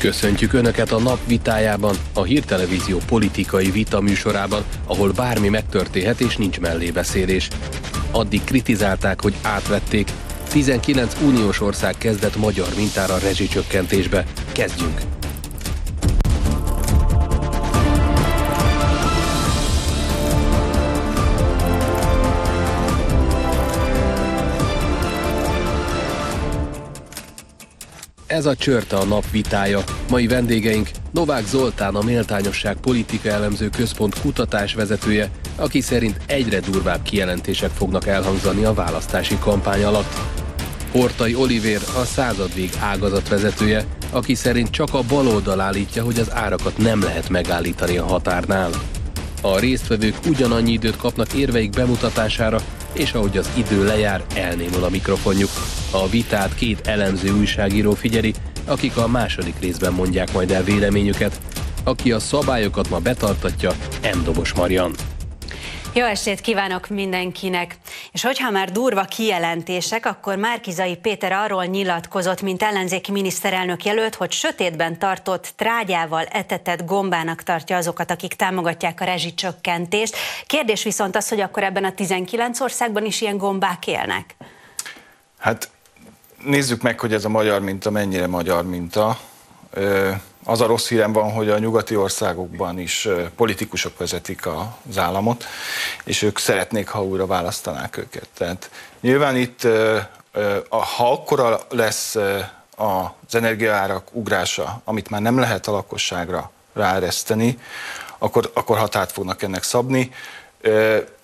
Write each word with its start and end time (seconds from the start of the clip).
Köszöntjük 0.00 0.52
Önöket 0.52 0.92
a 0.92 0.98
nap 0.98 1.18
vitájában, 1.26 1.96
a 2.14 2.22
hírtelevízió 2.22 2.98
politikai 3.06 3.70
vita 3.70 4.00
műsorában, 4.00 4.64
ahol 4.86 5.12
bármi 5.12 5.48
megtörténhet 5.48 6.20
és 6.20 6.36
nincs 6.36 6.60
mellébeszélés. 6.60 7.48
Addig 8.10 8.44
kritizálták, 8.44 9.20
hogy 9.20 9.34
átvették. 9.42 10.10
19 10.50 11.16
uniós 11.24 11.60
ország 11.60 11.94
kezdett 11.98 12.36
magyar 12.36 12.68
mintára 12.76 13.18
rezsicsökkentésbe. 13.18 14.24
Kezdjünk! 14.52 15.19
Ez 28.30 28.46
a 28.46 28.56
csörte 28.56 28.96
a 28.96 29.04
nap 29.04 29.30
vitája. 29.30 29.84
Mai 30.08 30.26
vendégeink 30.26 30.88
Novák 31.10 31.46
Zoltán, 31.46 31.94
a 31.94 32.02
Méltányosság 32.02 32.76
Politika 32.76 33.28
Elemző 33.28 33.68
Központ 33.68 34.20
kutatás 34.20 34.74
vezetője, 34.74 35.30
aki 35.56 35.80
szerint 35.80 36.20
egyre 36.26 36.60
durvább 36.60 37.02
kijelentések 37.02 37.70
fognak 37.70 38.06
elhangzani 38.06 38.64
a 38.64 38.74
választási 38.74 39.38
kampány 39.38 39.84
alatt. 39.84 40.14
Hortai 40.92 41.34
Olivér, 41.34 41.80
a 42.00 42.04
századvég 42.04 42.70
ágazat 42.80 43.28
vezetője, 43.28 43.84
aki 44.10 44.34
szerint 44.34 44.70
csak 44.70 44.94
a 44.94 45.02
baloldal 45.08 45.60
állítja, 45.60 46.04
hogy 46.04 46.18
az 46.18 46.34
árakat 46.34 46.78
nem 46.78 47.02
lehet 47.02 47.28
megállítani 47.28 47.96
a 47.96 48.06
határnál. 48.06 48.70
A 49.42 49.58
résztvevők 49.58 50.16
ugyanannyi 50.26 50.72
időt 50.72 50.96
kapnak 50.96 51.32
érveik 51.32 51.70
bemutatására, 51.70 52.60
és 52.92 53.12
ahogy 53.12 53.36
az 53.36 53.50
idő 53.56 53.84
lejár, 53.84 54.24
elnémul 54.34 54.84
a 54.84 54.88
mikrofonjuk. 54.88 55.50
A 55.90 56.08
vitát 56.08 56.54
két 56.54 56.86
elemző 56.86 57.30
újságíró 57.38 57.94
figyeli, 57.94 58.34
akik 58.66 58.96
a 58.96 59.08
második 59.08 59.54
részben 59.60 59.92
mondják 59.92 60.32
majd 60.32 60.50
el 60.50 60.62
véleményüket. 60.62 61.40
Aki 61.84 62.12
a 62.12 62.18
szabályokat 62.18 62.90
ma 62.90 62.98
betartatja, 62.98 63.72
M. 64.02 64.24
Dobos 64.24 64.52
Marian. 64.52 64.92
Jó 65.92 66.04
estét 66.04 66.40
kívánok 66.40 66.88
mindenkinek! 66.88 67.76
És 68.12 68.22
hogyha 68.22 68.50
már 68.50 68.72
durva 68.72 69.04
kijelentések, 69.04 70.06
akkor 70.06 70.36
Márkizai 70.36 70.96
Péter 70.96 71.32
arról 71.32 71.64
nyilatkozott, 71.64 72.42
mint 72.42 72.62
ellenzéki 72.62 73.12
miniszterelnök 73.12 73.84
jelölt, 73.84 74.14
hogy 74.14 74.32
sötétben 74.32 74.98
tartott 74.98 75.52
trágyával 75.56 76.24
etetett 76.24 76.84
gombának 76.84 77.42
tartja 77.42 77.76
azokat, 77.76 78.10
akik 78.10 78.34
támogatják 78.34 79.00
a 79.00 79.04
rezsicsökkentést. 79.04 80.16
Kérdés 80.46 80.82
viszont 80.82 81.16
az, 81.16 81.28
hogy 81.28 81.40
akkor 81.40 81.62
ebben 81.62 81.84
a 81.84 81.92
19 81.92 82.60
országban 82.60 83.04
is 83.04 83.20
ilyen 83.20 83.36
gombák 83.36 83.86
élnek? 83.86 84.36
Hát 85.38 85.70
nézzük 86.44 86.82
meg, 86.82 87.00
hogy 87.00 87.12
ez 87.12 87.24
a 87.24 87.28
magyar 87.28 87.60
minta 87.60 87.90
mennyire 87.90 88.26
magyar 88.26 88.64
minta. 88.66 89.18
Az 90.50 90.60
a 90.60 90.66
rossz 90.66 90.88
hírem 90.88 91.12
van, 91.12 91.32
hogy 91.32 91.48
a 91.50 91.58
nyugati 91.58 91.96
országokban 91.96 92.78
is 92.78 93.08
politikusok 93.36 93.98
vezetik 93.98 94.46
az 94.46 94.98
államot, 94.98 95.44
és 96.04 96.22
ők 96.22 96.38
szeretnék, 96.38 96.88
ha 96.88 97.04
újra 97.04 97.26
választanák 97.26 97.96
őket. 97.96 98.28
Tehát 98.34 98.70
nyilván 99.00 99.36
itt, 99.36 99.66
ha 100.70 101.12
akkora 101.12 101.60
lesz 101.68 102.16
az 102.76 103.34
energiaárak 103.34 104.08
ugrása, 104.12 104.80
amit 104.84 105.10
már 105.10 105.20
nem 105.20 105.38
lehet 105.38 105.66
a 105.66 105.72
lakosságra 105.72 106.50
ráereszteni, 106.72 107.58
akkor, 108.18 108.50
akkor 108.54 108.78
határt 108.78 109.12
fognak 109.12 109.42
ennek 109.42 109.62
szabni. 109.62 110.12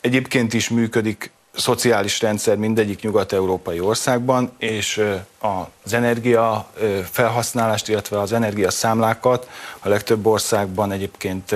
Egyébként 0.00 0.54
is 0.54 0.68
működik 0.68 1.30
szociális 1.56 2.20
rendszer 2.20 2.56
mindegyik 2.56 3.02
nyugat-európai 3.02 3.80
országban, 3.80 4.52
és 4.58 5.02
az 5.84 5.92
energia 5.92 6.68
felhasználást, 7.10 7.88
illetve 7.88 8.20
az 8.20 8.32
energiaszámlákat 8.32 9.48
a 9.80 9.88
legtöbb 9.88 10.26
országban 10.26 10.92
egyébként 10.92 11.54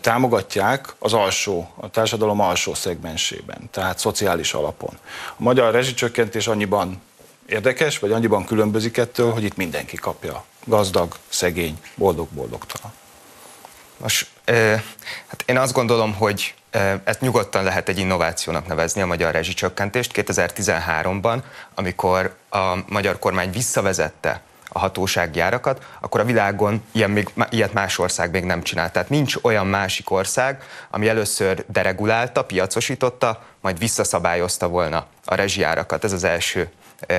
támogatják 0.00 0.94
az 0.98 1.12
alsó, 1.12 1.70
a 1.76 1.90
társadalom 1.90 2.40
alsó 2.40 2.74
szegmensében, 2.74 3.68
tehát 3.70 3.98
szociális 3.98 4.54
alapon. 4.54 4.98
A 5.28 5.42
magyar 5.42 5.72
rezsicsökkentés 5.72 6.46
annyiban 6.46 7.02
érdekes, 7.46 7.98
vagy 7.98 8.12
annyiban 8.12 8.44
különbözik 8.44 8.96
ettől, 8.96 9.32
hogy 9.32 9.44
itt 9.44 9.56
mindenki 9.56 9.96
kapja. 9.96 10.44
Gazdag, 10.64 11.16
szegény, 11.28 11.78
boldog-boldogtalan. 11.94 12.92
Most, 13.96 14.28
hát 15.26 15.42
én 15.46 15.58
azt 15.58 15.72
gondolom, 15.72 16.14
hogy 16.14 16.54
ezt 17.04 17.20
nyugodtan 17.20 17.64
lehet 17.64 17.88
egy 17.88 17.98
innovációnak 17.98 18.66
nevezni 18.66 19.00
a 19.00 19.06
magyar 19.06 19.32
rezsicsökkentést. 19.32 20.10
2013-ban, 20.14 21.38
amikor 21.74 22.34
a 22.50 22.74
magyar 22.88 23.18
kormány 23.18 23.50
visszavezette 23.50 24.40
a 24.68 24.78
hatósági 24.78 25.40
árakat, 25.40 25.86
akkor 26.00 26.20
a 26.20 26.24
világon 26.24 26.84
ilyen 26.92 27.10
még, 27.10 27.28
ilyet 27.50 27.72
más 27.72 27.98
ország 27.98 28.30
még 28.30 28.44
nem 28.44 28.62
csinált. 28.62 28.92
Tehát 28.92 29.08
nincs 29.08 29.36
olyan 29.42 29.66
másik 29.66 30.10
ország, 30.10 30.62
ami 30.90 31.08
először 31.08 31.64
deregulálta, 31.68 32.44
piacosította, 32.44 33.42
majd 33.60 33.78
visszaszabályozta 33.78 34.68
volna 34.68 35.06
a 35.24 35.34
rezsiárakat. 35.34 36.04
Ez 36.04 36.12
az 36.12 36.24
első 36.24 36.70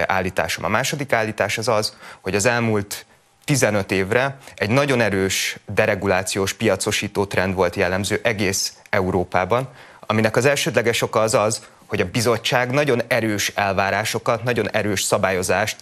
állításom. 0.06 0.64
A 0.64 0.68
második 0.68 1.14
állítás 1.14 1.58
az 1.58 1.68
az, 1.68 1.97
hogy 2.22 2.35
az 2.35 2.46
elmúlt 2.46 3.06
15 3.45 3.91
évre 3.91 4.37
egy 4.55 4.69
nagyon 4.69 5.01
erős 5.01 5.57
deregulációs 5.73 6.53
piacosító 6.53 7.25
trend 7.25 7.55
volt 7.55 7.75
jellemző 7.75 8.19
egész 8.23 8.73
Európában, 8.89 9.67
aminek 9.99 10.35
az 10.35 10.45
elsődleges 10.45 11.01
oka 11.01 11.19
az 11.19 11.33
az, 11.33 11.61
hogy 11.85 12.01
a 12.01 12.09
bizottság 12.11 12.71
nagyon 12.71 13.01
erős 13.07 13.51
elvárásokat, 13.55 14.43
nagyon 14.43 14.71
erős 14.71 15.01
szabályozást 15.01 15.75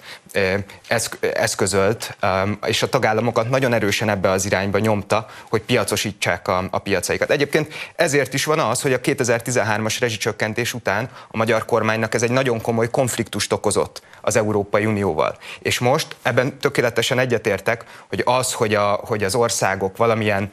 eszközölt, 1.33 2.17
és 2.65 2.83
a 2.83 2.89
tagállamokat 2.89 3.49
nagyon 3.49 3.73
erősen 3.73 4.09
ebbe 4.09 4.29
az 4.29 4.45
irányba 4.45 4.79
nyomta, 4.79 5.25
hogy 5.49 5.61
piacosítsák 5.61 6.47
a, 6.47 6.67
a 6.71 6.79
piacaikat. 6.79 7.31
Egyébként 7.31 7.73
ezért 7.95 8.33
is 8.33 8.45
van 8.45 8.59
az, 8.59 8.81
hogy 8.81 8.93
a 8.93 8.99
2013-as 8.99 9.97
rezsicsökkentés 9.99 10.73
után 10.73 11.09
a 11.27 11.37
magyar 11.37 11.65
kormánynak 11.65 12.13
ez 12.13 12.23
egy 12.23 12.31
nagyon 12.31 12.61
komoly 12.61 12.89
konfliktust 12.89 13.53
okozott 13.53 14.01
az 14.21 14.35
Európai 14.35 14.85
Unióval. 14.85 15.37
És 15.59 15.79
most 15.79 16.15
ebben 16.21 16.59
tökéletesen 16.59 17.19
egyetértek, 17.19 17.85
hogy 18.07 18.21
az, 18.25 18.53
hogy, 18.53 18.73
a, 18.75 18.99
hogy 19.05 19.23
az 19.23 19.35
országok 19.35 19.97
valamilyen 19.97 20.51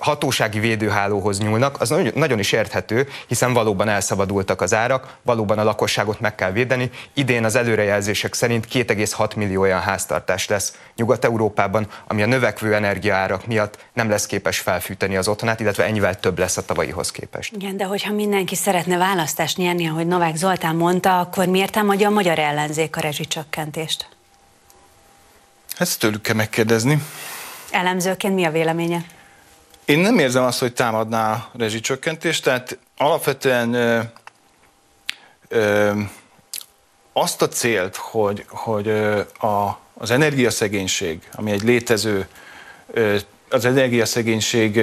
hatósági 0.00 0.58
védőhálóhoz 0.58 1.38
nyúlnak, 1.38 1.80
az 1.80 1.94
nagyon 2.14 2.38
is 2.38 2.52
érthető, 2.52 3.08
hiszen 3.26 3.52
valóban 3.52 3.88
elszabadultak 3.88 4.60
az 4.60 4.74
árak, 4.74 5.16
valóban 5.22 5.58
a 5.58 5.64
lakosságot 5.64 6.20
meg 6.20 6.34
kell 6.34 6.52
védeni. 6.52 6.90
Idén 7.14 7.44
az 7.44 7.54
előrejelzések 7.54 8.34
szerint 8.34 8.66
2,6 8.72 9.36
millió 9.36 9.60
olyan 9.60 9.80
háztartás 9.80 10.48
lesz 10.48 10.78
Nyugat-Európában, 10.96 11.86
ami 12.06 12.22
a 12.22 12.26
növekvő 12.26 12.74
energiaárak 12.74 13.46
miatt 13.46 13.78
nem 13.92 14.10
lesz 14.10 14.26
képes 14.26 14.58
felfűteni 14.58 15.16
az 15.16 15.28
otthonát, 15.28 15.60
illetve 15.60 15.84
ennyivel 15.84 16.20
több 16.20 16.38
lesz 16.38 16.56
a 16.56 16.64
tavalyihoz 16.64 17.10
képest. 17.10 17.52
Igen, 17.54 17.76
de 17.76 17.84
hogyha 17.84 18.12
mindenki 18.12 18.54
szeretne 18.54 18.96
választást 18.96 19.56
nyerni, 19.56 19.88
ahogy 19.88 20.06
Novák 20.06 20.36
Zoltán 20.36 20.76
mondta, 20.76 21.20
akkor 21.20 21.46
miért 21.46 21.72
támadja 21.72 22.08
a 22.08 22.12
magyar 22.12 22.38
ellenzék 22.38 22.96
a 22.96 23.00
rezsicsökkentést? 23.00 24.08
Ezt 25.78 25.98
tőlük 25.98 26.22
kell 26.22 26.34
megkérdezni. 26.34 27.02
Elemzőként 27.70 28.34
mi 28.34 28.44
a 28.44 28.50
véleménye? 28.50 29.04
Én 29.90 29.98
nem 29.98 30.18
érzem 30.18 30.42
azt, 30.42 30.58
hogy 30.58 30.72
támadná 30.72 31.32
a 31.32 31.50
rezsicsökkentést, 31.58 32.44
tehát 32.44 32.78
alapvetően 32.96 33.74
ö, 33.74 34.00
ö, 35.48 35.92
azt 37.12 37.42
a 37.42 37.48
célt, 37.48 37.96
hogy, 37.96 38.44
hogy 38.48 38.88
a, 39.40 39.78
az 39.94 40.10
energiaszegénység, 40.10 41.28
ami 41.32 41.50
egy 41.50 41.62
létező, 41.62 42.28
az 43.48 43.64
energiaszegénység, 43.64 44.80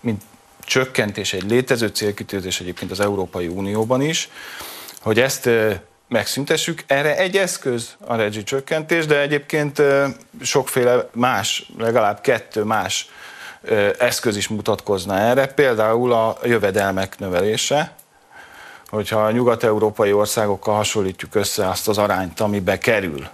mint 0.00 0.22
csökkentés, 0.64 1.32
egy 1.32 1.50
létező 1.50 1.86
célkitűzés 1.86 2.60
egyébként 2.60 2.90
az 2.90 3.00
Európai 3.00 3.46
Unióban 3.46 4.00
is, 4.00 4.28
hogy 5.00 5.20
ezt 5.20 5.48
megszüntessük. 6.08 6.84
Erre 6.86 7.16
egy 7.16 7.36
eszköz 7.36 7.96
a 8.04 8.16
rezsicsökkentés, 8.16 9.06
de 9.06 9.20
egyébként 9.20 9.82
sokféle 10.40 11.08
más, 11.12 11.70
legalább 11.78 12.20
kettő 12.20 12.62
más 12.62 13.08
eszköz 13.98 14.36
is 14.36 14.48
mutatkozna 14.48 15.18
erre, 15.18 15.46
például 15.46 16.12
a 16.12 16.36
jövedelmek 16.42 17.18
növelése, 17.18 17.94
hogyha 18.88 19.24
a 19.24 19.30
nyugat-európai 19.30 20.12
országokkal 20.12 20.74
hasonlítjuk 20.74 21.34
össze 21.34 21.68
azt 21.68 21.88
az 21.88 21.98
arányt, 21.98 22.40
amibe 22.40 22.78
kerül 22.78 23.28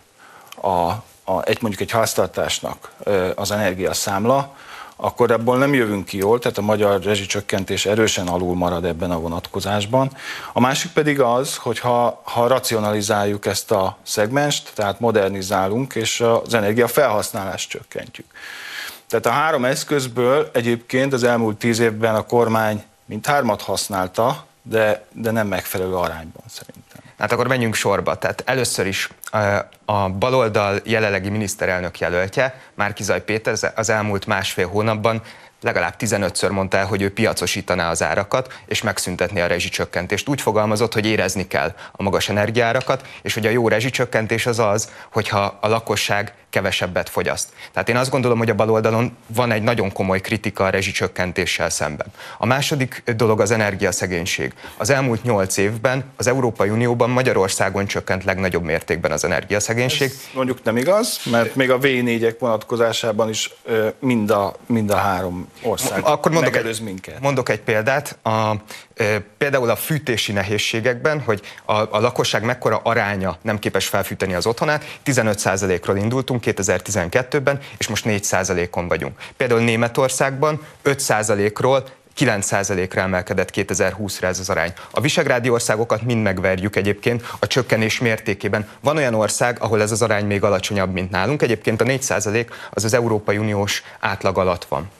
a, 0.60 0.68
a, 0.68 1.42
egy 1.44 1.58
mondjuk 1.60 1.82
egy 1.82 1.90
háztartásnak 1.90 2.90
az 3.34 3.50
energiaszámla, 3.50 4.54
akkor 5.00 5.30
ebből 5.30 5.56
nem 5.56 5.74
jövünk 5.74 6.04
ki 6.04 6.16
jól, 6.16 6.38
tehát 6.38 6.58
a 6.58 6.62
magyar 6.62 7.02
rezsicsökkentés 7.02 7.86
erősen 7.86 8.28
alul 8.28 8.54
marad 8.54 8.84
ebben 8.84 9.10
a 9.10 9.18
vonatkozásban. 9.20 10.10
A 10.52 10.60
másik 10.60 10.92
pedig 10.92 11.20
az, 11.20 11.56
hogy 11.56 11.78
ha, 11.78 12.20
ha 12.24 12.46
racionalizáljuk 12.46 13.46
ezt 13.46 13.70
a 13.70 13.96
szegmenst, 14.02 14.70
tehát 14.74 15.00
modernizálunk, 15.00 15.94
és 15.94 16.20
az 16.20 16.54
energia 16.54 16.88
felhasználást 16.88 17.68
csökkentjük. 17.68 18.26
Tehát 19.08 19.26
a 19.26 19.30
három 19.30 19.64
eszközből 19.64 20.50
egyébként 20.52 21.12
az 21.12 21.24
elmúlt 21.24 21.56
tíz 21.56 21.78
évben 21.78 22.14
a 22.14 22.22
kormány 22.22 22.84
mint 23.08 23.26
hármat 23.26 23.62
használta, 23.62 24.46
de, 24.62 25.06
de 25.12 25.30
nem 25.30 25.46
megfelelő 25.46 25.94
arányban 25.94 26.42
szerintem. 26.46 27.00
Hát 27.18 27.32
akkor 27.32 27.48
menjünk 27.48 27.74
sorba. 27.74 28.14
Tehát 28.14 28.42
először 28.46 28.86
is 28.86 29.10
a 29.84 30.08
baloldal 30.08 30.80
jelenlegi 30.84 31.28
miniszterelnök 31.28 31.98
jelöltje, 31.98 32.60
Márkizaj 32.74 33.24
Péter 33.24 33.72
az 33.74 33.88
elmúlt 33.88 34.26
másfél 34.26 34.68
hónapban 34.68 35.22
legalább 35.60 35.94
15-ször 35.98 36.50
mondta 36.50 36.76
el, 36.76 36.86
hogy 36.86 37.02
ő 37.02 37.12
piacosítaná 37.12 37.90
az 37.90 38.02
árakat, 38.02 38.60
és 38.66 38.82
megszüntetné 38.82 39.40
a 39.40 39.46
rezsicsökkentést. 39.46 40.28
Úgy 40.28 40.40
fogalmazott, 40.40 40.92
hogy 40.92 41.06
érezni 41.06 41.46
kell 41.46 41.74
a 41.92 42.02
magas 42.02 42.28
energiárakat, 42.28 43.06
és 43.22 43.34
hogy 43.34 43.46
a 43.46 43.50
jó 43.50 43.68
rezsicsökkentés 43.68 44.46
az 44.46 44.58
az, 44.58 44.90
hogyha 45.12 45.58
a 45.60 45.68
lakosság 45.68 46.34
kevesebbet 46.50 47.08
fogyaszt. 47.08 47.48
Tehát 47.72 47.88
én 47.88 47.96
azt 47.96 48.10
gondolom, 48.10 48.38
hogy 48.38 48.50
a 48.50 48.54
baloldalon 48.54 49.16
van 49.26 49.50
egy 49.50 49.62
nagyon 49.62 49.92
komoly 49.92 50.20
kritika 50.20 50.64
a 50.64 50.70
rezsicsökkentéssel 50.70 51.70
szemben. 51.70 52.06
A 52.38 52.46
második 52.46 53.02
dolog 53.16 53.40
az 53.40 53.50
energiaszegénység. 53.50 54.52
Az 54.76 54.90
elmúlt 54.90 55.22
nyolc 55.22 55.56
évben 55.56 56.04
az 56.16 56.26
Európai 56.26 56.68
Unióban 56.68 57.10
Magyarországon 57.10 57.86
csökkent 57.86 58.24
legnagyobb 58.24 58.62
mértékben 58.62 59.12
az 59.12 59.24
energiaszegénység. 59.24 60.08
Ez 60.08 60.28
mondjuk 60.34 60.62
nem 60.62 60.76
igaz, 60.76 61.20
mert 61.30 61.54
még 61.54 61.70
a 61.70 61.78
V4-ek 61.78 62.36
vonatkozásában 62.38 63.28
is 63.28 63.54
mind 63.98 64.30
a, 64.30 64.54
mind 64.66 64.90
a 64.90 64.96
három 64.96 65.48
ország 65.62 66.00
Akkor 66.02 66.32
mondok 66.32 66.56
egy, 66.56 66.80
minket. 66.82 67.20
Mondok 67.20 67.48
egy 67.48 67.60
példát. 67.60 68.18
A, 68.22 68.52
például 69.38 69.70
a 69.70 69.76
fűtési 69.76 70.32
nehézségekben, 70.32 71.20
hogy 71.20 71.40
a, 71.64 71.72
a 71.72 72.00
lakosság 72.00 72.44
mekkora 72.44 72.80
aránya 72.82 73.38
nem 73.42 73.58
képes 73.58 73.86
felfűteni 73.86 74.34
az 74.34 74.46
otthonát, 74.46 74.84
15%-ról 75.04 75.96
indultunk 75.96 76.37
2012-ben, 76.44 77.58
és 77.78 77.88
most 77.88 78.04
4%-on 78.08 78.88
vagyunk. 78.88 79.18
Például 79.36 79.60
Németországban 79.60 80.66
5%-ról 80.84 81.84
9%-ra 82.18 83.00
emelkedett 83.00 83.50
2020-ra 83.54 84.22
ez 84.22 84.38
az 84.38 84.50
arány. 84.50 84.72
A 84.90 85.00
visegrádi 85.00 85.50
országokat 85.50 86.02
mind 86.02 86.22
megverjük 86.22 86.76
egyébként 86.76 87.24
a 87.38 87.46
csökkenés 87.46 87.98
mértékében. 87.98 88.68
Van 88.80 88.96
olyan 88.96 89.14
ország, 89.14 89.56
ahol 89.60 89.82
ez 89.82 89.92
az 89.92 90.02
arány 90.02 90.26
még 90.26 90.44
alacsonyabb, 90.44 90.92
mint 90.92 91.10
nálunk. 91.10 91.42
Egyébként 91.42 91.80
a 91.80 91.84
4% 91.84 92.46
az 92.70 92.84
az 92.84 92.94
Európai 92.94 93.38
Uniós 93.38 93.82
átlag 94.00 94.38
alatt 94.38 94.64
van 94.64 94.90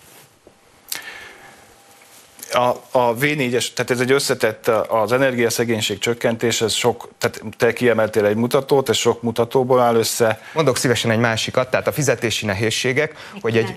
a, 2.53 2.69
a 2.91 3.15
V4-es, 3.15 3.73
tehát 3.75 3.91
ez 3.91 4.00
egy 4.00 4.12
összetett, 4.12 4.69
az 4.89 5.12
energiaszegénység 5.12 5.99
csökkentés, 5.99 6.61
ez 6.61 6.73
sok, 6.73 7.09
tehát 7.19 7.43
te 7.56 7.73
kiemeltél 7.73 8.25
egy 8.25 8.37
mutatót, 8.37 8.89
ez 8.89 8.97
sok 8.97 9.23
mutatóból 9.23 9.81
áll 9.81 9.95
össze. 9.95 10.41
Mondok 10.55 10.77
szívesen 10.77 11.11
egy 11.11 11.19
másikat, 11.19 11.71
tehát 11.71 11.87
a 11.87 11.93
fizetési 11.93 12.47
nehézségek, 12.47 13.15
hogy 13.41 13.56
egy, 13.56 13.75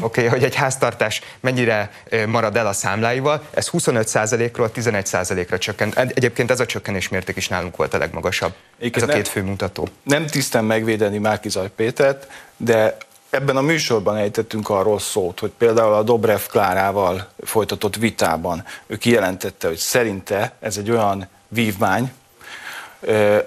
okay, 0.00 0.26
hogy 0.26 0.44
egy 0.44 0.54
háztartás 0.54 1.20
mennyire 1.40 1.90
marad 2.26 2.56
el 2.56 2.66
a 2.66 2.72
számláival, 2.72 3.42
ez 3.50 3.68
25%-ról 3.72 4.70
11%-ra 4.74 5.58
csökkent. 5.58 5.96
Egyébként 5.98 6.50
ez 6.50 6.60
a 6.60 6.66
csökkenés 6.66 7.08
mérték 7.08 7.36
is 7.36 7.48
nálunk 7.48 7.76
volt 7.76 7.94
a 7.94 7.98
legmagasabb. 7.98 8.54
Ez 8.92 9.02
a 9.02 9.06
két 9.06 9.28
fő 9.28 9.42
mutató. 9.42 9.88
Nem 10.02 10.26
tisztem 10.26 10.64
megvédeni 10.64 11.18
Márkizaj 11.18 11.70
Pétert, 11.76 12.26
de 12.56 12.96
Ebben 13.36 13.56
a 13.56 13.60
műsorban 13.60 14.16
ejtettünk 14.16 14.68
arról 14.68 14.98
szót, 14.98 15.40
hogy 15.40 15.52
például 15.58 15.92
a 15.92 16.02
Dobrev 16.02 16.40
Klárával 16.50 17.28
folytatott 17.44 17.96
vitában 17.96 18.64
ő 18.86 18.96
kijelentette, 18.96 19.66
hogy 19.68 19.76
szerinte 19.76 20.52
ez 20.60 20.76
egy 20.76 20.90
olyan 20.90 21.28
vívmány, 21.48 22.12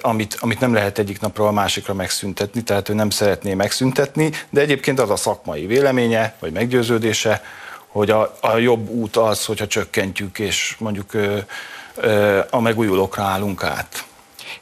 amit, 0.02 0.38
amit 0.40 0.60
nem 0.60 0.74
lehet 0.74 0.98
egyik 0.98 1.20
napról 1.20 1.48
a 1.48 1.52
másikra 1.52 1.94
megszüntetni, 1.94 2.64
tehát 2.64 2.90
ő 2.90 2.94
nem 2.94 3.10
szeretné 3.10 3.54
megszüntetni, 3.54 4.32
de 4.50 4.62
egyébként 4.62 5.00
az 5.00 5.10
a 5.10 5.16
szakmai 5.16 5.66
véleménye, 5.66 6.36
vagy 6.40 6.52
meggyőződése, 6.52 7.44
hogy 7.88 8.10
a, 8.10 8.38
a 8.42 8.58
jobb 8.58 8.90
út 8.90 9.16
az, 9.16 9.46
hogyha 9.46 9.68
csökkentjük, 9.68 10.40
és 10.40 10.76
mondjuk 10.80 11.12
a 12.50 12.60
megújulókra 12.60 13.24
állunk 13.24 13.64
át. 13.64 14.08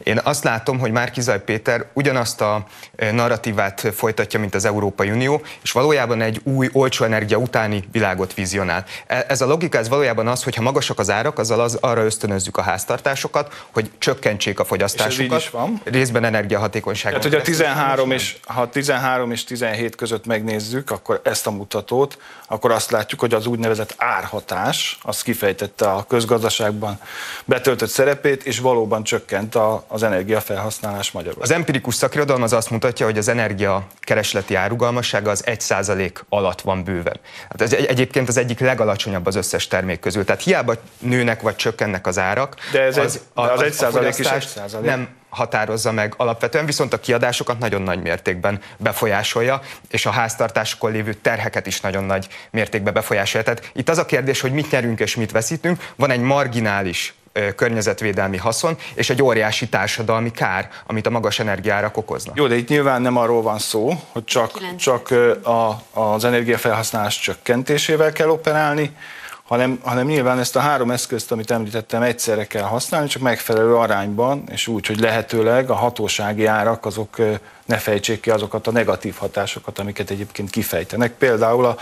Én 0.04 0.20
azt 0.24 0.44
látom, 0.44 0.80
hogy 0.80 0.92
már 0.92 1.12
Kizaj 1.12 1.44
Péter 1.44 1.86
ugyanazt 1.94 2.42
a 2.42 2.66
e, 2.96 3.12
narratívát 3.12 3.92
folytatja, 3.96 4.40
mint 4.40 4.56
az 4.56 4.66
Európai 4.66 5.12
Unió, 5.12 5.42
és 5.64 5.72
valójában 5.72 6.22
egy 6.22 6.42
új 6.44 6.70
olcsó 6.74 7.06
energia 7.06 7.38
utáni 7.38 7.84
világot 7.92 8.34
vizionál. 8.34 8.86
E, 9.08 9.26
ez 9.28 9.42
a 9.42 9.46
logika, 9.46 9.78
ez 9.78 9.90
valójában 9.90 10.28
az, 10.28 10.44
hogy 10.44 10.56
ha 10.56 10.62
magasak 10.62 11.00
az 11.00 11.10
árak, 11.10 11.40
azzal 11.40 11.60
az, 11.60 11.78
arra 11.82 12.04
ösztönözzük 12.04 12.58
a 12.58 12.62
háztartásokat, 12.62 13.66
hogy 13.72 13.92
csökkentsék 13.98 14.60
a 14.60 14.66
fogyasztásukat. 14.66 15.40
És 15.40 15.46
is 15.46 15.50
van. 15.50 15.82
Részben 15.84 16.24
energiahatékonyság. 16.24 17.12
Tehát, 17.12 17.28
hogy 17.28 17.36
a 17.36 17.42
13 17.42 18.12
és, 18.12 18.38
ha 18.46 18.70
13 18.70 19.32
és 19.32 19.44
17 19.44 19.96
között 19.96 20.26
megnézzük, 20.26 20.92
akkor 20.92 21.22
ezt 21.24 21.48
a 21.48 21.52
mutatót, 21.52 22.18
akkor 22.48 22.72
azt 22.72 22.92
látjuk, 22.92 23.20
hogy 23.20 23.34
az 23.34 23.46
úgynevezett 23.46 23.94
árhatás, 23.98 24.98
az 25.02 25.22
kifejtette 25.22 25.90
a 25.90 26.04
közgazdaságban 26.04 27.00
betöltött 27.46 27.90
szerepét, 27.90 28.44
és 28.44 28.60
valóban 28.60 29.04
csökkent 29.04 29.56
a, 29.56 29.84
az 29.88 30.04
energiafelhasználás 30.04 31.12
Magyarországon. 31.12 31.50
Az 31.50 31.60
empirikus 31.60 31.96
szakirodalom 31.96 32.42
az 32.44 32.54
azt 32.54 32.70
mutatja, 32.70 33.06
hogy 33.06 33.18
az 33.18 33.28
energia 33.28 33.88
keresleti 34.00 34.56
árugalmassága 34.56 35.30
az 35.30 35.44
1% 35.46 36.12
alatt 36.30 36.62
van 36.62 36.84
bőven. 36.84 37.20
Hát 37.50 37.62
ez 37.62 37.74
egyébként 37.74 38.28
az 38.28 38.38
egyik 38.38 38.60
legalacsonyabb 38.60 39.26
az 39.26 39.36
összes 39.36 39.68
termék 39.68 40.00
közül. 40.00 40.26
Tehát 40.26 40.44
hiába 40.44 40.74
nőnek 41.00 41.42
vagy 41.42 41.56
csökkennek 41.56 42.08
az 42.08 42.18
árak, 42.18 42.56
de 42.72 42.82
ez 42.82 42.98
az, 42.98 43.16
egy, 43.16 43.22
az, 43.34 43.50
az, 43.50 43.62
az 43.62 43.94
1% 43.94 44.16
is 44.20 44.28
1%. 44.28 44.82
nem 44.82 45.08
határozza 45.38 45.92
meg 45.92 46.14
alapvetően, 46.18 46.66
viszont 46.66 46.94
a 46.94 47.00
kiadásokat 47.00 47.60
nagyon 47.60 47.82
nagy 47.82 48.02
mértékben 48.02 48.62
befolyásolja, 48.78 49.62
és 49.90 50.06
a 50.06 50.12
háztartásokon 50.12 50.92
lévő 50.92 51.14
terheket 51.14 51.68
is 51.68 51.82
nagyon 51.82 52.04
nagy 52.04 52.28
mértékben 52.52 52.94
befolyásolja. 52.94 53.46
Tehát 53.46 53.72
itt 53.74 53.90
az 53.90 53.98
a 53.98 54.06
kérdés, 54.06 54.42
hogy 54.42 54.52
mit 54.52 54.72
nyerünk 54.72 55.00
és 55.00 55.16
mit 55.16 55.32
veszítünk. 55.32 55.88
Van 55.96 56.12
egy 56.12 56.22
marginális 56.22 57.14
környezetvédelmi 57.56 58.38
haszon, 58.38 58.78
és 58.94 59.10
egy 59.10 59.22
óriási 59.22 59.68
társadalmi 59.70 60.32
kár, 60.32 60.70
amit 60.86 61.08
a 61.08 61.10
magas 61.10 61.40
energiárak 61.40 61.98
okoznak. 61.98 62.38
Jó, 62.38 62.48
de 62.48 62.56
itt 62.56 62.68
nyilván 62.68 63.02
nem 63.02 63.18
arról 63.18 63.42
van 63.42 63.60
szó, 63.60 63.94
hogy 64.12 64.24
csak, 64.24 64.76
csak 64.78 65.12
a, 65.44 65.82
az 66.00 66.24
energiafelhasználás 66.24 67.20
csökkentésével 67.20 68.12
kell 68.12 68.30
operálni, 68.30 68.92
hanem, 69.48 69.80
hanem 69.84 70.06
nyilván 70.06 70.40
ezt 70.40 70.56
a 70.56 70.60
három 70.60 70.92
eszközt, 70.92 71.32
amit 71.32 71.52
említettem, 71.52 72.02
egyszerre 72.02 72.48
kell 72.48 72.64
használni, 72.64 73.08
csak 73.08 73.22
megfelelő 73.22 73.76
arányban, 73.76 74.44
és 74.52 74.68
úgy, 74.68 74.88
hogy 74.88 75.00
lehetőleg 75.00 75.70
a 75.70 75.74
hatósági 75.74 76.46
árak 76.46 76.86
azok 76.86 77.18
ne 77.66 77.78
fejtsék 77.78 78.20
ki 78.20 78.30
azokat 78.30 78.68
a 78.68 78.72
negatív 78.72 79.16
hatásokat, 79.16 79.80
amiket 79.80 80.10
egyébként 80.10 80.50
kifejtenek, 80.50 81.12
például 81.12 81.66
a, 81.66 81.78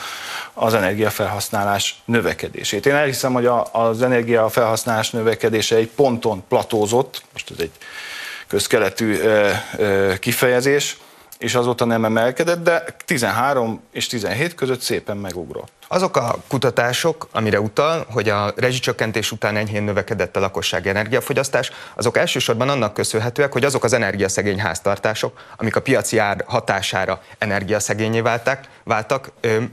az 0.53 0.73
energiafelhasználás 0.73 2.01
növekedését. 2.05 2.85
Én 2.85 2.95
elhiszem, 2.95 3.33
hogy 3.33 3.45
a, 3.45 3.67
az 3.71 4.01
energiafelhasználás 4.01 5.09
növekedése 5.09 5.75
egy 5.75 5.89
ponton 5.89 6.43
platózott, 6.47 7.23
most 7.33 7.51
ez 7.51 7.59
egy 7.59 7.71
közkeletű 8.47 9.17
ö, 9.17 9.51
ö, 9.77 10.13
kifejezés, 10.19 10.97
és 11.37 11.55
azóta 11.55 11.85
nem 11.85 12.05
emelkedett, 12.05 12.63
de 12.63 12.83
13 13.05 13.81
és 13.91 14.07
17 14.07 14.55
között 14.55 14.81
szépen 14.81 15.17
megugrott. 15.17 15.84
Azok 15.87 16.17
a 16.17 16.35
kutatások, 16.47 17.27
amire 17.31 17.59
utal, 17.59 18.05
hogy 18.09 18.29
a 18.29 18.53
rezsicsökkentés 18.55 19.31
után 19.31 19.55
enyhén 19.55 19.83
növekedett 19.83 20.35
a 20.35 20.39
lakossági 20.39 20.89
energiafogyasztás, 20.89 21.71
azok 21.95 22.17
elsősorban 22.17 22.69
annak 22.69 22.93
köszönhetőek, 22.93 23.51
hogy 23.51 23.65
azok 23.65 23.83
az 23.83 23.93
energiaszegény 23.93 24.59
háztartások, 24.59 25.39
amik 25.57 25.75
a 25.75 25.81
piaci 25.81 26.17
ár 26.17 26.43
hatására 26.47 27.21
energiaszegényé 27.37 28.19
váltak, 28.19 28.59
váltak, 28.83 29.31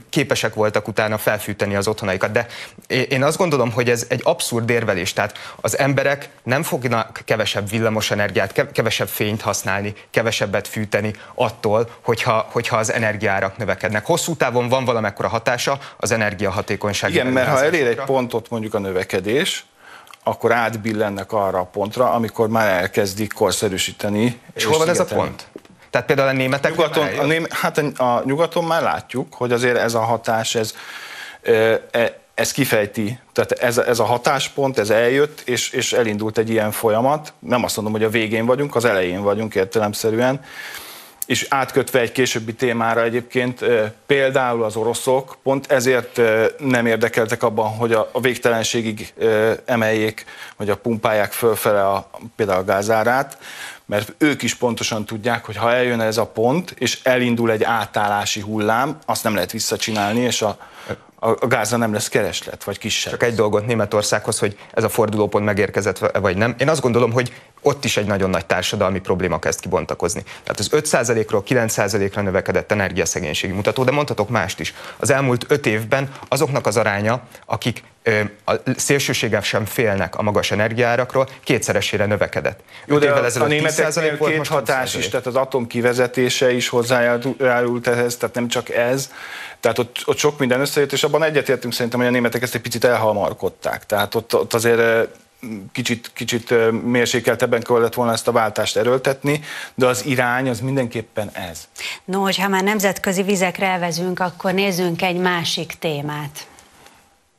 képesek 0.09 0.53
voltak 0.53 0.87
utána 0.87 1.17
felfűteni 1.17 1.75
az 1.75 1.87
otthonaikat. 1.87 2.31
De 2.31 2.47
én 2.87 3.23
azt 3.23 3.37
gondolom, 3.37 3.71
hogy 3.71 3.89
ez 3.89 4.05
egy 4.09 4.21
abszurd 4.23 4.69
érvelés. 4.69 5.13
Tehát 5.13 5.37
az 5.61 5.77
emberek 5.77 6.29
nem 6.43 6.63
fognak 6.63 7.21
kevesebb 7.25 7.69
villamos 7.69 8.11
energiát, 8.11 8.71
kevesebb 8.71 9.07
fényt 9.07 9.41
használni, 9.41 9.93
kevesebbet 10.11 10.67
fűteni 10.67 11.13
attól, 11.35 11.89
hogyha, 12.01 12.47
hogyha 12.51 12.77
az 12.77 12.91
energiárak 12.91 13.57
növekednek. 13.57 14.05
Hosszú 14.05 14.35
távon 14.35 14.69
van 14.69 14.85
valamekkora 14.85 15.27
hatása, 15.27 15.79
az 15.97 16.11
energiahatékonyság. 16.13 17.11
Igen, 17.11 17.27
mert 17.27 17.47
ha 17.49 17.63
elér 17.63 17.87
egy 17.87 18.01
pontot 18.05 18.49
mondjuk 18.49 18.73
a 18.73 18.79
növekedés, 18.79 19.65
akkor 20.23 20.51
átbillennek 20.51 21.31
arra 21.31 21.59
a 21.59 21.65
pontra, 21.65 22.11
amikor 22.11 22.49
már 22.49 22.81
elkezdik 22.81 23.33
korszerűsíteni. 23.33 24.23
És, 24.23 24.33
és 24.53 24.65
hol 24.65 24.77
van 24.77 24.89
ez 24.89 24.99
a 24.99 25.05
pont? 25.05 25.47
Tehát 25.89 26.07
például 26.07 26.27
a 26.27 26.31
németek 26.31 26.71
nyugaton, 26.71 27.07
a 27.19 27.25
ném, 27.25 27.45
Hát 27.49 27.77
a, 27.77 28.03
a 28.03 28.21
nyugaton 28.25 28.63
már 28.63 28.81
látjuk, 28.81 29.33
hogy 29.33 29.51
azért 29.51 29.77
ez 29.77 29.93
a 29.93 29.99
hatás, 29.99 30.55
ez, 30.55 30.75
e, 31.41 32.21
ez 32.35 32.51
kifejti, 32.51 33.19
tehát 33.33 33.51
ez, 33.51 33.77
ez 33.77 33.99
a 33.99 34.03
hatáspont, 34.03 34.77
ez 34.77 34.89
eljött, 34.89 35.41
és, 35.45 35.69
és 35.69 35.93
elindult 35.93 36.37
egy 36.37 36.49
ilyen 36.49 36.71
folyamat. 36.71 37.33
Nem 37.39 37.63
azt 37.63 37.75
mondom, 37.75 37.93
hogy 37.93 38.03
a 38.03 38.09
végén 38.09 38.45
vagyunk, 38.45 38.75
az 38.75 38.85
elején 38.85 39.21
vagyunk 39.21 39.55
értelemszerűen, 39.55 40.41
és 41.25 41.45
átkötve 41.49 41.99
egy 41.99 42.11
későbbi 42.11 42.53
témára 42.53 43.03
egyébként, 43.03 43.65
például 44.05 44.63
az 44.63 44.75
oroszok 44.75 45.37
pont 45.43 45.71
ezért 45.71 46.21
nem 46.57 46.85
érdekeltek 46.85 47.43
abban, 47.43 47.69
hogy 47.69 47.93
a, 47.93 48.09
végtelenségig 48.21 49.13
emeljék, 49.65 50.25
vagy 50.57 50.69
a 50.69 50.77
pumpálják 50.77 51.31
fölfele 51.31 51.87
a, 51.87 52.09
például 52.35 52.59
a 52.59 52.63
gázárát, 52.63 53.37
mert 53.85 54.13
ők 54.17 54.41
is 54.41 54.55
pontosan 54.55 55.05
tudják, 55.05 55.45
hogy 55.45 55.55
ha 55.55 55.73
eljön 55.73 55.99
ez 55.99 56.17
a 56.17 56.25
pont, 56.25 56.75
és 56.77 56.99
elindul 57.03 57.51
egy 57.51 57.63
átállási 57.63 58.39
hullám, 58.39 58.97
azt 59.05 59.23
nem 59.23 59.33
lehet 59.33 59.51
visszacsinálni, 59.51 60.19
és 60.19 60.41
a, 60.41 60.57
a 61.19 61.47
gázra 61.47 61.77
nem 61.77 61.93
lesz 61.93 62.09
kereslet, 62.09 62.63
vagy 62.63 62.77
kisebb. 62.77 63.11
Csak 63.11 63.23
egy 63.23 63.35
dolgot 63.35 63.65
Németországhoz, 63.65 64.39
hogy 64.39 64.57
ez 64.73 64.83
a 64.83 64.89
fordulópont 64.89 65.45
megérkezett, 65.45 65.97
vagy 66.19 66.37
nem. 66.37 66.55
Én 66.57 66.69
azt 66.69 66.81
gondolom, 66.81 67.11
hogy 67.11 67.33
ott 67.63 67.85
is 67.85 67.97
egy 67.97 68.05
nagyon 68.05 68.29
nagy 68.29 68.45
társadalmi 68.45 68.99
probléma 68.99 69.39
kezd 69.39 69.59
kibontakozni. 69.59 70.23
Tehát 70.43 70.59
az 70.59 70.69
5%-ról 70.71 71.43
9%-ra 71.47 72.21
növekedett 72.21 72.71
energiaszegénységi 72.71 73.53
mutató, 73.53 73.83
de 73.83 73.91
mondhatok 73.91 74.29
mást 74.29 74.59
is. 74.59 74.73
Az 74.97 75.09
elmúlt 75.09 75.45
5 75.47 75.65
évben 75.65 76.09
azoknak 76.27 76.67
az 76.67 76.77
aránya, 76.77 77.21
akik 77.45 77.83
a 78.45 78.53
szélsőségesen 78.75 79.65
félnek 79.65 80.17
a 80.17 80.21
magas 80.21 80.51
energiárakról, 80.51 81.29
kétszeresére 81.43 82.05
növekedett. 82.05 82.59
Jó, 82.85 82.97
de 82.97 83.11
a, 83.11 83.41
a 83.41 83.45
németeknél 83.45 84.17
két 84.17 84.37
most 84.37 84.51
hatás 84.51 84.95
is, 84.95 85.09
tehát 85.09 85.25
az 85.25 85.35
atom 85.35 85.67
kivezetése 85.67 86.51
is 86.51 86.69
hozzájárult 86.69 87.87
ehhez, 87.87 88.17
tehát 88.17 88.35
nem 88.35 88.47
csak 88.47 88.69
ez. 88.69 89.11
Tehát 89.59 89.79
ott, 89.79 90.01
ott 90.05 90.17
sok 90.17 90.39
minden 90.39 90.59
összejött, 90.59 90.91
és 90.91 91.03
abban 91.03 91.23
egyetértünk 91.23 91.73
szerintem, 91.73 91.99
hogy 91.99 92.09
a 92.09 92.11
németek 92.11 92.41
ezt 92.41 92.55
egy 92.55 92.61
picit 92.61 92.83
elhamarkodták. 92.83 93.85
Tehát 93.85 94.15
ott, 94.15 94.35
ott 94.35 94.53
azért 94.53 95.07
kicsit, 95.71 96.11
kicsit 96.13 96.53
mérsékeltebben 96.83 97.61
kellett 97.61 97.93
volna 97.93 98.11
ezt 98.11 98.27
a 98.27 98.31
váltást 98.31 98.77
erőltetni, 98.77 99.41
de 99.75 99.85
az 99.85 100.05
irány 100.05 100.49
az 100.49 100.59
mindenképpen 100.59 101.29
ez. 101.33 101.67
No, 102.05 102.21
hogyha 102.21 102.47
már 102.47 102.63
nemzetközi 102.63 103.23
vizekre 103.23 103.65
elvezünk, 103.65 104.19
akkor 104.19 104.53
nézzünk 104.53 105.01
egy 105.01 105.17
másik 105.17 105.73
témát. 105.79 106.47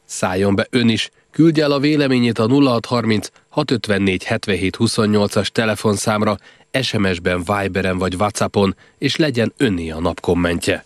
Szálljon 0.05 0.55
be 0.55 0.67
ön 0.71 0.89
is, 0.89 1.11
küldje 1.31 1.65
el 1.65 1.73
a 1.73 1.79
véleményét 1.79 2.39
a 2.39 2.49
0630 2.49 3.29
654 3.49 4.25
77 4.25 4.77
28-as 4.79 5.47
telefonszámra, 5.47 6.37
SMS-ben, 6.83 7.45
Viberen 7.45 7.99
vagy 7.99 8.15
Whatsappon, 8.15 8.77
és 8.99 9.17
legyen 9.17 9.53
önné 9.57 9.91
a 9.91 10.01
nap 10.01 10.21
kommentje. 10.21 10.85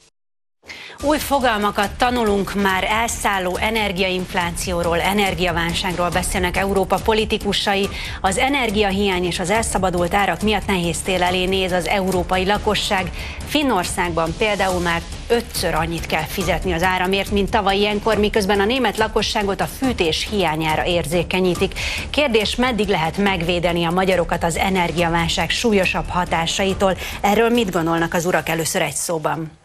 Új 1.02 1.18
fogalmakat 1.18 1.90
tanulunk 1.90 2.54
már 2.54 2.84
elszálló 2.84 3.56
energiainflációról, 3.56 5.00
energiaválságról 5.00 6.08
beszélnek 6.08 6.56
Európa 6.56 6.96
politikusai. 7.04 7.88
Az 8.20 8.38
energiahiány 8.38 9.24
és 9.24 9.38
az 9.38 9.50
elszabadult 9.50 10.14
árak 10.14 10.42
miatt 10.42 10.66
nehéz 10.66 11.00
tél 11.00 11.22
elé 11.22 11.44
néz 11.44 11.72
az 11.72 11.86
európai 11.86 12.46
lakosság. 12.46 13.10
Finnországban 13.46 14.34
például 14.38 14.80
már 14.80 15.02
ötször 15.28 15.74
annyit 15.74 16.06
kell 16.06 16.24
fizetni 16.24 16.72
az 16.72 16.82
áramért, 16.82 17.30
mint 17.30 17.50
tavaly 17.50 17.76
ilyenkor, 17.76 18.18
miközben 18.18 18.60
a 18.60 18.64
német 18.64 18.96
lakosságot 18.96 19.60
a 19.60 19.66
fűtés 19.66 20.28
hiányára 20.30 20.84
érzékenyítik. 20.84 21.78
Kérdés, 22.10 22.56
meddig 22.56 22.88
lehet 22.88 23.16
megvédeni 23.16 23.84
a 23.84 23.90
magyarokat 23.90 24.44
az 24.44 24.56
energiaválság 24.56 25.50
súlyosabb 25.50 26.08
hatásaitól? 26.08 26.96
Erről 27.20 27.48
mit 27.48 27.70
gondolnak 27.70 28.14
az 28.14 28.26
urak 28.26 28.48
először 28.48 28.82
egy 28.82 28.94
szóban? 28.94 29.57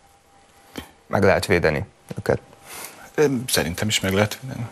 Meg 1.14 1.24
lehet 1.24 1.46
védeni 1.46 1.86
őket. 2.18 2.40
Szerintem 3.48 3.88
is 3.88 4.00
meg 4.00 4.14
lehet 4.14 4.40
védeni. 4.42 4.66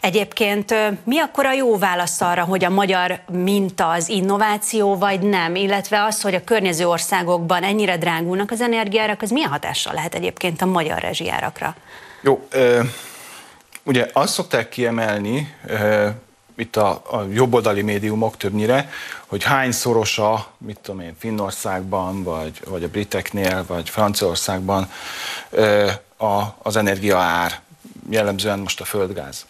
Egyébként 0.00 0.74
mi 1.04 1.18
akkor 1.18 1.46
a 1.46 1.52
jó 1.52 1.78
válasz 1.78 2.20
arra, 2.20 2.44
hogy 2.44 2.64
a 2.64 2.70
magyar 2.70 3.20
minta 3.30 3.88
az 3.88 4.08
innováció, 4.08 4.96
vagy 4.96 5.20
nem? 5.20 5.54
Illetve 5.54 6.02
az, 6.02 6.20
hogy 6.20 6.34
a 6.34 6.44
környező 6.44 6.88
országokban 6.88 7.62
ennyire 7.62 7.96
drágulnak 7.96 8.50
az 8.50 8.60
energiárak, 8.60 9.22
az 9.22 9.30
milyen 9.30 9.50
hatással 9.50 9.94
lehet 9.94 10.14
egyébként 10.14 10.62
a 10.62 10.66
magyar 10.66 11.00
rezsijárakra? 11.00 11.74
Jó, 12.22 12.48
ugye 13.82 14.06
azt 14.12 14.32
szokták 14.32 14.68
kiemelni, 14.68 15.54
itt 16.58 16.76
a, 16.76 17.02
a 17.10 17.26
jobboldali 17.32 17.82
médiumok 17.82 18.36
többnyire, 18.36 18.90
hogy 19.26 19.42
hányszorosa, 19.42 20.46
mit 20.58 20.78
tudom 20.82 21.00
én, 21.00 21.16
Finnországban, 21.18 22.22
vagy, 22.22 22.60
vagy 22.68 22.84
a 22.84 22.88
briteknél, 22.88 23.64
vagy 23.66 23.90
Franciaországban 23.90 24.90
a, 26.16 26.42
az 26.62 26.76
energia 26.76 27.18
ár, 27.18 27.60
jellemzően 28.10 28.58
most 28.58 28.80
a 28.80 28.84
földgáz. 28.84 29.46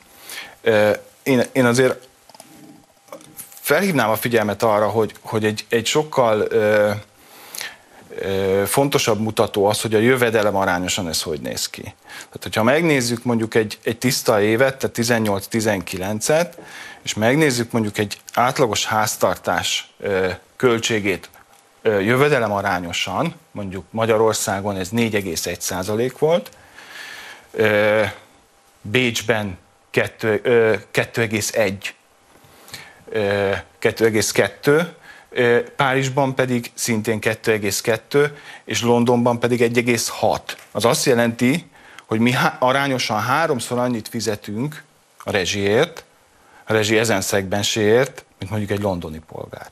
Én, 1.23 1.43
én 1.53 1.65
azért 1.65 2.09
felhívnám 3.61 4.11
a 4.11 4.17
figyelmet 4.17 4.63
arra, 4.63 4.89
hogy, 4.89 5.15
hogy 5.21 5.45
egy, 5.45 5.67
egy 5.69 5.87
sokkal 5.87 6.41
ö, 6.41 6.91
ö, 8.19 8.63
fontosabb 8.67 9.21
mutató 9.21 9.65
az, 9.67 9.81
hogy 9.81 9.95
a 9.95 9.99
jövedelem 9.99 10.57
arányosan 10.57 11.09
ez 11.09 11.23
hogy 11.23 11.41
néz 11.41 11.69
ki. 11.69 11.83
Tehát, 11.83 12.43
hogyha 12.43 12.63
megnézzük 12.63 13.25
mondjuk 13.25 13.55
egy, 13.55 13.79
egy 13.83 13.99
tiszta 13.99 14.41
évet, 14.41 14.77
tehát 14.77 15.23
18-19-et, 15.23 16.53
és 17.03 17.15
megnézzük 17.15 17.73
mondjuk 17.73 17.99
egy 17.99 18.21
átlagos 18.35 18.87
háztartás 18.87 19.95
költségét 20.57 21.31
jövedelem 21.83 22.53
arányosan, 22.53 23.35
mondjuk 23.51 23.85
Magyarországon 23.91 24.77
ez 24.77 24.89
4,1% 24.93 26.13
volt, 26.19 26.51
Bécsben 28.81 29.59
2,1, 29.93 31.89
2,2, 33.81 34.87
Párizsban 35.77 36.35
pedig 36.35 36.71
szintén 36.75 37.19
2,2, 37.21 38.31
és 38.65 38.83
Londonban 38.83 39.39
pedig 39.39 39.61
1,6. 39.61 40.41
Az 40.71 40.85
azt 40.85 41.05
jelenti, 41.05 41.71
hogy 42.07 42.21
mi 42.21 42.35
arányosan 42.59 43.21
háromszor 43.21 43.79
annyit 43.79 44.09
fizetünk 44.09 44.83
a 45.25 45.31
rezsiért, 45.31 46.05
a 46.69 46.73
rezsi 46.73 46.99
ezen 46.99 47.21
szegmenséért, 47.21 48.25
mint 48.39 48.51
mondjuk 48.51 48.71
egy 48.71 48.83
londoni 48.83 49.21
polgár. 49.27 49.67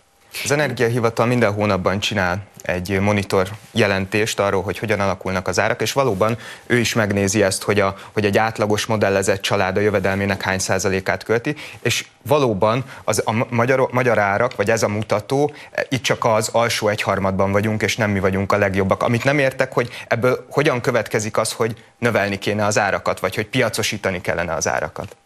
Az 0.45 0.51
Energiahivatal 0.51 1.27
minden 1.27 1.53
hónapban 1.53 2.01
csinál 2.01 2.43
egy 2.63 3.01
monitor 3.01 3.49
jelentést 3.73 4.41
arról, 4.41 4.63
hogy 4.63 4.79
hogyan 4.79 5.01
alakulnak 5.01 5.49
az 5.49 5.59
árak, 5.59 5.81
és 5.81 5.93
valóban 5.93 6.39
ő 6.67 6.79
is 6.79 6.95
megnézi 6.95 7.43
ezt, 7.43 7.63
hogy, 7.63 7.81
a, 7.81 7.97
hogy 8.13 8.25
egy 8.25 8.39
átlagos 8.39 8.87
modellezett 8.87 9.41
család 9.41 9.77
a 9.77 9.81
jövedelmének 9.81 10.43
hány 10.43 10.59
százalékát 10.59 11.25
költi, 11.25 11.55
és 11.83 12.07
valóban 12.23 12.85
az 13.05 13.23
a 13.25 13.47
magyar, 13.49 13.89
magyar 13.91 14.19
árak, 14.19 14.57
vagy 14.57 14.71
ez 14.71 14.83
a 14.83 14.89
mutató, 14.89 15.53
itt 15.89 16.03
csak 16.03 16.25
az 16.25 16.49
alsó 16.53 16.89
egyharmadban 16.89 17.53
vagyunk, 17.53 17.83
és 17.83 17.97
nem 17.97 18.11
mi 18.11 18.21
vagyunk 18.21 18.53
a 18.53 18.57
legjobbak. 18.57 19.03
Amit 19.03 19.25
nem 19.25 19.39
értek, 19.39 19.73
hogy 19.73 19.91
ebből 20.09 20.47
hogyan 20.51 20.81
következik 20.81 21.37
az, 21.37 21.53
hogy 21.53 21.85
növelni 21.99 22.39
kéne 22.39 22.65
az 22.65 22.79
árakat, 22.79 23.21
vagy 23.21 23.35
hogy 23.35 23.47
piacosítani 23.47 24.21
kellene 24.21 24.55
az 24.55 24.69
árakat 24.69 25.17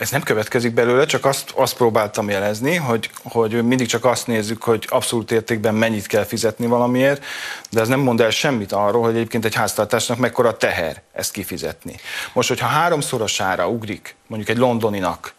ez 0.00 0.10
nem 0.10 0.22
következik 0.22 0.74
belőle, 0.74 1.06
csak 1.06 1.24
azt, 1.24 1.50
azt 1.50 1.76
próbáltam 1.76 2.30
jelezni, 2.30 2.74
hogy, 2.74 3.10
hogy 3.22 3.66
mindig 3.66 3.86
csak 3.86 4.04
azt 4.04 4.26
nézzük, 4.26 4.62
hogy 4.62 4.86
abszolút 4.88 5.30
értékben 5.30 5.74
mennyit 5.74 6.06
kell 6.06 6.24
fizetni 6.24 6.66
valamiért, 6.66 7.24
de 7.70 7.80
ez 7.80 7.88
nem 7.88 8.00
mond 8.00 8.20
el 8.20 8.30
semmit 8.30 8.72
arról, 8.72 9.02
hogy 9.02 9.14
egyébként 9.14 9.44
egy 9.44 9.54
háztartásnak 9.54 10.18
mekkora 10.18 10.56
teher 10.56 11.02
ezt 11.12 11.32
kifizetni. 11.32 11.94
Most, 12.32 12.48
hogyha 12.48 12.66
háromszorosára 12.66 13.68
ugrik 13.68 14.14
mondjuk 14.26 14.50
egy 14.50 14.58
londoninak 14.58 15.34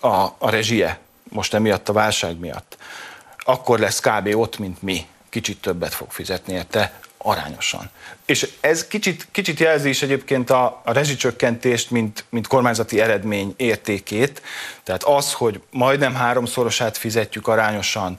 a, 0.00 0.26
a 0.38 0.50
rezsie, 0.50 0.98
most 1.28 1.54
emiatt 1.54 1.88
a 1.88 1.92
válság 1.92 2.38
miatt, 2.38 2.76
akkor 3.38 3.78
lesz 3.78 4.00
kb. 4.00 4.36
ott, 4.36 4.58
mint 4.58 4.82
mi. 4.82 5.06
Kicsit 5.28 5.60
többet 5.60 5.94
fog 5.94 6.10
fizetni 6.10 6.52
érte, 6.52 6.92
arányosan. 7.22 7.90
És 8.26 8.48
ez 8.60 8.86
kicsit, 8.86 9.28
kicsit 9.30 9.58
jelzi 9.58 9.88
is 9.88 10.02
egyébként 10.02 10.50
a, 10.50 10.80
a 10.84 10.92
rezsicsökkentést, 10.92 11.90
mint, 11.90 12.24
mint 12.28 12.46
kormányzati 12.46 13.00
eredmény 13.00 13.54
értékét. 13.56 14.42
Tehát 14.82 15.04
az, 15.04 15.32
hogy 15.32 15.60
majdnem 15.70 16.14
háromszorosát 16.14 16.96
fizetjük 16.96 17.48
arányosan 17.48 18.18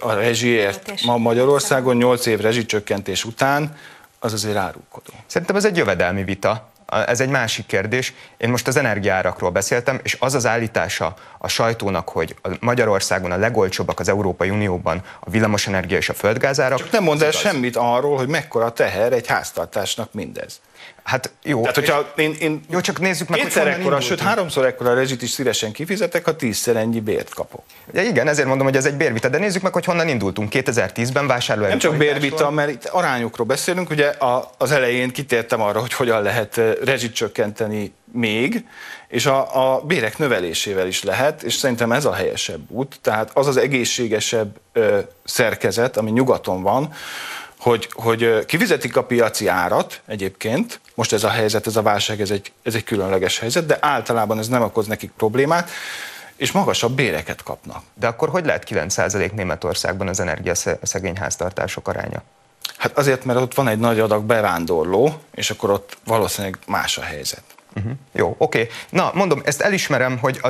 a 0.00 0.12
rezsiért 0.12 1.04
ma 1.04 1.16
Magyarországon 1.16 1.96
8 1.96 2.26
év 2.26 2.40
rezsicsökkentés 2.40 3.24
után, 3.24 3.76
az 4.18 4.32
azért 4.32 4.56
árulkodó. 4.56 5.12
Szerintem 5.26 5.56
ez 5.56 5.64
egy 5.64 5.76
jövedelmi 5.76 6.24
vita 6.24 6.70
ez 6.86 7.20
egy 7.20 7.28
másik 7.28 7.66
kérdés. 7.66 8.14
Én 8.36 8.48
most 8.48 8.66
az 8.66 8.76
energiárakról 8.76 9.50
beszéltem, 9.50 10.00
és 10.02 10.16
az 10.20 10.34
az 10.34 10.46
állítása 10.46 11.14
a 11.38 11.48
sajtónak, 11.48 12.08
hogy 12.08 12.36
Magyarországon 12.60 13.30
a 13.30 13.36
legolcsóbbak 13.36 14.00
az 14.00 14.08
Európai 14.08 14.50
Unióban 14.50 15.02
a 15.20 15.30
villamosenergia 15.30 15.96
és 15.96 16.08
a 16.08 16.14
földgázárak. 16.14 16.78
Csak 16.78 16.90
nem 16.90 17.02
mond 17.02 17.22
el 17.22 17.30
semmit 17.30 17.76
arról, 17.76 18.16
hogy 18.16 18.28
mekkora 18.28 18.72
teher 18.72 19.12
egy 19.12 19.26
háztartásnak 19.26 20.12
mindez. 20.12 20.60
Hát 21.06 21.30
jó. 21.42 21.60
Tehát, 21.60 21.74
hogyha 21.74 22.12
én, 22.16 22.34
én 22.40 22.60
jó, 22.70 22.80
csak 22.80 23.00
nézzük 23.00 23.28
meg, 23.28 23.40
kétszer 23.40 23.62
hogy 23.62 23.72
ekkora, 23.72 24.00
sőt 24.00 24.20
háromszor 24.20 24.66
ekkora 24.66 24.94
rezsit 24.94 25.22
is 25.22 25.30
szívesen 25.30 25.72
kifizetek, 25.72 26.24
ha 26.24 26.36
tízszer 26.36 26.76
ennyi 26.76 27.00
bért 27.00 27.34
kapok. 27.34 27.62
Ja, 27.92 28.02
igen, 28.02 28.28
ezért 28.28 28.48
mondom, 28.48 28.66
hogy 28.66 28.76
ez 28.76 28.84
egy 28.84 28.94
bérvita, 28.94 29.28
de 29.28 29.38
nézzük 29.38 29.62
meg, 29.62 29.72
hogy 29.72 29.84
honnan 29.84 30.08
indultunk. 30.08 30.52
2010-ben 30.52 31.26
vásárló 31.26 31.66
Nem 31.66 31.78
csak 31.78 31.96
bérvita, 31.96 32.50
mert 32.50 32.70
itt 32.70 32.84
arányokról 32.84 33.46
beszélünk, 33.46 33.90
ugye 33.90 34.08
a, 34.08 34.50
az 34.58 34.70
elején 34.70 35.10
kitértem 35.10 35.60
arra, 35.60 35.80
hogy 35.80 35.92
hogyan 35.92 36.22
lehet 36.22 36.60
rezsit 36.84 37.14
csökkenteni 37.14 37.94
még, 38.12 38.64
és 39.08 39.26
a, 39.26 39.74
a 39.74 39.80
bérek 39.80 40.18
növelésével 40.18 40.86
is 40.86 41.02
lehet, 41.02 41.42
és 41.42 41.54
szerintem 41.54 41.92
ez 41.92 42.04
a 42.04 42.12
helyesebb 42.12 42.70
út, 42.70 42.98
tehát 43.02 43.30
az 43.34 43.46
az 43.46 43.56
egészségesebb 43.56 44.56
ö, 44.72 44.98
szerkezet, 45.24 45.96
ami 45.96 46.10
nyugaton 46.10 46.62
van, 46.62 46.92
hogy, 47.66 47.88
hogy 47.92 48.44
kifizetik 48.44 48.96
a 48.96 49.04
piaci 49.04 49.46
árat 49.46 50.00
egyébként, 50.06 50.80
most 50.94 51.12
ez 51.12 51.24
a 51.24 51.28
helyzet, 51.28 51.66
ez 51.66 51.76
a 51.76 51.82
válság, 51.82 52.20
ez 52.20 52.30
egy, 52.30 52.52
ez 52.62 52.74
egy 52.74 52.84
különleges 52.84 53.38
helyzet, 53.38 53.66
de 53.66 53.78
általában 53.80 54.38
ez 54.38 54.48
nem 54.48 54.62
okoz 54.62 54.86
nekik 54.86 55.10
problémát, 55.16 55.70
és 56.36 56.52
magasabb 56.52 56.92
béreket 56.92 57.42
kapnak. 57.42 57.82
De 57.94 58.06
akkor 58.06 58.28
hogy 58.28 58.44
lehet 58.44 58.66
9% 58.70 59.32
Németországban 59.32 60.08
az 60.08 60.20
energiaszegény 60.20 61.16
háztartások 61.16 61.88
aránya? 61.88 62.22
Hát 62.76 62.98
azért, 62.98 63.24
mert 63.24 63.40
ott 63.40 63.54
van 63.54 63.68
egy 63.68 63.78
nagy 63.78 64.00
adag 64.00 64.24
bevándorló, 64.24 65.20
és 65.34 65.50
akkor 65.50 65.70
ott 65.70 65.96
valószínűleg 66.04 66.58
más 66.66 66.98
a 66.98 67.02
helyzet. 67.02 67.42
Uh-huh. 67.76 67.92
Jó, 68.12 68.34
oké. 68.38 68.60
Okay. 68.60 68.74
Na, 68.90 69.10
mondom, 69.14 69.42
ezt 69.44 69.60
elismerem, 69.60 70.18
hogy 70.18 70.38
a 70.42 70.48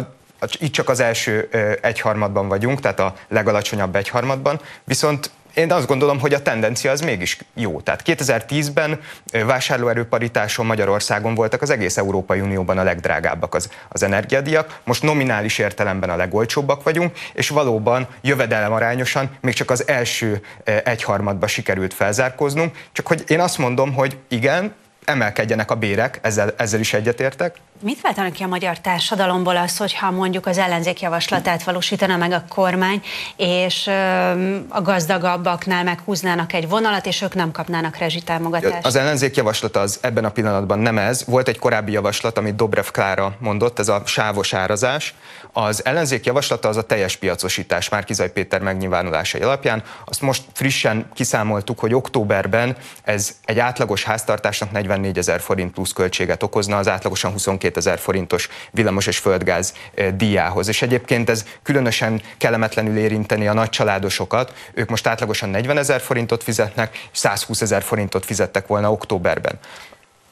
itt 0.58 0.73
csak 0.73 0.88
az 0.88 1.00
első 1.00 1.49
egyharmadban 1.82 2.49
vagyunk, 2.49 2.80
tehát 2.80 3.00
a 3.00 3.14
legalacsonyabb 3.28 3.96
egyharmadban, 3.96 4.61
viszont 4.85 5.30
én 5.56 5.72
azt 5.72 5.86
gondolom, 5.86 6.20
hogy 6.20 6.34
a 6.34 6.42
tendencia 6.42 6.90
az 6.90 7.00
mégis 7.00 7.38
jó. 7.54 7.80
Tehát 7.80 8.02
2010-ben 8.04 9.00
vásárlóerőparitáson 9.46 10.66
Magyarországon 10.66 11.34
voltak 11.34 11.62
az 11.62 11.70
egész 11.70 11.96
Európai 11.96 12.40
Unióban 12.40 12.78
a 12.78 12.82
legdrágábbak 12.82 13.54
az, 13.54 13.70
az 13.88 14.02
energiadiak, 14.02 14.80
most 14.84 15.02
nominális 15.02 15.58
értelemben 15.58 16.10
a 16.10 16.16
legolcsóbbak 16.16 16.82
vagyunk, 16.82 17.16
és 17.32 17.48
valóban 17.48 18.06
jövedelem 18.20 18.72
arányosan 18.72 19.30
még 19.40 19.54
csak 19.54 19.70
az 19.70 19.88
első 19.88 20.40
egyharmadba 20.84 21.46
sikerült 21.46 21.94
felzárkóznunk, 21.94 22.76
csak 22.92 23.06
hogy 23.06 23.25
én 23.26 23.40
azt 23.40 23.58
mondom, 23.58 23.94
hogy 23.94 24.16
igen, 24.28 24.75
emelkedjenek 25.04 25.70
a 25.70 25.75
bérek, 25.75 26.18
ezzel, 26.22 26.54
ezzel 26.56 26.80
is 26.80 26.92
egyetértek, 26.92 27.56
Mit 27.80 28.00
váltanak 28.00 28.33
ki 28.33 28.42
a 28.42 28.47
magyar 28.47 28.80
társadalomból 28.80 29.56
az, 29.56 29.76
hogyha 29.76 30.11
mondjuk 30.11 30.47
az 30.47 30.59
ellenzék 30.59 31.00
javaslatát 31.00 31.62
valósítana 31.62 32.16
meg 32.16 32.33
a 32.33 32.45
kormány, 32.49 33.02
és 33.37 33.90
a 34.68 34.83
gazdagabbaknál 34.83 35.85
meghúznának 35.85 36.52
egy 36.52 36.68
vonalat, 36.68 37.06
és 37.06 37.23
ők 37.23 37.35
nem 37.35 37.50
kapnának 37.50 37.97
rezsitámogatást? 37.97 38.87
Az 38.87 38.97
ellenzék 38.97 39.37
javaslata 39.37 39.80
az 39.80 39.99
ebben 40.00 40.25
a 40.25 40.30
pillanatban 40.30 40.78
nem 40.78 40.99
ez. 40.99 41.25
Volt 41.26 41.49
egy 41.49 41.59
korábbi 41.59 41.92
javaslat, 41.92 42.38
amit 42.38 42.56
Dobrev 42.56 42.87
Klára 42.92 43.37
mondott, 43.38 43.78
ez 43.78 43.88
a 43.88 44.02
sávos 44.04 44.52
árazás. 44.52 45.14
Az 45.52 45.85
ellenzék 45.85 46.25
javaslata 46.26 46.68
az 46.68 46.76
a 46.76 46.83
teljes 46.83 47.16
piacosítás 47.16 47.88
Márkizaj 47.88 48.33
Péter 48.33 48.61
megnyilvánulásai 48.61 49.40
alapján. 49.40 49.83
Azt 50.04 50.21
most 50.21 50.42
frissen 50.52 51.11
kiszámoltuk, 51.14 51.78
hogy 51.78 51.95
októberben 51.95 52.76
ez 53.02 53.37
egy 53.45 53.59
átlagos 53.59 54.04
háztartásnak 54.04 54.73
44 54.73 55.18
ezer 55.18 55.40
forint 55.40 55.73
plusz 55.73 55.92
költséget 55.92 56.42
okozna, 56.42 56.76
az 56.76 56.88
átlagosan 56.88 57.33
22 57.33 57.65
ezer 57.75 57.99
forintos 57.99 58.49
villamos 58.70 59.06
és 59.06 59.18
földgáz 59.18 59.75
díjához. 60.14 60.68
És 60.68 60.82
egyébként 60.82 61.30
ez 61.30 61.44
különösen 61.62 62.23
kellemetlenül 62.38 62.96
érinteni 62.96 63.49
a 63.49 63.52
nagy 63.52 63.68
családosokat. 63.68 64.52
Ők 64.75 64.88
most 64.88 65.06
átlagosan 65.06 65.49
40 65.49 65.78
ezer 65.78 66.00
forintot 66.00 66.42
fizetnek, 66.42 67.08
és 67.12 67.18
120 67.18 67.61
ezer 67.61 67.82
forintot 67.82 68.25
fizettek 68.25 68.66
volna 68.66 68.92
októberben. 68.92 69.58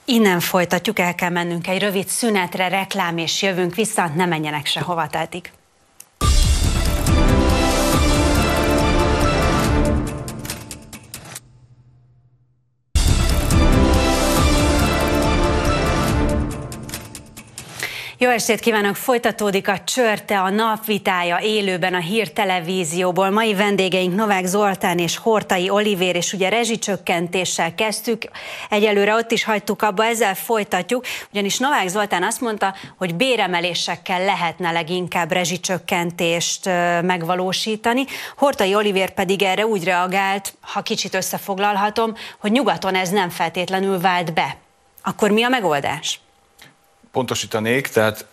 Innen 0.04 0.40
folytatjuk, 0.40 0.98
el 0.98 1.14
kell 1.14 1.30
mennünk 1.30 1.68
egy 1.68 1.80
rövid 1.80 2.08
szünetre, 2.08 2.68
reklám, 2.68 3.18
és 3.18 3.42
jövünk 3.42 3.74
vissza, 3.74 4.10
ne 4.14 4.26
menjenek 4.26 4.66
sehova, 4.66 5.06
tehetik. 5.06 5.52
Jó 18.18 18.30
estét 18.30 18.60
kívánok! 18.60 18.96
Folytatódik 18.96 19.68
a 19.68 19.78
Csörte, 19.84 20.40
a 20.40 20.50
napvitája 20.50 21.38
élőben 21.40 21.94
a 21.94 21.98
Hír 21.98 22.32
Televízióból. 22.32 23.30
Mai 23.30 23.54
vendégeink 23.54 24.14
Novák 24.14 24.44
Zoltán 24.44 24.98
és 24.98 25.16
Hortai 25.16 25.70
Olivér, 25.70 26.16
és 26.16 26.32
ugye 26.32 26.48
rezsicsökkentéssel 26.48 27.74
kezdtük. 27.74 28.22
Egyelőre 28.70 29.14
ott 29.14 29.30
is 29.30 29.44
hagytuk 29.44 29.82
abba, 29.82 30.04
ezzel 30.04 30.34
folytatjuk, 30.34 31.04
ugyanis 31.32 31.58
Novák 31.58 31.88
Zoltán 31.88 32.22
azt 32.22 32.40
mondta, 32.40 32.74
hogy 32.98 33.14
béremelésekkel 33.14 34.24
lehetne 34.24 34.70
leginkább 34.70 35.32
rezsicsökkentést 35.32 36.64
megvalósítani. 37.02 38.04
Hortai 38.36 38.74
Olivér 38.74 39.10
pedig 39.10 39.42
erre 39.42 39.66
úgy 39.66 39.84
reagált, 39.84 40.54
ha 40.60 40.82
kicsit 40.82 41.14
összefoglalhatom, 41.14 42.14
hogy 42.38 42.52
nyugaton 42.52 42.94
ez 42.94 43.08
nem 43.08 43.30
feltétlenül 43.30 44.00
vált 44.00 44.32
be. 44.34 44.56
Akkor 45.02 45.30
mi 45.30 45.42
a 45.42 45.48
megoldás? 45.48 46.20
Pontosítanék, 47.14 47.88
tehát 47.88 48.26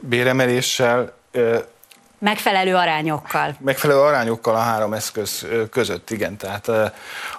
béremeléssel 0.00 1.12
Megfelelő 2.22 2.74
arányokkal. 2.74 3.56
Megfelelő 3.58 4.00
arányokkal 4.00 4.54
a 4.54 4.58
három 4.58 4.92
eszköz 4.92 5.46
között, 5.70 6.10
igen. 6.10 6.36
Tehát 6.36 6.68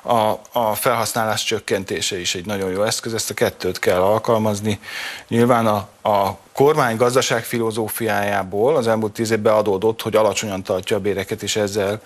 a, 0.02 0.40
a 0.52 0.74
felhasználás 0.76 1.44
csökkentése 1.44 2.20
is 2.20 2.36
egy 2.36 2.46
nagyon 2.46 2.72
jó 2.72 2.84
eszköz, 2.84 3.14
ezt 3.14 3.30
a 3.30 3.34
kettőt 3.34 3.80
kell 3.80 4.02
alkalmazni. 4.02 4.80
Nyilván 5.28 5.68
a, 5.68 5.88
a 6.10 6.38
kormány 6.54 6.98
gazdaság 6.98 7.44
filozófiájából 7.44 8.76
az 8.76 8.88
elmúlt 8.88 9.14
tíz 9.14 9.32
évben 9.32 9.54
adódott, 9.54 10.02
hogy 10.02 10.16
alacsonyan 10.16 10.64
tartja 10.64 10.96
a 10.98 11.00
béreket, 11.00 11.44
és 11.44 11.56
ezzel 11.56 12.02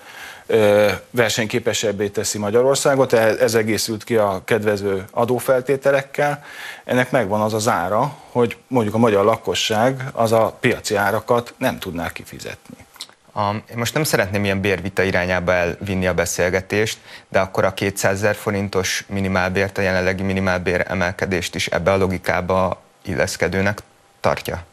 versenyképesebbé 1.10 2.08
teszi 2.08 2.38
Magyarországot, 2.38 3.12
ez 3.12 3.54
egészült 3.54 4.04
ki 4.04 4.16
a 4.16 4.42
kedvező 4.44 5.04
adófeltételekkel. 5.10 6.44
Ennek 6.84 7.10
megvan 7.10 7.40
az 7.40 7.54
az 7.54 7.68
ára, 7.68 8.16
hogy 8.30 8.56
mondjuk 8.66 8.94
a 8.94 8.98
magyar 8.98 9.24
lakosság 9.24 10.02
az 10.12 10.32
a 10.32 10.56
piaci 10.60 10.94
árakat 10.94 11.54
nem 11.58 11.78
tudná 11.78 12.12
kifizetni. 12.12 12.86
A, 13.32 13.54
én 13.70 13.76
most 13.76 13.94
nem 13.94 14.04
szeretném 14.04 14.44
ilyen 14.44 14.60
bérvita 14.60 15.02
irányába 15.02 15.52
elvinni 15.52 16.06
a 16.06 16.14
beszélgetést, 16.14 16.98
de 17.28 17.40
akkor 17.40 17.64
a 17.64 17.74
200 17.74 18.12
ezer 18.12 18.34
forintos 18.34 19.04
minimálbért, 19.08 19.78
a 19.78 19.80
jelenlegi 19.80 20.22
minimálbér 20.22 20.84
emelkedést 20.86 21.54
is 21.54 21.66
ebbe 21.66 21.92
a 21.92 21.96
logikába 21.96 22.82
illeszkedőnek 23.02 23.82
tartja? 24.20 24.64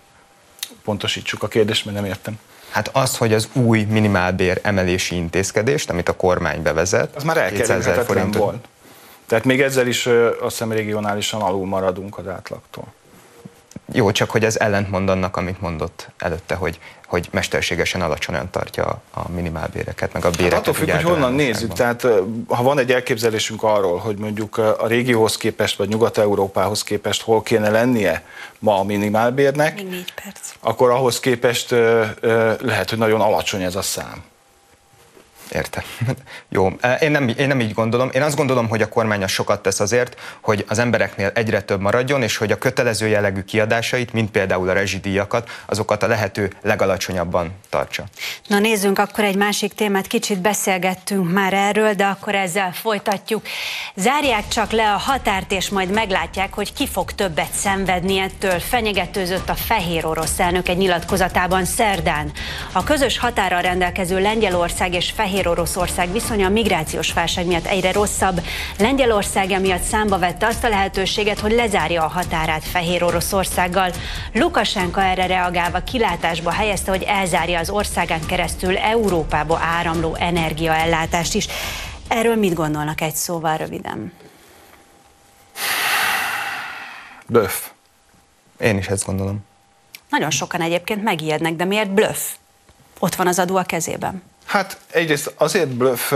Pontosítsuk 0.83 1.43
a 1.43 1.47
kérdést, 1.47 1.85
mert 1.85 1.97
nem 1.97 2.05
értem. 2.05 2.39
Hát 2.75 2.89
az, 2.93 3.17
hogy 3.17 3.33
az 3.33 3.49
új 3.53 3.83
minimálbér 3.83 4.59
emelési 4.63 5.15
intézkedést, 5.15 5.89
amit 5.89 6.09
a 6.09 6.13
kormány 6.13 6.61
bevezet, 6.61 7.15
az 7.15 7.23
már 7.23 7.37
elkerülhetetlen 7.37 8.31
volt. 8.31 8.67
Tehát 9.25 9.45
még 9.45 9.61
ezzel 9.61 9.87
is 9.87 10.05
azt 10.05 10.39
hiszem 10.39 10.71
regionálisan 10.71 11.41
alul 11.41 11.65
maradunk 11.65 12.17
az 12.17 12.27
átlagtól. 12.27 12.93
Jó, 13.91 14.11
csak 14.11 14.29
hogy 14.29 14.43
ez 14.45 14.55
ellentmond 14.55 15.09
annak, 15.09 15.37
amit 15.37 15.61
mondott 15.61 16.09
előtte, 16.17 16.55
hogy, 16.55 16.79
hogy 17.07 17.27
mesterségesen 17.31 18.01
alacsonyan 18.01 18.49
tartja 18.49 19.01
a 19.13 19.29
minimálbéreket, 19.29 20.13
meg 20.13 20.25
a 20.25 20.29
béreket. 20.29 20.51
Hát 20.51 20.61
attól 20.61 20.73
függ, 20.73 20.89
hogy 20.89 21.03
honnan 21.03 21.33
nézzük. 21.33 21.73
Tehát 21.73 22.07
ha 22.47 22.63
van 22.63 22.79
egy 22.79 22.91
elképzelésünk 22.91 23.63
arról, 23.63 23.97
hogy 23.97 24.17
mondjuk 24.17 24.57
a 24.57 24.87
régióhoz 24.87 25.37
képest, 25.37 25.77
vagy 25.77 25.89
Nyugat-Európához 25.89 26.83
képest 26.83 27.21
hol 27.21 27.41
kéne 27.41 27.69
lennie 27.69 28.23
ma 28.59 28.79
a 28.79 28.83
minimálbérnek, 28.83 29.81
akkor 30.59 30.89
ahhoz 30.89 31.19
képest 31.19 31.69
lehet, 32.59 32.89
hogy 32.89 32.97
nagyon 32.97 33.21
alacsony 33.21 33.61
ez 33.63 33.75
a 33.75 33.81
szám. 33.81 34.23
Érte. 35.51 35.83
Jó, 36.49 36.67
én 36.99 37.11
nem, 37.11 37.27
én 37.27 37.47
nem 37.47 37.59
így 37.59 37.73
gondolom. 37.73 38.09
Én 38.13 38.21
azt 38.21 38.35
gondolom, 38.35 38.67
hogy 38.67 38.81
a 38.81 38.89
kormány 38.89 39.27
sokat 39.27 39.61
tesz 39.61 39.79
azért, 39.79 40.19
hogy 40.41 40.65
az 40.67 40.79
embereknél 40.79 41.31
egyre 41.33 41.61
több 41.61 41.81
maradjon, 41.81 42.21
és 42.21 42.37
hogy 42.37 42.51
a 42.51 42.57
kötelező 42.57 43.07
jellegű 43.07 43.41
kiadásait, 43.41 44.13
mint 44.13 44.31
például 44.31 44.69
a 44.69 44.73
rezsidíjakat, 44.73 45.49
azokat 45.65 46.03
a 46.03 46.07
lehető 46.07 46.51
legalacsonyabban 46.61 47.51
tartsa. 47.69 48.03
Na 48.47 48.59
nézzünk 48.59 48.99
akkor 48.99 49.23
egy 49.23 49.35
másik 49.35 49.73
témát, 49.73 50.07
kicsit 50.07 50.39
beszélgettünk 50.39 51.31
már 51.31 51.53
erről, 51.53 51.93
de 51.93 52.05
akkor 52.05 52.35
ezzel 52.35 52.71
folytatjuk. 52.73 53.45
Zárják 53.95 54.47
csak 54.47 54.71
le 54.71 54.91
a 54.93 54.97
határt, 54.97 55.51
és 55.51 55.69
majd 55.69 55.91
meglátják, 55.91 56.53
hogy 56.53 56.73
ki 56.73 56.87
fog 56.87 57.11
többet 57.11 57.51
szenvedni 57.51 58.17
ettől. 58.17 58.59
Fenyegetőzött 58.59 59.49
a 59.49 59.55
fehér 59.55 60.05
orosz 60.05 60.39
elnök 60.39 60.67
egy 60.67 60.77
nyilatkozatában 60.77 61.65
szerdán. 61.65 62.31
A 62.71 62.83
közös 62.83 63.17
határral 63.17 63.61
rendelkező 63.61 64.19
Lengyelország 64.19 64.93
és 64.93 65.11
Fehér 65.15 65.34
Fehér 65.35 65.49
Oroszország 65.49 66.11
viszonya 66.11 66.45
a 66.45 66.49
migrációs 66.49 67.13
válság 67.13 67.45
miatt 67.45 67.65
egyre 67.65 67.91
rosszabb. 67.91 68.41
Lengyelország 68.77 69.51
emiatt 69.51 69.81
számba 69.81 70.17
vette 70.19 70.47
azt 70.47 70.63
a 70.63 70.69
lehetőséget, 70.69 71.39
hogy 71.39 71.51
lezárja 71.51 72.03
a 72.03 72.07
határát 72.07 72.63
Fehér 72.63 73.03
Oroszországgal. 73.03 73.91
Lukasenka 74.33 75.03
erre 75.03 75.25
reagálva 75.25 75.79
kilátásba 75.79 76.51
helyezte, 76.51 76.91
hogy 76.91 77.03
elzárja 77.03 77.59
az 77.59 77.69
országán 77.69 78.25
keresztül 78.25 78.77
Európába 78.77 79.59
áramló 79.61 80.15
energiaellátást 80.19 81.33
is. 81.33 81.47
Erről 82.07 82.35
mit 82.35 82.53
gondolnak 82.53 83.01
egy 83.01 83.15
szóval 83.15 83.57
röviden? 83.57 84.13
Blöff. 87.27 87.67
Én 88.59 88.77
is 88.77 88.87
ezt 88.87 89.05
gondolom. 89.05 89.45
Nagyon 90.09 90.31
sokan 90.31 90.61
egyébként 90.61 91.03
megijednek, 91.03 91.55
de 91.55 91.65
miért 91.65 91.91
blöff? 91.91 92.19
Ott 92.99 93.15
van 93.15 93.27
az 93.27 93.39
adó 93.39 93.55
a 93.55 93.63
kezében. 93.63 94.23
Hát 94.45 94.77
egyrészt 94.91 95.33
azért 95.37 95.69
blöff, 95.69 96.13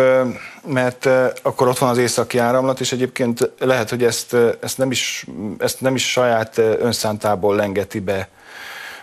mert 0.66 1.06
akkor 1.42 1.68
ott 1.68 1.78
van 1.78 1.90
az 1.90 1.98
északi 1.98 2.38
áramlat, 2.38 2.80
és 2.80 2.92
egyébként 2.92 3.52
lehet, 3.60 3.90
hogy 3.90 4.04
ezt, 4.04 4.36
ezt, 4.62 4.78
nem, 4.78 4.92
is, 4.92 5.26
ezt 5.58 5.82
nem 5.82 5.96
is 5.96 6.12
saját 6.12 6.58
önszántából 6.58 7.56
lengeti 7.56 8.00
be, 8.00 8.30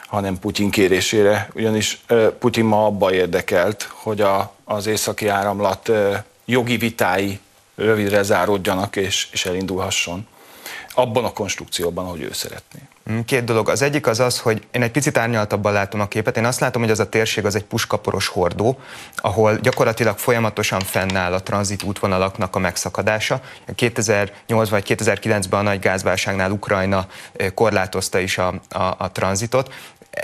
hanem 0.06 0.38
Putyin 0.38 0.70
kérésére, 0.70 1.48
ugyanis 1.54 2.04
Putyin 2.38 2.64
ma 2.64 2.86
abba 2.86 3.12
érdekelt, 3.12 3.90
hogy 3.92 4.20
a, 4.20 4.52
az 4.64 4.86
északi 4.86 5.28
áramlat 5.28 5.90
jogi 6.44 6.76
vitái 6.76 7.40
rövidre 7.74 8.22
záródjanak 8.22 8.96
és, 8.96 9.28
és 9.32 9.46
elindulhasson 9.46 10.26
abban 10.94 11.24
a 11.24 11.32
konstrukcióban, 11.32 12.04
ahogy 12.04 12.22
ő 12.22 12.32
szeretné. 12.32 12.78
Mm, 13.10 13.20
két 13.20 13.44
dolog. 13.44 13.68
Az 13.68 13.82
egyik 13.82 14.06
az 14.06 14.20
az, 14.20 14.38
hogy 14.38 14.66
én 14.70 14.82
egy 14.82 14.90
picit 14.90 15.16
árnyaltabban 15.16 15.72
látom 15.72 16.00
a 16.00 16.08
képet. 16.08 16.36
Én 16.36 16.44
azt 16.44 16.60
látom, 16.60 16.82
hogy 16.82 16.90
az 16.90 17.00
a 17.00 17.08
térség 17.08 17.44
az 17.44 17.54
egy 17.54 17.64
puskaporos 17.64 18.26
hordó, 18.26 18.78
ahol 19.16 19.56
gyakorlatilag 19.56 20.18
folyamatosan 20.18 20.80
fennáll 20.80 21.32
a 21.32 21.42
tranzit 21.42 21.82
útvonalaknak 21.82 22.56
a 22.56 22.58
megszakadása. 22.58 23.40
2008 23.74 24.68
vagy 24.68 24.84
2009-ben 24.88 25.60
a 25.60 25.62
nagy 25.62 25.78
gázválságnál 25.78 26.50
Ukrajna 26.50 27.06
korlátozta 27.54 28.18
is 28.18 28.38
a, 28.38 28.48
a, 28.68 28.82
a 28.98 29.10
tranzitot 29.12 29.72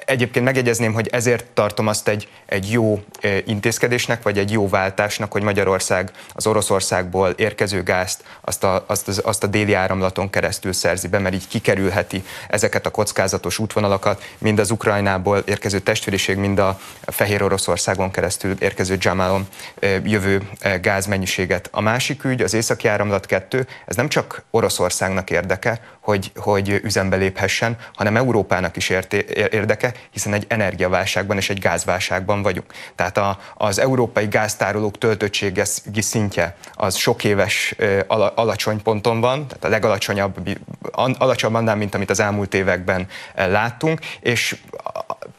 Egyébként 0.05 0.45
megjegyezném, 0.45 0.93
hogy 0.93 1.09
ezért 1.09 1.45
tartom 1.45 1.87
azt 1.87 2.09
egy, 2.09 2.29
egy 2.47 2.71
jó 2.71 3.03
intézkedésnek, 3.45 4.23
vagy 4.23 4.39
egy 4.39 4.51
jó 4.51 4.69
váltásnak, 4.69 5.33
hogy 5.33 5.43
Magyarország 5.43 6.11
az 6.33 6.47
Oroszországból 6.47 7.31
érkező 7.31 7.83
gázt 7.83 8.25
azt 8.41 8.65
a, 8.65 8.85
azt, 8.87 9.09
az, 9.09 9.21
azt 9.25 9.45
a 9.45 9.47
déli 9.47 9.75
áramlaton 9.75 10.31
keresztül 10.31 10.73
szerzi 10.73 11.09
be, 11.09 11.19
mert 11.19 11.35
így 11.35 11.49
kikerülheti 11.49 12.25
ezeket 12.49 12.87
a 12.87 12.91
kockázatos 12.91 13.59
útvonalakat, 13.59 14.23
mind 14.39 14.59
az 14.59 14.71
Ukrajnából 14.71 15.39
érkező 15.39 15.79
testvériség, 15.79 16.37
mind 16.37 16.59
a 16.59 16.79
Fehér 17.07 17.43
Oroszországon 17.43 18.11
keresztül 18.11 18.57
érkező 18.59 18.97
Jamalon 18.99 19.49
jövő 20.05 20.43
gázmennyiséget. 20.81 21.69
A 21.73 21.81
másik 21.81 22.25
ügy, 22.25 22.41
az 22.41 22.55
északi 22.55 22.89
áramlat 22.89 23.27
2, 23.27 23.67
ez 23.87 23.97
nem 23.97 24.09
csak 24.09 24.43
Oroszországnak 24.51 25.31
érdeke, 25.31 25.81
hogy, 26.01 26.33
hogy 26.37 26.81
üzembe 26.83 27.17
léphessen, 27.17 27.77
hanem 27.95 28.17
Európának 28.17 28.77
is 28.77 28.89
érté, 28.89 29.25
érdeke, 29.51 29.82
hiszen 30.11 30.33
egy 30.33 30.45
energiaválságban 30.49 31.37
és 31.37 31.51
egy 31.51 31.59
gázválságban 31.59 32.43
vagyunk. 32.43 32.73
Tehát 32.95 33.17
a, 33.17 33.39
az 33.55 33.79
európai 33.79 34.27
gáztárolók 34.27 34.99
töltöttségi 34.99 36.01
szintje 36.01 36.57
az 36.75 36.97
sok 36.97 37.25
éves 37.25 37.75
alacsony 38.35 38.83
ponton 38.83 39.21
van, 39.21 39.47
tehát 39.47 39.65
a 39.65 39.69
legalacsonyabb, 39.69 40.49
alacsonyabb 41.19 41.57
annál, 41.57 41.77
mint 41.77 41.95
amit 41.95 42.11
az 42.11 42.21
elmúlt 42.21 42.55
években 42.55 43.07
láttunk, 43.35 44.01
és 44.21 44.57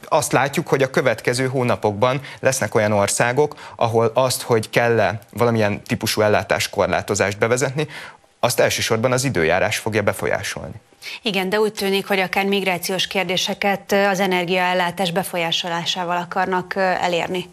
azt 0.08 0.32
látjuk, 0.32 0.68
hogy 0.68 0.82
a 0.82 0.90
következő 0.90 1.48
hónapokban 1.48 2.22
lesznek 2.40 2.76
olyan 2.76 2.92
országok, 2.92 3.56
ahol 3.76 4.12
azt, 4.14 4.42
hogy 4.42 4.70
kell-e 4.70 5.20
valamilyen 5.32 5.84
típusú 5.84 6.22
ellátáskorlátozást 6.22 7.38
bevezetni, 7.38 7.88
azt 8.40 8.60
elsősorban 8.60 9.12
az 9.12 9.24
időjárás 9.24 9.78
fogja 9.78 10.02
befolyásolni. 10.02 10.82
Igen, 11.22 11.50
de 11.50 11.60
úgy 11.60 11.74
tűnik, 11.74 12.08
hogy 12.08 12.20
akár 12.20 12.46
migrációs 12.46 13.08
kérdéseket 13.08 13.92
az 13.92 14.20
energiaellátás 14.20 15.12
befolyásolásával 15.12 16.18
akarnak 16.18 16.76
elérni. 16.76 17.50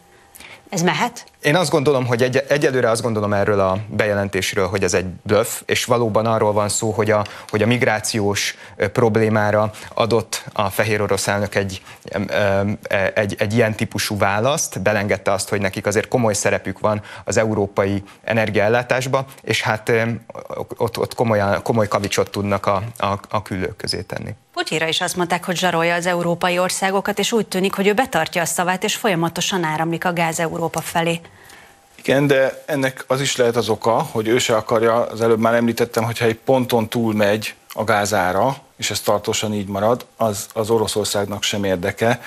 Ez 0.68 0.82
mehet? 0.82 1.24
Én 1.42 1.56
azt 1.56 1.70
gondolom, 1.70 2.06
hogy 2.06 2.22
egy, 2.22 2.44
egyelőre 2.48 2.90
azt 2.90 3.02
gondolom 3.02 3.32
erről 3.32 3.60
a 3.60 3.78
bejelentésről, 3.88 4.66
hogy 4.66 4.82
ez 4.82 4.94
egy 4.94 5.04
bluff, 5.06 5.60
és 5.64 5.84
valóban 5.84 6.26
arról 6.26 6.52
van 6.52 6.68
szó, 6.68 6.90
hogy 6.90 7.10
a, 7.10 7.24
hogy 7.48 7.62
a 7.62 7.66
migrációs 7.66 8.56
problémára 8.92 9.70
adott 9.94 10.44
a 10.52 10.70
fehér 10.70 11.02
orosz 11.02 11.28
elnök 11.28 11.54
egy, 11.54 11.82
egy, 13.14 13.34
egy 13.38 13.54
ilyen 13.54 13.74
típusú 13.74 14.18
választ, 14.18 14.82
belengedte 14.82 15.32
azt, 15.32 15.48
hogy 15.48 15.60
nekik 15.60 15.86
azért 15.86 16.08
komoly 16.08 16.34
szerepük 16.34 16.78
van 16.78 17.02
az 17.24 17.36
európai 17.36 18.02
energiaellátásba, 18.24 19.24
és 19.42 19.62
hát 19.62 19.92
ott, 20.76 20.98
ott 20.98 21.14
komolyan, 21.14 21.62
komoly 21.62 21.88
kavicsot 21.88 22.30
tudnak 22.30 22.66
a, 22.66 22.82
a, 22.96 23.18
a 23.28 23.42
küllők 23.42 23.76
közé 23.76 24.02
tenni. 24.02 24.34
Putyira 24.52 24.86
is 24.86 25.00
azt 25.00 25.16
mondták, 25.16 25.44
hogy 25.44 25.56
zsarolja 25.56 25.94
az 25.94 26.06
európai 26.06 26.58
országokat, 26.58 27.18
és 27.18 27.32
úgy 27.32 27.46
tűnik, 27.46 27.74
hogy 27.74 27.86
ő 27.86 27.92
betartja 27.92 28.42
a 28.42 28.44
szavát, 28.44 28.84
és 28.84 28.96
folyamatosan 28.96 29.64
áramlik 29.64 30.04
a 30.04 30.12
gáz 30.12 30.40
Európa 30.40 30.80
felé. 30.80 31.20
Igen, 32.02 32.26
de 32.26 32.62
ennek 32.66 33.04
az 33.06 33.20
is 33.20 33.36
lehet 33.36 33.56
az 33.56 33.68
oka, 33.68 33.90
hogy 33.90 34.28
ő 34.28 34.38
se 34.38 34.56
akarja, 34.56 35.06
az 35.06 35.20
előbb 35.20 35.38
már 35.38 35.54
említettem, 35.54 36.04
hogyha 36.04 36.24
egy 36.24 36.34
ponton 36.36 36.88
túl 36.88 37.14
megy 37.14 37.54
a 37.72 37.84
gázára, 37.84 38.56
és 38.76 38.90
ez 38.90 39.00
tartósan 39.00 39.54
így 39.54 39.68
marad, 39.68 40.06
az, 40.16 40.46
az 40.52 40.70
Oroszországnak 40.70 41.42
sem 41.42 41.64
érdeke, 41.64 42.22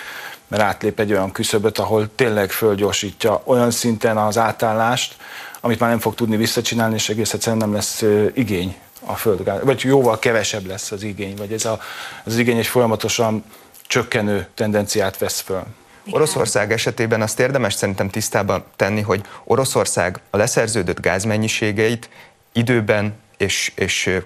mert 0.47 0.63
átlép 0.63 0.99
egy 0.99 1.11
olyan 1.11 1.31
küszöböt, 1.31 1.77
ahol 1.77 2.09
tényleg 2.15 2.51
fölgyorsítja 2.51 3.41
olyan 3.43 3.71
szinten 3.71 4.17
az 4.17 4.37
átállást, 4.37 5.15
amit 5.61 5.79
már 5.79 5.89
nem 5.89 5.99
fog 5.99 6.15
tudni 6.15 6.35
visszacsinálni, 6.35 6.95
és 6.95 7.09
egész 7.09 7.33
egyszerűen 7.33 7.57
nem 7.57 7.73
lesz 7.73 8.03
igény 8.33 8.75
a 9.05 9.15
földgáz, 9.15 9.63
vagy 9.63 9.81
jóval 9.83 10.19
kevesebb 10.19 10.65
lesz 10.65 10.91
az 10.91 11.03
igény, 11.03 11.35
vagy 11.35 11.53
ez 11.53 11.65
a, 11.65 11.79
az 12.23 12.37
igény 12.37 12.57
egy 12.57 12.67
folyamatosan 12.67 13.43
csökkenő 13.87 14.47
tendenciát 14.55 15.17
vesz 15.17 15.39
föl. 15.39 15.63
Oroszország 16.11 16.71
esetében 16.71 17.21
azt 17.21 17.39
érdemes 17.39 17.73
szerintem 17.73 18.09
tisztában 18.09 18.63
tenni, 18.75 19.01
hogy 19.01 19.21
Oroszország 19.43 20.19
a 20.29 20.37
leszerződött 20.37 20.99
gázmennyiségeit 20.99 22.09
időben 22.51 23.13
és, 23.43 23.71
és 23.75 24.19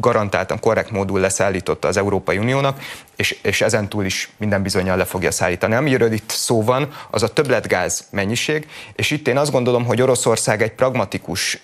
garantáltan 0.00 0.60
korrekt 0.60 0.90
módul 0.90 1.20
leszállította 1.20 1.88
az 1.88 1.96
Európai 1.96 2.38
Uniónak, 2.38 2.80
és, 3.16 3.38
és 3.42 3.60
ezen 3.60 3.88
túl 3.88 4.04
is 4.04 4.30
minden 4.36 4.62
bizonyal 4.62 4.96
le 4.96 5.04
fogja 5.04 5.30
szállítani. 5.30 5.74
Amiről 5.74 6.12
itt 6.12 6.30
szó 6.30 6.62
van, 6.62 6.92
az 7.10 7.22
a 7.22 7.32
többletgáz 7.32 8.06
mennyiség, 8.10 8.68
és 8.92 9.10
itt 9.10 9.28
én 9.28 9.36
azt 9.36 9.50
gondolom, 9.50 9.84
hogy 9.84 10.02
Oroszország 10.02 10.62
egy 10.62 10.72
pragmatikus 10.72 11.60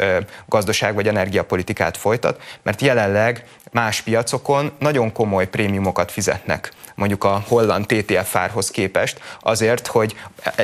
gazdaság 0.46 0.94
vagy 0.94 1.08
energiapolitikát 1.08 1.96
folytat, 1.96 2.42
mert 2.62 2.80
jelenleg 2.80 3.44
más 3.72 4.00
piacokon 4.00 4.72
nagyon 4.78 5.12
komoly 5.12 5.48
prémiumokat 5.48 6.10
fizetnek 6.12 6.72
mondjuk 6.96 7.24
a 7.24 7.42
holland 7.48 7.86
TTF 7.86 8.36
árhoz 8.36 8.70
képest, 8.70 9.20
azért, 9.40 9.86
hogy 9.86 10.16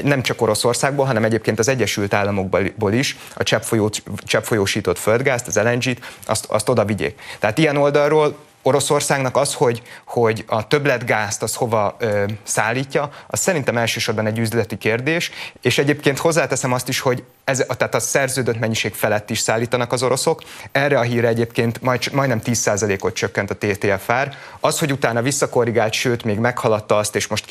nem 0.03 0.23
csak 0.23 0.41
Oroszországból, 0.41 1.05
hanem 1.05 1.25
egyébként 1.25 1.59
az 1.59 1.69
Egyesült 1.69 2.15
Államokból 2.15 2.93
is 2.93 3.17
a 3.35 3.43
cseppfolyó, 3.43 3.91
cseppfolyósított 4.17 4.99
földgázt, 4.99 5.47
az 5.47 5.57
LNG-t, 5.57 6.01
azt, 6.27 6.45
azt 6.45 6.69
oda 6.69 6.85
vigyék. 6.85 7.21
Tehát 7.39 7.59
ilyen 7.59 7.77
oldalról 7.77 8.37
Oroszországnak 8.63 9.37
az, 9.37 9.55
hogy, 9.55 9.83
hogy 10.05 10.45
a 10.47 10.67
többletgázt 10.67 11.43
az 11.43 11.55
hova 11.55 11.97
ö, 11.99 12.25
szállítja, 12.43 13.11
az 13.27 13.41
szerintem 13.41 13.77
elsősorban 13.77 14.27
egy 14.27 14.39
üzleti 14.39 14.79
kérdés, 14.79 15.31
és 15.61 15.79
egyébként 15.79 16.19
hozzáteszem 16.19 16.73
azt 16.73 16.89
is, 16.89 17.01
hogy 17.01 17.25
ez, 17.45 17.65
tehát 17.77 17.95
a 17.95 18.01
szerződött 18.01 18.59
mennyiség 18.59 18.95
felett 18.95 19.31
is 19.31 19.39
szállítanak 19.39 19.93
az 19.93 20.03
oroszok. 20.03 20.43
Erre 20.73 20.99
a 20.99 21.03
híre 21.03 21.29
egyébként 21.29 21.83
majd, 21.83 22.13
majdnem 22.13 22.41
10%-ot 22.45 23.15
csökkent 23.15 23.51
a 23.51 23.57
TTF 23.57 24.11
ár. 24.11 24.37
Az, 24.61 24.79
hogy 24.79 24.93
utána 24.93 25.23
visszakorrigált, 25.23 25.93
sőt, 25.93 26.25
még 26.25 26.39
meghaladta 26.39 26.97
azt, 26.97 27.17
és 27.17 27.27
most 27.27 27.45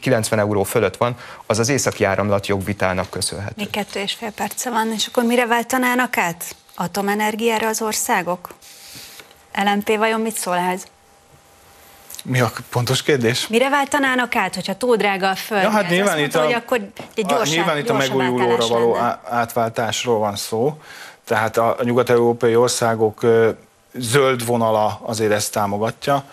90 0.00 0.38
euró 0.38 0.62
fölött 0.62 0.96
van, 0.96 1.16
az 1.46 1.58
az 1.58 1.68
északi 1.68 2.04
áramlat 2.04 2.46
jogvitának 2.46 3.10
köszönhető. 3.10 3.54
Még 3.56 3.70
kettő 3.70 4.00
és 4.00 4.12
fél 4.12 4.30
perce 4.30 4.70
van, 4.70 4.92
és 4.92 5.06
akkor 5.06 5.24
mire 5.24 5.46
váltanának 5.46 6.16
át? 6.16 6.54
Atomenergiára 6.74 7.68
az 7.68 7.82
országok? 7.82 8.48
LMP 9.54 9.96
vajon 9.96 10.20
mit 10.20 10.36
szól 10.36 10.56
ehhez? 10.56 10.86
Mi 12.24 12.40
a 12.40 12.52
pontos 12.70 13.02
kérdés? 13.02 13.46
Mire 13.46 13.68
váltanának 13.68 14.36
át, 14.36 14.54
hogyha 14.54 14.76
túl 14.76 14.96
drága 14.96 15.30
a 15.30 15.34
föld? 15.34 15.62
Ja, 15.62 15.70
hát 15.70 15.88
nyilván 15.88 16.18
itt, 16.18 16.34
a, 16.34 16.42
hogy 16.42 16.52
akkor 16.52 16.90
a, 17.16 17.44
nyilván 17.44 17.78
itt 17.78 17.88
a 17.88 17.94
megújulóra 17.94 18.66
való 18.66 18.94
lenne. 18.94 19.20
átváltásról 19.24 20.18
van 20.18 20.36
szó. 20.36 20.80
Tehát 21.24 21.56
a, 21.56 21.76
a 21.78 21.82
nyugat-európai 21.82 22.56
országok 22.56 23.20
zöld 23.92 24.46
vonala 24.46 25.00
azért 25.02 25.32
ezt 25.32 25.52
támogatja. 25.52 26.24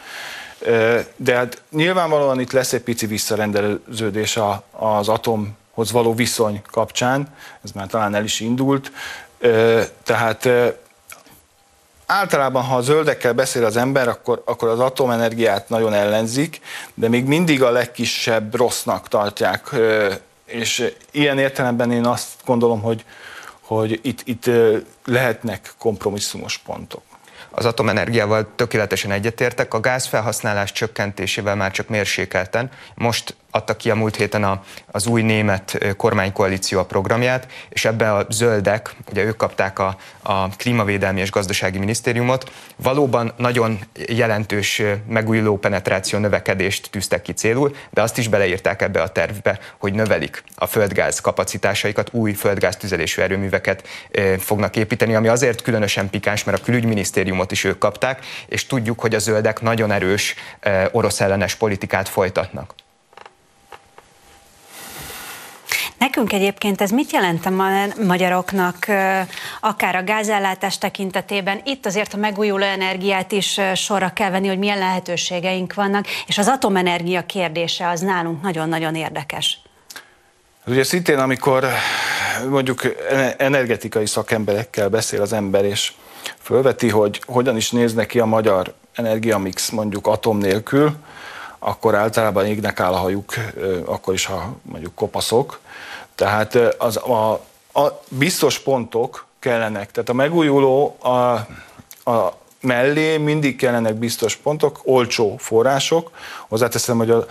De 1.15 1.35
hát 1.35 1.61
nyilvánvalóan 1.71 2.39
itt 2.39 2.51
lesz 2.51 2.73
egy 2.73 2.81
pici 2.81 3.05
visszarendelőződés 3.05 4.37
a, 4.37 4.63
az 4.71 5.09
atomhoz 5.09 5.91
való 5.91 6.13
viszony 6.13 6.61
kapcsán. 6.71 7.27
Ez 7.63 7.71
már 7.71 7.87
talán 7.87 8.15
el 8.15 8.23
is 8.23 8.39
indult. 8.39 8.91
Tehát 10.03 10.49
általában, 12.05 12.63
ha 12.63 12.75
a 12.75 12.81
zöldekkel 12.81 13.33
beszél 13.33 13.65
az 13.65 13.77
ember, 13.77 14.07
akkor, 14.07 14.41
akkor 14.45 14.67
az 14.67 14.79
atomenergiát 14.79 15.69
nagyon 15.69 15.93
ellenzik, 15.93 16.59
de 16.93 17.09
még 17.09 17.25
mindig 17.25 17.63
a 17.63 17.71
legkisebb 17.71 18.55
rossznak 18.55 19.07
tartják. 19.07 19.75
És 20.45 20.93
ilyen 21.11 21.37
értelemben 21.37 21.91
én 21.91 22.05
azt 22.05 22.29
gondolom, 22.45 22.81
hogy, 22.81 23.05
hogy 23.61 23.99
itt, 24.03 24.21
itt 24.23 24.49
lehetnek 25.05 25.73
kompromisszumos 25.77 26.57
pontok. 26.57 27.01
Az 27.49 27.65
atomenergiával 27.65 28.47
tökéletesen 28.55 29.11
egyetértek, 29.11 29.73
a 29.73 29.79
gázfelhasználás 29.79 30.71
csökkentésével 30.71 31.55
már 31.55 31.71
csak 31.71 31.87
mérsékelten. 31.87 32.71
Most 32.95 33.35
adta 33.51 33.75
ki 33.75 33.89
a 33.89 33.95
múlt 33.95 34.15
héten 34.15 34.43
a, 34.43 34.63
az 34.91 35.07
új 35.07 35.21
német 35.21 35.95
kormánykoalíció 35.97 36.79
a 36.79 36.85
programját, 36.85 37.47
és 37.69 37.85
ebbe 37.85 38.13
a 38.13 38.25
zöldek, 38.29 38.95
ugye 39.09 39.23
ők 39.23 39.37
kapták 39.37 39.79
a, 39.79 39.97
a 40.21 40.49
klímavédelmi 40.49 41.19
és 41.19 41.31
gazdasági 41.31 41.77
minisztériumot, 41.77 42.51
valóban 42.75 43.33
nagyon 43.37 43.79
jelentős 44.07 44.81
megújuló 45.07 45.57
penetráció 45.57 46.19
növekedést 46.19 46.89
tűztek 46.91 47.21
ki 47.21 47.33
célul, 47.33 47.75
de 47.89 48.01
azt 48.01 48.17
is 48.17 48.27
beleírták 48.27 48.81
ebbe 48.81 49.01
a 49.01 49.11
tervbe, 49.11 49.59
hogy 49.77 49.93
növelik 49.93 50.43
a 50.55 50.65
földgáz 50.65 51.19
kapacitásaikat, 51.19 52.09
új 52.13 52.33
földgáz 52.33 52.77
tüzelésű 52.77 53.21
erőműveket 53.21 53.87
fognak 54.37 54.75
építeni, 54.75 55.15
ami 55.15 55.27
azért 55.27 55.61
különösen 55.61 56.09
pikáns, 56.09 56.43
mert 56.43 56.59
a 56.59 56.63
külügyminisztériumot 56.63 57.51
is 57.51 57.63
ők 57.63 57.77
kapták, 57.77 58.25
és 58.47 58.65
tudjuk, 58.65 58.99
hogy 58.99 59.15
a 59.15 59.19
zöldek 59.19 59.61
nagyon 59.61 59.91
erős 59.91 60.35
orosz 60.91 61.21
ellenes 61.21 61.55
politikát 61.55 62.09
folytatnak. 62.09 62.73
Nekünk 66.01 66.33
egyébként 66.33 66.81
ez 66.81 66.89
mit 66.89 67.11
jelent 67.11 67.45
a 67.45 67.49
magyaroknak, 68.05 68.75
akár 69.59 69.95
a 69.95 70.03
gázellátás 70.03 70.77
tekintetében? 70.77 71.61
Itt 71.63 71.85
azért 71.85 72.13
a 72.13 72.17
megújuló 72.17 72.63
energiát 72.63 73.31
is 73.31 73.59
sorra 73.75 74.13
kell 74.13 74.29
venni, 74.29 74.47
hogy 74.47 74.57
milyen 74.57 74.77
lehetőségeink 74.77 75.73
vannak, 75.73 76.05
és 76.27 76.37
az 76.37 76.47
atomenergia 76.47 77.25
kérdése 77.25 77.89
az 77.89 77.99
nálunk 77.99 78.41
nagyon-nagyon 78.41 78.95
érdekes. 78.95 79.61
Ugye 80.65 80.83
szintén, 80.83 81.17
amikor 81.17 81.65
mondjuk 82.49 82.81
energetikai 83.37 84.05
szakemberekkel 84.05 84.89
beszél 84.89 85.21
az 85.21 85.33
ember, 85.33 85.65
és 85.65 85.93
fölveti, 86.39 86.89
hogy 86.89 87.21
hogyan 87.25 87.55
is 87.55 87.71
néz 87.71 87.93
neki 87.93 88.19
a 88.19 88.25
magyar 88.25 88.73
energiamix 88.93 89.69
mondjuk 89.69 90.07
atom 90.07 90.37
nélkül, 90.37 90.95
akkor 91.59 91.95
általában 91.95 92.45
égnek 92.45 92.79
áll 92.79 92.93
a 92.93 92.97
hajuk, 92.97 93.33
akkor 93.85 94.13
is, 94.13 94.25
ha 94.25 94.55
mondjuk 94.61 94.95
kopaszok. 94.95 95.59
Tehát 96.21 96.55
az, 96.77 96.97
a, 96.97 97.31
a 97.73 98.01
biztos 98.09 98.59
pontok 98.59 99.25
kellenek. 99.39 99.91
Tehát 99.91 100.09
a 100.09 100.13
megújuló 100.13 100.97
a, 100.99 101.09
a 102.11 102.33
mellé 102.59 103.17
mindig 103.17 103.57
kellenek 103.57 103.95
biztos 103.95 104.35
pontok, 104.35 104.79
olcsó 104.83 105.37
források. 105.37 106.11
Hozzáteszem, 106.47 106.97
hogy 106.97 107.09
a, 107.09 107.25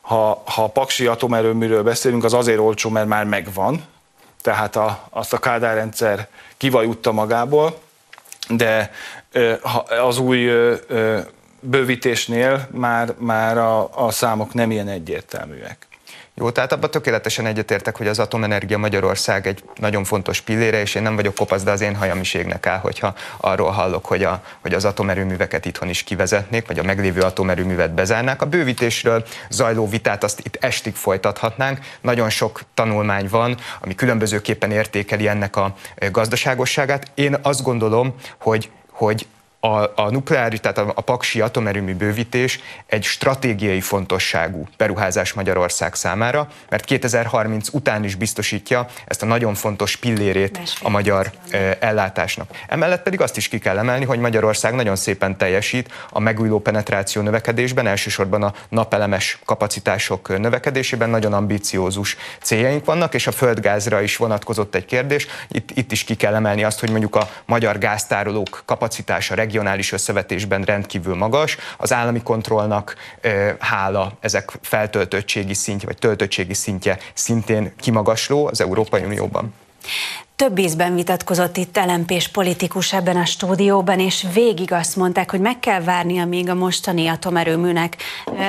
ha, 0.00 0.42
ha 0.44 0.62
a 0.62 0.68
paksi 0.68 1.06
atomerőműről 1.06 1.82
beszélünk, 1.82 2.24
az 2.24 2.34
azért 2.34 2.58
olcsó, 2.58 2.90
mert 2.90 3.06
már 3.06 3.24
megvan, 3.24 3.84
tehát 4.42 4.76
a, 4.76 5.08
azt 5.10 5.32
a 5.32 5.38
Kádár 5.38 5.74
rendszer 5.74 6.28
kivajutta 6.56 7.12
magából, 7.12 7.78
de 8.48 8.90
az 10.06 10.18
új 10.18 10.50
bővítésnél 11.60 12.68
már, 12.70 13.14
már 13.18 13.58
a, 13.58 14.04
a 14.06 14.10
számok 14.10 14.54
nem 14.54 14.70
ilyen 14.70 14.88
egyértelműek. 14.88 15.85
Jó, 16.38 16.50
tehát 16.50 16.72
abban 16.72 16.90
tökéletesen 16.90 17.46
egyetértek, 17.46 17.96
hogy 17.96 18.06
az 18.06 18.18
atomenergia 18.18 18.78
Magyarország 18.78 19.46
egy 19.46 19.64
nagyon 19.74 20.04
fontos 20.04 20.40
pillére, 20.40 20.80
és 20.80 20.94
én 20.94 21.02
nem 21.02 21.14
vagyok 21.16 21.34
kopasz, 21.34 21.62
de 21.62 21.70
az 21.70 21.80
én 21.80 21.96
hajam 21.96 22.20
is 22.20 22.34
égnek 22.34 22.66
áll, 22.66 22.78
hogyha 22.78 23.14
arról 23.36 23.70
hallok, 23.70 24.04
hogy, 24.04 24.22
a, 24.22 24.42
hogy 24.60 24.74
az 24.74 24.84
atomerőműveket 24.84 25.64
itthon 25.64 25.88
is 25.88 26.02
kivezetnék, 26.02 26.66
vagy 26.66 26.78
a 26.78 26.82
meglévő 26.82 27.20
atomerőművet 27.20 27.94
bezárnák. 27.94 28.42
A 28.42 28.46
bővítésről 28.46 29.24
zajló 29.50 29.88
vitát 29.88 30.24
azt 30.24 30.40
itt 30.40 30.56
estig 30.60 30.94
folytathatnánk. 30.94 31.78
Nagyon 32.00 32.30
sok 32.30 32.60
tanulmány 32.74 33.28
van, 33.30 33.56
ami 33.80 33.94
különbözőképpen 33.94 34.70
értékeli 34.70 35.28
ennek 35.28 35.56
a 35.56 35.74
gazdaságosságát. 36.10 37.10
Én 37.14 37.36
azt 37.42 37.62
gondolom, 37.62 38.14
hogy 38.38 38.70
hogy 38.90 39.26
a, 39.66 39.92
a 39.94 40.10
nukleáris, 40.10 40.60
tehát 40.60 40.78
a, 40.78 40.92
a 40.94 41.00
paksi 41.00 41.40
atomerőmű 41.40 41.94
bővítés 41.94 42.60
egy 42.86 43.04
stratégiai 43.04 43.80
fontosságú 43.80 44.68
beruházás 44.76 45.32
Magyarország 45.32 45.94
számára, 45.94 46.48
mert 46.68 46.84
2030 46.84 47.68
után 47.72 48.04
is 48.04 48.14
biztosítja 48.14 48.86
ezt 49.06 49.22
a 49.22 49.26
nagyon 49.26 49.54
fontos 49.54 49.96
pillérét 49.96 50.60
a 50.82 50.88
magyar 50.88 51.30
ellátásnak. 51.78 52.50
Emellett 52.68 53.02
pedig 53.02 53.20
azt 53.20 53.36
is 53.36 53.48
ki 53.48 53.58
kell 53.58 53.78
emelni, 53.78 54.04
hogy 54.04 54.18
Magyarország 54.18 54.74
nagyon 54.74 54.96
szépen 54.96 55.36
teljesít 55.36 55.92
a 56.10 56.20
megújuló 56.20 56.58
penetráció 56.58 57.22
növekedésben, 57.22 57.86
elsősorban 57.86 58.42
a 58.42 58.52
napelemes 58.68 59.38
kapacitások 59.44 60.38
növekedésében 60.38 61.10
nagyon 61.10 61.32
ambiciózus 61.32 62.16
céljaink 62.42 62.84
vannak, 62.84 63.14
és 63.14 63.26
a 63.26 63.32
földgázra 63.32 64.00
is 64.00 64.16
vonatkozott 64.16 64.74
egy 64.74 64.84
kérdés. 64.84 65.26
Itt, 65.48 65.70
itt 65.74 65.92
is 65.92 66.04
ki 66.04 66.14
kell 66.14 66.34
emelni 66.34 66.64
azt, 66.64 66.80
hogy 66.80 66.90
mondjuk 66.90 67.14
a 67.14 67.28
magyar 67.44 67.78
gáztárolók 67.78 68.62
kapacitása, 68.64 69.34
regionális 69.34 69.54
összevetésben 69.92 70.62
rendkívül 70.62 71.14
magas. 71.14 71.56
Az 71.76 71.92
állami 71.92 72.22
kontrollnak 72.22 72.96
hála 73.58 74.12
ezek 74.20 74.50
feltöltöttségi 74.62 75.54
szintje, 75.54 75.86
vagy 75.86 75.98
töltöttségi 75.98 76.54
szintje 76.54 76.98
szintén 77.14 77.72
kimagasló 77.76 78.46
az 78.46 78.60
Európai 78.60 79.02
Unióban. 79.02 79.54
Több 80.36 80.58
ízben 80.58 80.94
vitatkozott 80.94 81.56
itt 81.56 81.76
lmp 81.86 82.28
politikus 82.32 82.92
ebben 82.92 83.16
a 83.16 83.24
stúdióban, 83.24 84.00
és 84.00 84.26
végig 84.32 84.72
azt 84.72 84.96
mondták, 84.96 85.30
hogy 85.30 85.40
meg 85.40 85.60
kell 85.60 85.80
várni, 85.80 86.18
amíg 86.18 86.48
a 86.48 86.54
mostani 86.54 87.06
atomerőműnek 87.08 87.96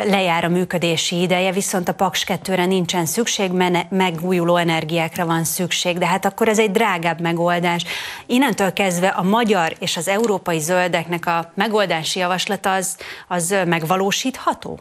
lejár 0.05 0.43
a 0.43 0.49
működési 0.49 1.21
ideje, 1.21 1.51
viszont 1.51 1.89
a 1.89 1.93
Paks 1.93 2.23
2-re 2.27 2.65
nincsen 2.65 3.05
szükség, 3.05 3.51
megújuló 3.89 4.55
energiákra 4.55 5.25
van 5.25 5.43
szükség, 5.43 5.97
de 5.97 6.05
hát 6.05 6.25
akkor 6.25 6.47
ez 6.47 6.59
egy 6.59 6.71
drágább 6.71 7.19
megoldás. 7.19 7.83
Innentől 8.25 8.73
kezdve 8.73 9.07
a 9.07 9.23
magyar 9.23 9.75
és 9.79 9.97
az 9.97 10.07
európai 10.07 10.59
zöldeknek 10.59 11.25
a 11.25 11.51
megoldási 11.55 12.19
javaslata 12.19 12.73
az, 12.73 12.97
az 13.27 13.55
megvalósítható? 13.65 14.79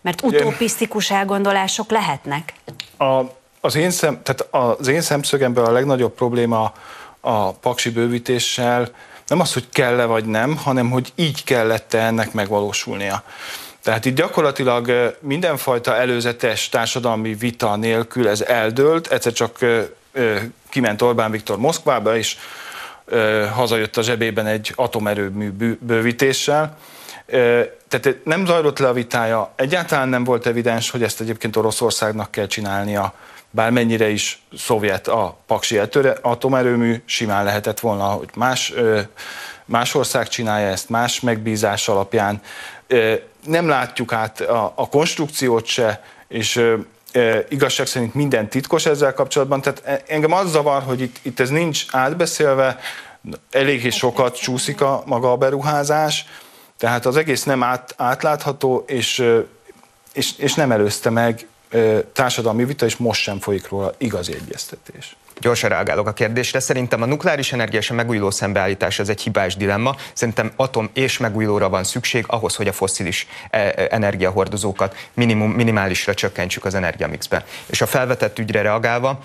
Mert 0.00 0.22
utopisztikus 0.22 1.10
elgondolások 1.10 1.90
lehetnek. 1.90 2.52
A 2.98 3.37
az 3.60 3.74
én, 3.74 3.90
szem, 3.90 4.22
tehát 4.22 4.46
az 4.78 4.88
én 4.88 5.00
szemszögemben 5.00 5.64
a 5.64 5.70
legnagyobb 5.70 6.14
probléma 6.14 6.72
a 7.20 7.52
paksi 7.52 7.90
bővítéssel 7.90 8.88
nem 9.26 9.40
az, 9.40 9.52
hogy 9.52 9.68
kell-e 9.72 10.04
vagy 10.04 10.24
nem, 10.24 10.56
hanem 10.56 10.90
hogy 10.90 11.12
így 11.14 11.44
kellett-e 11.44 11.98
ennek 11.98 12.32
megvalósulnia. 12.32 13.22
Tehát 13.82 14.04
itt 14.04 14.16
gyakorlatilag 14.16 15.16
mindenfajta 15.20 15.96
előzetes 15.96 16.68
társadalmi 16.68 17.34
vita 17.34 17.76
nélkül 17.76 18.28
ez 18.28 18.40
eldőlt, 18.40 19.06
egyszer 19.06 19.32
csak 19.32 19.58
kiment 20.68 21.02
Orbán 21.02 21.30
Viktor 21.30 21.58
Moszkvába, 21.58 22.16
és 22.16 22.36
hazajött 23.54 23.96
a 23.96 24.02
zsebében 24.02 24.46
egy 24.46 24.72
atomerőmű 24.76 25.50
bővítéssel. 25.80 26.76
Tehát 27.88 28.16
nem 28.24 28.46
zajlott 28.46 28.78
le 28.78 28.88
a 28.88 28.92
vitája, 28.92 29.52
egyáltalán 29.56 30.08
nem 30.08 30.24
volt 30.24 30.46
evidens, 30.46 30.90
hogy 30.90 31.02
ezt 31.02 31.20
egyébként 31.20 31.56
Oroszországnak 31.56 32.30
kell 32.30 32.46
csinálnia 32.46 33.14
bármennyire 33.58 34.08
is 34.08 34.42
szovjet 34.56 35.08
a 35.08 35.36
paksi 35.46 35.80
atomerőmű, 36.22 37.02
simán 37.04 37.44
lehetett 37.44 37.80
volna, 37.80 38.04
hogy 38.04 38.28
más, 38.34 38.72
más 39.64 39.94
ország 39.94 40.28
csinálja 40.28 40.68
ezt, 40.68 40.88
más 40.88 41.20
megbízás 41.20 41.88
alapján. 41.88 42.42
Nem 43.44 43.68
látjuk 43.68 44.12
át 44.12 44.40
a, 44.40 44.72
a 44.76 44.88
konstrukciót 44.88 45.66
se, 45.66 46.02
és 46.28 46.64
igazság 47.48 47.86
szerint 47.86 48.14
minden 48.14 48.48
titkos 48.48 48.86
ezzel 48.86 49.14
kapcsolatban, 49.14 49.60
tehát 49.60 49.82
e, 49.84 50.02
engem 50.06 50.32
az 50.32 50.50
zavar, 50.50 50.82
hogy 50.82 51.00
itt, 51.00 51.16
itt 51.22 51.40
ez 51.40 51.50
nincs 51.50 51.84
átbeszélve, 51.90 52.78
eléggé 53.50 53.90
sokat 53.90 54.40
csúszik 54.40 54.80
a 54.80 55.02
maga 55.06 55.32
a 55.32 55.36
beruházás, 55.36 56.26
tehát 56.76 57.06
az 57.06 57.16
egész 57.16 57.42
nem 57.42 57.62
át, 57.62 57.94
átlátható, 57.96 58.84
és, 58.86 59.24
és, 60.12 60.32
és 60.36 60.54
nem 60.54 60.72
előzte 60.72 61.10
meg 61.10 61.46
társadalmi 62.12 62.64
vita, 62.64 62.84
és 62.86 62.96
most 62.96 63.22
sem 63.22 63.38
folyik 63.38 63.68
róla 63.68 63.94
igazi 63.98 64.34
egyeztetés. 64.34 65.16
Gyorsan 65.40 65.70
reagálok 65.70 66.06
a 66.06 66.12
kérdésre. 66.12 66.60
Szerintem 66.60 67.02
a 67.02 67.06
nukleáris 67.06 67.52
energia 67.52 67.78
és 67.78 67.90
a 67.90 67.94
megújuló 67.94 68.30
szembeállítás 68.30 68.98
ez 68.98 69.08
egy 69.08 69.20
hibás 69.20 69.56
dilemma. 69.56 69.96
Szerintem 70.12 70.50
atom 70.56 70.90
és 70.94 71.18
megújulóra 71.18 71.68
van 71.68 71.84
szükség 71.84 72.24
ahhoz, 72.26 72.54
hogy 72.54 72.68
a 72.68 72.72
fosszilis 72.72 73.26
e, 73.50 73.58
e, 73.58 73.86
energiahordozókat 73.90 74.96
minimum, 75.14 75.50
minimálisra 75.50 76.14
csökkentsük 76.14 76.64
az 76.64 76.74
energiamixben. 76.74 77.42
És 77.66 77.80
a 77.80 77.86
felvetett 77.86 78.38
ügyre 78.38 78.62
reagálva, 78.62 79.18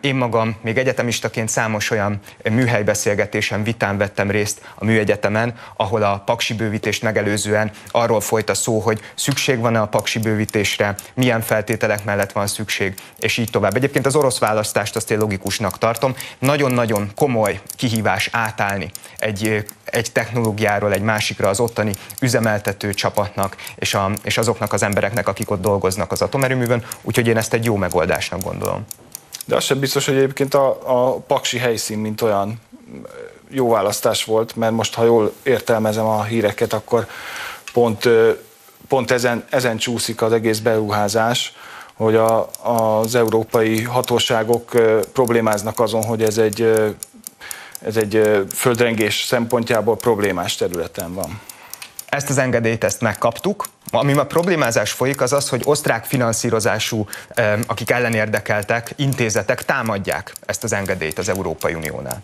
én 0.00 0.14
magam 0.14 0.56
még 0.62 0.78
egyetemistaként 0.78 1.48
számos 1.48 1.90
olyan 1.90 2.20
műhelybeszélgetésen, 2.50 3.62
vitán 3.62 3.98
vettem 3.98 4.30
részt 4.30 4.60
a 4.74 4.84
műegyetemen, 4.84 5.54
ahol 5.76 6.02
a 6.02 6.22
paksi 6.24 6.54
bővítést 6.54 7.02
megelőzően 7.02 7.70
arról 7.90 8.20
folyt 8.20 8.50
a 8.50 8.54
szó, 8.54 8.78
hogy 8.78 9.00
szükség 9.14 9.58
van-e 9.58 9.80
a 9.80 9.86
paksi 9.86 10.18
bővítésre, 10.18 10.94
milyen 11.14 11.40
feltételek 11.40 12.04
mellett 12.04 12.32
van 12.32 12.46
szükség, 12.46 12.94
és 13.18 13.36
így 13.36 13.50
tovább. 13.50 13.76
Egyébként 13.76 14.06
az 14.06 14.16
orosz 14.16 14.38
választást 14.38 14.96
azt 14.96 15.10
én 15.10 15.18
logikusnak 15.46 15.78
tartom. 15.78 16.14
Nagyon-nagyon 16.38 17.10
komoly 17.14 17.60
kihívás 17.76 18.28
átállni 18.32 18.90
egy, 19.16 19.64
egy 19.84 20.12
technológiáról 20.12 20.92
egy 20.92 21.02
másikra 21.02 21.48
az 21.48 21.60
ottani 21.60 21.92
üzemeltető 22.20 22.94
csapatnak 22.94 23.56
és, 23.76 23.94
a, 23.94 24.10
és 24.22 24.38
azoknak 24.38 24.72
az 24.72 24.82
embereknek, 24.82 25.28
akik 25.28 25.50
ott 25.50 25.60
dolgoznak 25.60 26.12
az 26.12 26.22
atomerőművön, 26.22 26.84
úgyhogy 27.02 27.26
én 27.26 27.36
ezt 27.36 27.52
egy 27.52 27.64
jó 27.64 27.76
megoldásnak 27.76 28.42
gondolom. 28.42 28.84
De 29.44 29.56
az 29.56 29.64
sem 29.64 29.78
biztos, 29.78 30.06
hogy 30.06 30.16
egyébként 30.16 30.54
a, 30.54 30.78
a 30.84 31.16
paksi 31.16 31.58
helyszín, 31.58 31.98
mint 31.98 32.22
olyan 32.22 32.60
jó 33.50 33.70
választás 33.70 34.24
volt, 34.24 34.56
mert 34.56 34.72
most, 34.72 34.94
ha 34.94 35.04
jól 35.04 35.32
értelmezem 35.42 36.06
a 36.06 36.22
híreket, 36.24 36.72
akkor 36.72 37.06
pont, 37.72 38.08
pont 38.88 39.10
ezen, 39.10 39.44
ezen 39.50 39.76
csúszik 39.76 40.22
az 40.22 40.32
egész 40.32 40.58
beruházás, 40.58 41.52
hogy 41.96 42.14
a, 42.14 42.48
az 42.62 43.14
európai 43.14 43.82
hatóságok 43.82 44.70
problémáznak 45.12 45.80
azon, 45.80 46.04
hogy 46.04 46.22
ez 46.22 46.38
egy, 46.38 46.62
ez 47.80 47.96
egy 47.96 48.44
földrengés 48.54 49.24
szempontjából 49.24 49.96
problémás 49.96 50.54
területen 50.54 51.14
van. 51.14 51.40
Ezt 52.06 52.30
az 52.30 52.38
engedélyt 52.38 52.84
ezt 52.84 53.00
megkaptuk, 53.00 53.68
ami 53.90 54.12
a 54.12 54.26
problémázás 54.26 54.92
folyik, 54.92 55.20
az 55.20 55.32
az, 55.32 55.48
hogy 55.48 55.62
osztrák 55.64 56.04
finanszírozású, 56.04 57.06
akik 57.66 57.90
ellenérdekeltek, 57.90 58.92
intézetek 58.96 59.64
támadják 59.64 60.32
ezt 60.46 60.64
az 60.64 60.72
engedélyt 60.72 61.18
az 61.18 61.28
Európai 61.28 61.74
Uniónál. 61.74 62.22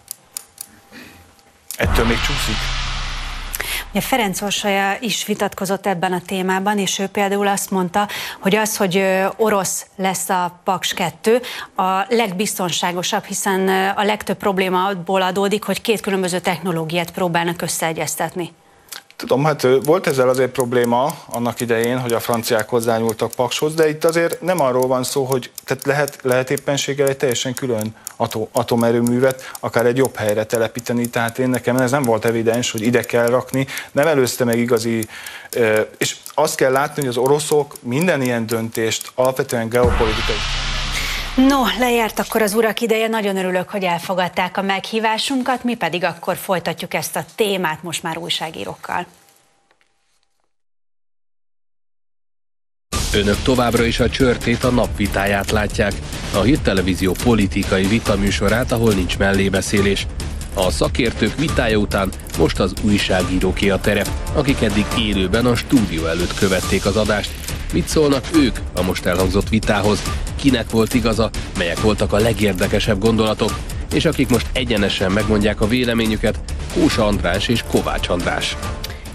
Ettől 1.76 2.06
még 2.06 2.20
csúszik. 2.20 2.91
Ja, 3.94 4.00
Ferenc 4.00 4.42
Orsolya 4.42 4.96
is 5.00 5.26
vitatkozott 5.26 5.86
ebben 5.86 6.12
a 6.12 6.20
témában, 6.26 6.78
és 6.78 6.98
ő 6.98 7.06
például 7.06 7.46
azt 7.46 7.70
mondta, 7.70 8.08
hogy 8.40 8.56
az, 8.56 8.76
hogy 8.76 9.04
orosz 9.36 9.86
lesz 9.96 10.28
a 10.28 10.60
Paks 10.64 10.94
2, 10.94 11.40
a 11.76 12.04
legbiztonságosabb, 12.08 13.24
hiszen 13.24 13.68
a 13.96 14.02
legtöbb 14.02 14.36
probléma 14.36 14.84
abból 14.84 15.22
adódik, 15.22 15.62
hogy 15.62 15.80
két 15.80 16.00
különböző 16.00 16.38
technológiát 16.38 17.10
próbálnak 17.10 17.62
összeegyeztetni. 17.62 18.52
Tudom, 19.22 19.44
hát 19.44 19.66
volt 19.84 20.06
ezzel 20.06 20.28
azért 20.28 20.50
probléma 20.50 21.14
annak 21.26 21.60
idején, 21.60 21.98
hogy 21.98 22.12
a 22.12 22.20
franciák 22.20 22.68
hozzányúltak 22.68 23.32
Pakshoz, 23.32 23.74
de 23.74 23.88
itt 23.88 24.04
azért 24.04 24.40
nem 24.40 24.60
arról 24.60 24.86
van 24.86 25.02
szó, 25.02 25.24
hogy 25.24 25.50
tehát 25.64 25.84
lehet, 25.84 26.18
lehet 26.22 26.50
éppenséggel 26.50 27.08
egy 27.08 27.16
teljesen 27.16 27.54
külön 27.54 27.94
atom, 28.16 28.48
atomerőművet 28.52 29.50
akár 29.60 29.86
egy 29.86 29.96
jobb 29.96 30.16
helyre 30.16 30.44
telepíteni, 30.44 31.08
tehát 31.08 31.38
én 31.38 31.48
nekem 31.48 31.76
ez 31.76 31.90
nem 31.90 32.02
volt 32.02 32.24
evidens, 32.24 32.70
hogy 32.70 32.82
ide 32.82 33.02
kell 33.02 33.26
rakni, 33.26 33.66
nem 33.92 34.06
előzte 34.06 34.44
meg 34.44 34.58
igazi, 34.58 35.08
és 35.98 36.16
azt 36.34 36.54
kell 36.54 36.72
látni, 36.72 37.00
hogy 37.00 37.10
az 37.10 37.16
oroszok 37.16 37.76
minden 37.82 38.22
ilyen 38.22 38.46
döntést 38.46 39.10
alapvetően 39.14 39.68
geopolitikai 39.68 40.36
No, 41.36 41.62
lejárt 41.78 42.18
akkor 42.18 42.42
az 42.42 42.54
urak 42.54 42.80
ideje, 42.80 43.08
nagyon 43.08 43.36
örülök, 43.36 43.68
hogy 43.68 43.84
elfogadták 43.84 44.56
a 44.56 44.62
meghívásunkat, 44.62 45.64
mi 45.64 45.74
pedig 45.74 46.04
akkor 46.04 46.36
folytatjuk 46.36 46.94
ezt 46.94 47.16
a 47.16 47.24
témát 47.34 47.82
most 47.82 48.02
már 48.02 48.18
újságírókkal. 48.18 49.06
Önök 53.14 53.42
továbbra 53.42 53.84
is 53.84 54.00
a 54.00 54.10
csörtét 54.10 54.64
a 54.64 54.70
napvitáját 54.70 55.50
látják, 55.50 55.92
a 56.34 56.40
hírtelevízió 56.40 57.14
politikai 57.24 57.86
vitaműsorát, 57.86 58.72
ahol 58.72 58.92
nincs 58.92 59.18
mellébeszélés. 59.18 60.06
A 60.54 60.70
szakértők 60.70 61.38
vitája 61.38 61.76
után 61.76 62.12
most 62.38 62.60
az 62.60 62.72
újságíróké 62.82 63.70
a 63.70 63.80
terep, 63.80 64.08
akik 64.34 64.62
eddig 64.62 64.86
élőben 64.98 65.46
a 65.46 65.56
stúdió 65.56 66.06
előtt 66.06 66.34
követték 66.34 66.86
az 66.86 66.96
adást. 66.96 67.41
Mit 67.72 67.88
szólnak 67.88 68.24
ők 68.34 68.56
a 68.74 68.82
most 68.82 69.06
elhangzott 69.06 69.48
vitához? 69.48 70.02
Kinek 70.36 70.70
volt 70.70 70.94
igaza? 70.94 71.30
Melyek 71.58 71.80
voltak 71.80 72.12
a 72.12 72.18
legérdekesebb 72.18 72.98
gondolatok? 72.98 73.58
És 73.94 74.04
akik 74.04 74.28
most 74.28 74.46
egyenesen 74.52 75.12
megmondják 75.12 75.60
a 75.60 75.66
véleményüket, 75.66 76.38
Kósa 76.74 77.06
András 77.06 77.48
és 77.48 77.64
Kovács 77.70 78.08
András. 78.08 78.56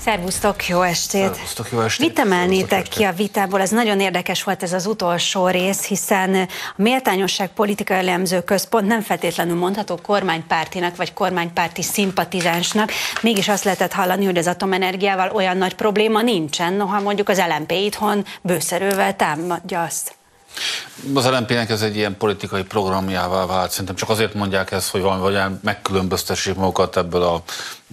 Szervusztok, 0.07 0.67
jó 0.67 0.81
estét! 0.81 1.21
Szervusztok, 1.21 1.71
jó 1.71 1.79
estét! 1.79 2.07
Mit 2.07 2.19
emelnétek 2.19 2.87
ki 2.87 3.03
a 3.03 3.11
vitából? 3.11 3.61
Ez 3.61 3.69
nagyon 3.69 3.99
érdekes 3.99 4.43
volt 4.43 4.63
ez 4.63 4.73
az 4.73 4.85
utolsó 4.85 5.47
rész, 5.47 5.85
hiszen 5.85 6.35
a 6.77 6.81
Méltányosság 6.81 7.49
Politika 7.49 7.93
Elemző 7.93 8.41
Központ 8.41 8.87
nem 8.87 9.01
feltétlenül 9.01 9.55
mondható 9.57 9.99
kormánypártinak 10.01 10.95
vagy 10.95 11.13
kormánypárti 11.13 11.81
szimpatizánsnak. 11.81 12.91
Mégis 13.21 13.47
azt 13.47 13.63
lehetett 13.63 13.93
hallani, 13.93 14.25
hogy 14.25 14.37
az 14.37 14.47
atomenergiával 14.47 15.29
olyan 15.29 15.57
nagy 15.57 15.75
probléma 15.75 16.21
nincsen, 16.21 16.73
noha 16.73 17.01
mondjuk 17.01 17.29
az 17.29 17.41
LMP 17.57 17.71
itthon 17.71 18.25
bőszerővel 18.41 19.15
támadja 19.15 19.81
azt. 19.81 20.16
Az 21.13 21.25
LNP-nek 21.25 21.69
ez 21.69 21.81
egy 21.81 21.95
ilyen 21.95 22.17
politikai 22.17 22.63
programjává 22.63 23.45
vált. 23.45 23.71
Szerintem 23.71 23.95
csak 23.95 24.09
azért 24.09 24.33
mondják 24.33 24.71
ezt, 24.71 24.89
hogy 24.89 25.01
valami 25.01 25.21
vagy 25.21 25.59
megkülönböztessék 25.61 26.55
magukat 26.55 26.97
ebből 26.97 27.21
a 27.21 27.43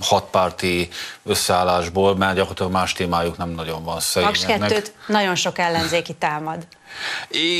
hatpárti 0.00 0.88
összeállásból, 1.24 2.16
mert 2.16 2.34
gyakorlatilag 2.34 2.72
más 2.72 2.92
témájuk 2.92 3.36
nem 3.36 3.48
nagyon 3.48 3.84
van 3.84 4.00
szegényeknek. 4.00 4.58
Paks 4.58 4.68
kettőt 4.72 4.92
nagyon 5.06 5.34
sok 5.34 5.58
ellenzéki 5.58 6.12
támad. 6.14 6.66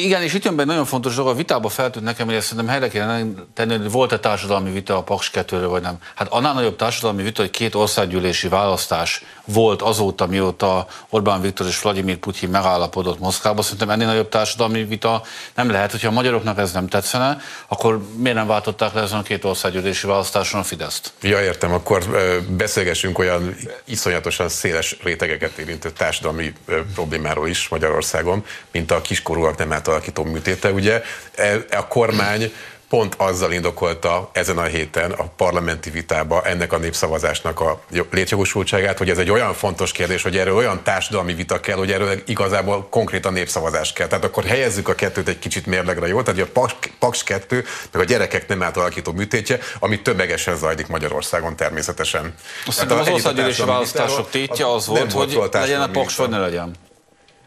Igen, 0.03 0.23
és 0.23 0.35
itt 0.35 0.45
jön 0.45 0.57
be 0.57 0.63
egy 0.63 0.69
nagyon 0.69 0.85
fontos 0.85 1.15
dolog, 1.15 1.33
a 1.33 1.37
vitába 1.37 1.69
feltűnt 1.69 2.05
nekem, 2.05 2.27
hogy 2.27 2.35
ezt 2.35 2.47
szerintem 2.47 2.73
helyre 2.73 2.89
kellene 2.89 3.25
tenni, 3.55 3.77
hogy 3.77 3.91
volt-e 3.91 4.19
társadalmi 4.19 4.71
vita 4.71 4.97
a 4.97 5.03
Paks 5.03 5.31
2 5.31 5.67
vagy 5.67 5.83
nem. 5.83 5.99
Hát 6.15 6.29
annál 6.31 6.55
nagyobb 6.55 6.77
társadalmi 6.77 7.23
vita, 7.23 7.41
hogy 7.41 7.51
két 7.51 7.75
országgyűlési 7.75 8.49
választás 8.49 9.25
volt 9.45 9.83
azóta, 9.83 10.27
mióta 10.27 10.87
Orbán 11.09 11.41
Viktor 11.41 11.67
és 11.67 11.81
Vladimir 11.81 12.17
Putyin 12.17 12.49
megállapodott 12.49 13.19
Moszkvába. 13.19 13.63
Szerintem 13.63 13.91
ennél 13.91 14.07
nagyobb 14.07 14.29
társadalmi 14.29 14.85
vita 14.85 15.23
nem 15.55 15.71
lehet, 15.71 15.91
hogyha 15.91 16.09
a 16.09 16.13
magyaroknak 16.13 16.59
ez 16.59 16.73
nem 16.73 16.89
tetszene, 16.89 17.41
akkor 17.69 18.01
miért 18.17 18.37
nem 18.37 18.47
váltották 18.47 18.93
le 18.93 19.01
ezen 19.01 19.19
a 19.19 19.23
két 19.23 19.45
országgyűlési 19.45 20.07
választáson 20.07 20.61
a 20.61 20.63
Fideszt? 20.63 21.13
Ja, 21.21 21.43
értem, 21.43 21.73
akkor 21.73 22.05
beszélgessünk 22.49 23.19
olyan 23.19 23.57
iszonyatosan 23.85 24.49
széles 24.49 24.97
rétegeket 25.03 25.59
érintő 25.59 25.91
társadalmi 25.91 26.53
problémáról 26.95 27.49
is 27.49 27.69
Magyarországon, 27.69 28.45
mint 28.71 28.91
a 28.91 29.01
kiskorúak 29.25 29.57
nem 29.57 29.73
átalakító 29.73 30.25
műtéte. 30.25 30.73
Ugye 30.73 31.03
e, 31.35 31.65
a 31.71 31.87
kormány 31.89 32.53
pont 32.89 33.15
azzal 33.17 33.53
indokolta 33.53 34.31
ezen 34.33 34.59
a 34.59 34.63
héten 34.63 35.11
a 35.11 35.25
parlamenti 35.37 35.91
vitába 35.91 36.43
ennek 36.43 36.73
a 36.73 36.79
népszavazásnak 36.79 37.61
a 37.61 37.81
létjogosultságát, 38.11 38.99
hogy 38.99 39.11
ez 39.11 39.19
egy 39.19 39.31
olyan 39.31 39.55
fontos 39.55 39.93
kérdés, 39.93 40.23
hogy 40.23 40.37
erről 40.37 40.55
olyan 40.55 40.83
társadalmi 40.83 41.35
vita 41.35 41.61
kell, 41.61 41.77
hogy 41.77 41.93
erről 41.93 42.23
igazából 42.27 42.87
konkrétan 42.91 43.33
népszavazás 43.33 43.93
kell. 43.93 44.07
Tehát 44.07 44.25
akkor 44.25 44.45
helyezzük 44.45 44.89
a 44.89 44.95
kettőt 44.95 45.29
egy 45.29 45.39
kicsit 45.39 45.67
mérlegre, 45.67 46.07
jó? 46.07 46.23
Tehát 46.23 46.41
a 46.41 46.47
Paks, 46.53 46.75
Paks 46.99 47.25
2, 47.25 47.65
meg 47.93 48.03
a 48.03 48.05
gyerekek 48.05 48.49
nem 48.49 48.63
átalakító 48.63 49.13
műtétje, 49.13 49.59
ami 49.79 50.03
tömegesen 50.03 50.57
zajlik 50.57 50.87
Magyarországon 50.87 51.57
természetesen. 51.57 52.35
Azt 52.67 52.91
az 52.91 53.09
országgyűlési 53.09 53.65
választások 53.65 54.31
tétje 54.31 54.73
az 54.73 54.87
volt, 54.87 55.13
hogy 55.13 55.39
legyen 55.51 55.81
a 55.81 55.89
Paks, 55.89 56.17
vagy 56.17 56.29
ne 56.29 56.39
legyen. 56.39 56.84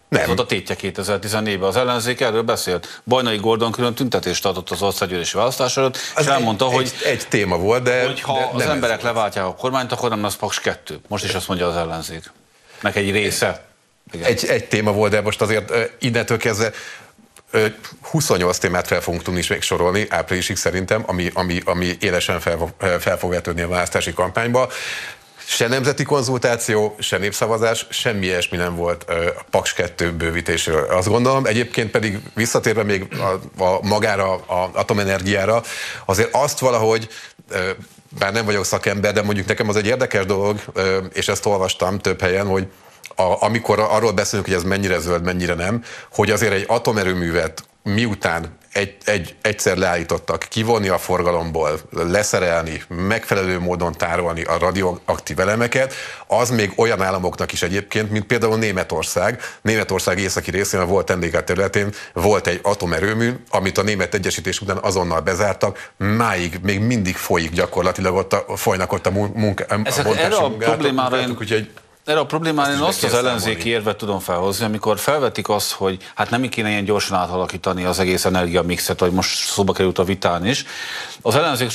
Nem. 0.09 0.21
Ez 0.21 0.27
volt 0.27 0.39
a 0.39 0.45
tétje 0.45 0.75
2014-ben. 0.81 1.67
Az 1.67 1.75
ellenzék 1.75 2.21
erről 2.21 2.41
beszélt. 2.41 3.01
Bajnai 3.05 3.37
Gordon 3.37 3.71
külön 3.71 3.93
tüntetést 3.93 4.45
adott 4.45 4.69
az 4.69 4.81
országgyűlési 4.81 5.37
választás 5.37 5.77
előtt, 5.77 5.97
és 6.17 6.25
elmondta, 6.25 6.65
egy, 6.65 6.73
hogy 6.73 6.93
egy, 7.03 7.11
egy 7.11 7.27
téma 7.27 7.57
volt, 7.57 7.83
de, 7.83 8.05
hogy 8.05 8.21
ha 8.21 8.51
de 8.55 8.63
az 8.63 8.69
emberek 8.69 9.01
leváltják 9.01 9.45
a 9.45 9.55
kormányt, 9.55 9.91
akkor 9.91 10.09
nem 10.09 10.21
lesz 10.21 10.35
Paks 10.35 10.59
2. 10.59 10.99
Most 11.07 11.23
is 11.23 11.33
azt 11.33 11.47
mondja 11.47 11.67
az 11.67 11.75
ellenzék. 11.75 12.31
Meg 12.81 12.97
egy 12.97 13.11
része. 13.11 13.65
Igen. 14.11 14.25
Egy, 14.25 14.45
egy 14.45 14.65
téma 14.65 14.91
volt, 14.91 15.11
de 15.11 15.21
most 15.21 15.41
azért 15.41 15.73
innentől 15.99 16.37
kezdve 16.37 16.71
28 18.01 18.57
témát 18.57 18.87
fel 18.87 19.01
fogunk 19.01 19.23
tudni 19.23 19.43
még 19.49 19.61
sorolni 19.61 20.05
áprilisig 20.09 20.55
szerintem, 20.55 21.03
ami, 21.05 21.29
ami, 21.33 21.61
ami 21.65 21.97
élesen 21.99 22.39
fel, 22.39 22.73
fel 22.99 23.17
fog 23.17 23.29
vetődni 23.29 23.61
a 23.61 23.67
választási 23.67 24.13
kampányba. 24.13 24.69
Se 25.49 25.67
nemzeti 25.67 26.03
konzultáció, 26.03 26.95
se 26.99 27.17
népszavazás, 27.17 27.85
semmi 27.89 28.25
ilyesmi 28.25 28.57
nem 28.57 28.75
volt 28.75 29.03
a 29.03 29.45
Paks 29.49 29.73
2 29.73 30.11
bővítésről. 30.11 30.83
Azt 30.83 31.07
gondolom, 31.07 31.45
egyébként 31.45 31.91
pedig 31.91 32.19
visszatérve 32.33 32.83
még 32.83 33.07
a, 33.11 33.63
a 33.63 33.79
magára, 33.81 34.33
a 34.33 34.69
atomenergiára, 34.73 35.63
azért 36.05 36.29
azt 36.31 36.59
valahogy 36.59 37.07
bár 38.19 38.33
nem 38.33 38.45
vagyok 38.45 38.65
szakember, 38.65 39.13
de 39.13 39.21
mondjuk 39.21 39.47
nekem 39.47 39.69
az 39.69 39.75
egy 39.75 39.85
érdekes 39.85 40.25
dolog, 40.25 40.59
és 41.13 41.27
ezt 41.27 41.45
olvastam 41.45 41.99
több 41.99 42.21
helyen, 42.21 42.47
hogy 42.47 42.67
a, 43.15 43.43
amikor 43.43 43.79
arról 43.79 44.11
beszélünk, 44.11 44.47
hogy 44.47 44.57
ez 44.57 44.63
mennyire 44.63 44.99
zöld, 44.99 45.23
mennyire 45.23 45.53
nem, 45.53 45.83
hogy 46.11 46.31
azért 46.31 46.53
egy 46.53 46.65
atomerőművet 46.67 47.63
miután 47.83 48.57
egy, 48.77 48.95
egy, 49.05 49.35
egyszer 49.41 49.77
leállítottak, 49.77 50.45
kivonni 50.49 50.87
a 50.87 50.97
forgalomból, 50.97 51.79
leszerelni, 51.91 52.81
megfelelő 52.87 53.59
módon 53.59 53.93
tárolni 53.93 54.43
a 54.43 54.57
radioaktív 54.57 55.39
elemeket, 55.39 55.93
az 56.27 56.49
még 56.49 56.73
olyan 56.75 57.01
államoknak 57.01 57.51
is 57.51 57.61
egyébként, 57.61 58.11
mint 58.11 58.25
például 58.25 58.57
Németország. 58.57 59.41
Németország 59.61 60.19
északi 60.19 60.51
részén, 60.51 60.79
a 60.79 60.85
volt 60.85 61.15
NDK 61.15 61.43
területén 61.43 61.93
volt 62.13 62.47
egy 62.47 62.59
atomerőmű, 62.63 63.33
amit 63.49 63.77
a 63.77 63.81
német 63.81 64.13
egyesítés 64.13 64.61
után 64.61 64.77
azonnal 64.81 65.21
bezártak, 65.21 65.91
máig 65.97 66.59
még 66.61 66.79
mindig 66.79 67.15
folyik 67.15 67.51
gyakorlatilag 67.51 68.15
ott 68.15 68.33
a, 68.33 68.57
folynak 68.57 68.91
ott 68.93 69.05
a 69.05 69.11
munka, 69.11 69.65
Ezek, 69.83 70.05
a 70.05 70.17
erre 70.17 70.35
a 70.35 70.49
problémára 70.49 71.19
én... 71.19 71.35
Úgyhogy 71.39 71.69
erre 72.07 72.19
a 72.19 72.25
problémára 72.25 72.73
én 72.73 72.79
azt 72.79 73.03
az 73.03 73.13
ellenzéki 73.13 73.69
érvet 73.69 73.97
tudom 73.97 74.19
felhozni, 74.19 74.65
amikor 74.65 74.99
felvetik 74.99 75.49
azt, 75.49 75.71
hogy 75.71 75.97
hát 76.15 76.29
nem 76.29 76.49
kéne 76.49 76.69
ilyen 76.69 76.83
gyorsan 76.83 77.17
átalakítani 77.17 77.83
az 77.83 77.99
egész 77.99 78.25
energiamixet, 78.25 78.99
vagy 78.99 79.11
most 79.11 79.47
szóba 79.47 79.73
került 79.73 79.97
a 79.97 80.03
vitán 80.03 80.45
is. 80.45 80.65
Az 81.21 81.35
ellenzék 81.35 81.69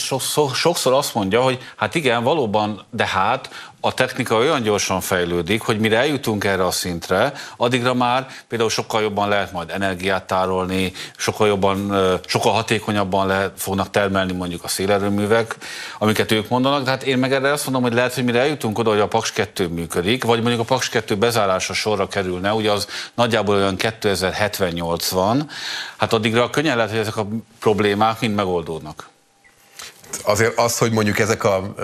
sokszor 0.54 0.92
azt 0.92 1.14
mondja, 1.14 1.42
hogy 1.42 1.58
hát 1.76 1.94
igen, 1.94 2.22
valóban, 2.22 2.84
de 2.90 3.06
hát 3.06 3.70
a 3.84 3.94
technika 3.94 4.36
olyan 4.36 4.62
gyorsan 4.62 5.00
fejlődik, 5.00 5.62
hogy 5.62 5.78
mire 5.78 5.98
eljutunk 5.98 6.44
erre 6.44 6.66
a 6.66 6.70
szintre, 6.70 7.32
addigra 7.56 7.94
már 7.94 8.26
például 8.48 8.70
sokkal 8.70 9.02
jobban 9.02 9.28
lehet 9.28 9.52
majd 9.52 9.70
energiát 9.70 10.26
tárolni, 10.26 10.92
sokkal 11.16 11.46
jobban, 11.46 11.96
sokkal 12.26 12.52
hatékonyabban 12.52 13.26
lehet, 13.26 13.52
fognak 13.56 13.90
termelni 13.90 14.32
mondjuk 14.32 14.64
a 14.64 14.68
szélerőművek, 14.68 15.56
amiket 15.98 16.32
ők 16.32 16.48
mondanak. 16.48 16.84
Tehát 16.84 17.02
én 17.02 17.18
meg 17.18 17.32
erre 17.32 17.52
azt 17.52 17.64
mondom, 17.64 17.82
hogy 17.82 17.92
lehet, 17.92 18.14
hogy 18.14 18.24
mire 18.24 18.40
eljutunk 18.40 18.78
oda, 18.78 18.90
hogy 18.90 19.00
a 19.00 19.08
Paks 19.08 19.32
2 19.32 19.68
működik, 19.68 20.24
vagy 20.24 20.40
mondjuk 20.40 20.60
a 20.60 20.74
Paks 20.74 20.88
2 20.88 21.16
bezárása 21.16 21.72
sorra 21.72 22.08
kerülne, 22.08 22.52
ugye 22.52 22.70
az 22.70 22.86
nagyjából 23.14 23.54
olyan 23.54 23.76
2078 23.76 25.08
van, 25.08 25.48
hát 25.96 26.12
addigra 26.12 26.50
könnyen 26.50 26.76
lehet, 26.76 26.90
hogy 26.90 27.00
ezek 27.00 27.16
a 27.16 27.26
problémák 27.60 28.20
mind 28.20 28.34
megoldódnak. 28.34 29.10
Azért 30.24 30.58
az, 30.58 30.78
hogy 30.78 30.92
mondjuk 30.92 31.18
ezek 31.18 31.44
a 31.44 31.74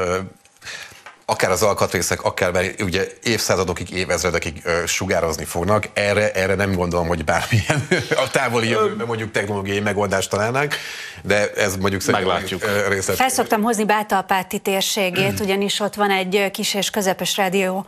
akár 1.30 1.50
az 1.50 1.62
alkatrészek, 1.62 2.22
akár 2.24 2.52
mert 2.52 2.82
ugye 2.82 3.06
évszázadokig, 3.22 3.90
évezredekig 3.90 4.60
ö, 4.64 4.86
sugározni 4.86 5.44
fognak. 5.44 5.88
Erre, 5.92 6.32
erre 6.32 6.54
nem 6.54 6.74
gondolom, 6.74 7.06
hogy 7.06 7.24
bármilyen 7.24 7.88
a 8.24 8.30
távoli 8.30 8.68
jövőben 8.68 9.06
mondjuk 9.06 9.30
technológiai 9.30 9.80
megoldást 9.80 10.30
találnánk, 10.30 10.74
de 11.22 11.50
ez 11.52 11.76
mondjuk 11.76 12.04
Meglátjuk. 12.06 12.64
részlet. 12.88 13.16
Felszoktam 13.16 13.62
hozni 13.62 13.84
Bátalpáti 13.84 14.58
térségét, 14.58 15.40
ugyanis 15.40 15.80
ott 15.80 15.94
van 15.94 16.10
egy 16.10 16.50
kis 16.50 16.74
és 16.74 16.90
közepes 16.90 17.36
rádió, 17.36 17.86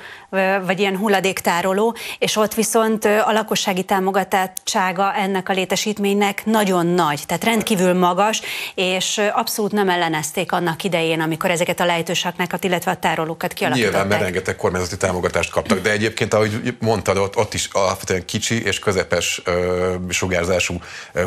vagy 0.64 0.79
ilyen 0.79 0.97
hulladéktároló, 0.97 1.97
és 2.19 2.37
ott 2.37 2.55
viszont 2.55 3.05
a 3.05 3.33
lakossági 3.33 3.83
támogatottsága 3.83 5.14
ennek 5.14 5.49
a 5.49 5.53
létesítménynek 5.53 6.45
nagyon 6.45 6.87
nagy, 6.87 7.21
tehát 7.27 7.45
rendkívül 7.45 7.95
magas, 7.95 8.41
és 8.75 9.21
abszolút 9.33 9.73
nem 9.73 9.89
ellenezték 9.89 10.53
annak 10.53 10.85
idején, 10.85 11.21
amikor 11.21 11.51
ezeket 11.51 11.81
a 11.81 11.85
lejtősaknákat, 11.85 12.64
illetve 12.64 12.91
a 12.91 12.97
tároló 12.97 13.30
beszámolókat 13.31 13.53
kialakították. 13.53 13.93
Nyilván, 13.93 14.09
mert 14.09 14.22
rengeteg 14.22 14.57
kormányzati 14.57 14.97
támogatást 14.97 15.51
kaptak, 15.51 15.81
de 15.81 15.91
egyébként, 15.91 16.35
ahogy 16.35 16.76
mondtad, 16.81 17.16
ott, 17.16 17.37
ott 17.37 17.55
is 17.55 17.68
alapvetően 17.72 18.24
kicsi 18.24 18.64
és 18.64 18.78
közepes 18.78 19.43
ö, 19.45 19.95
sugárzású 20.09 20.81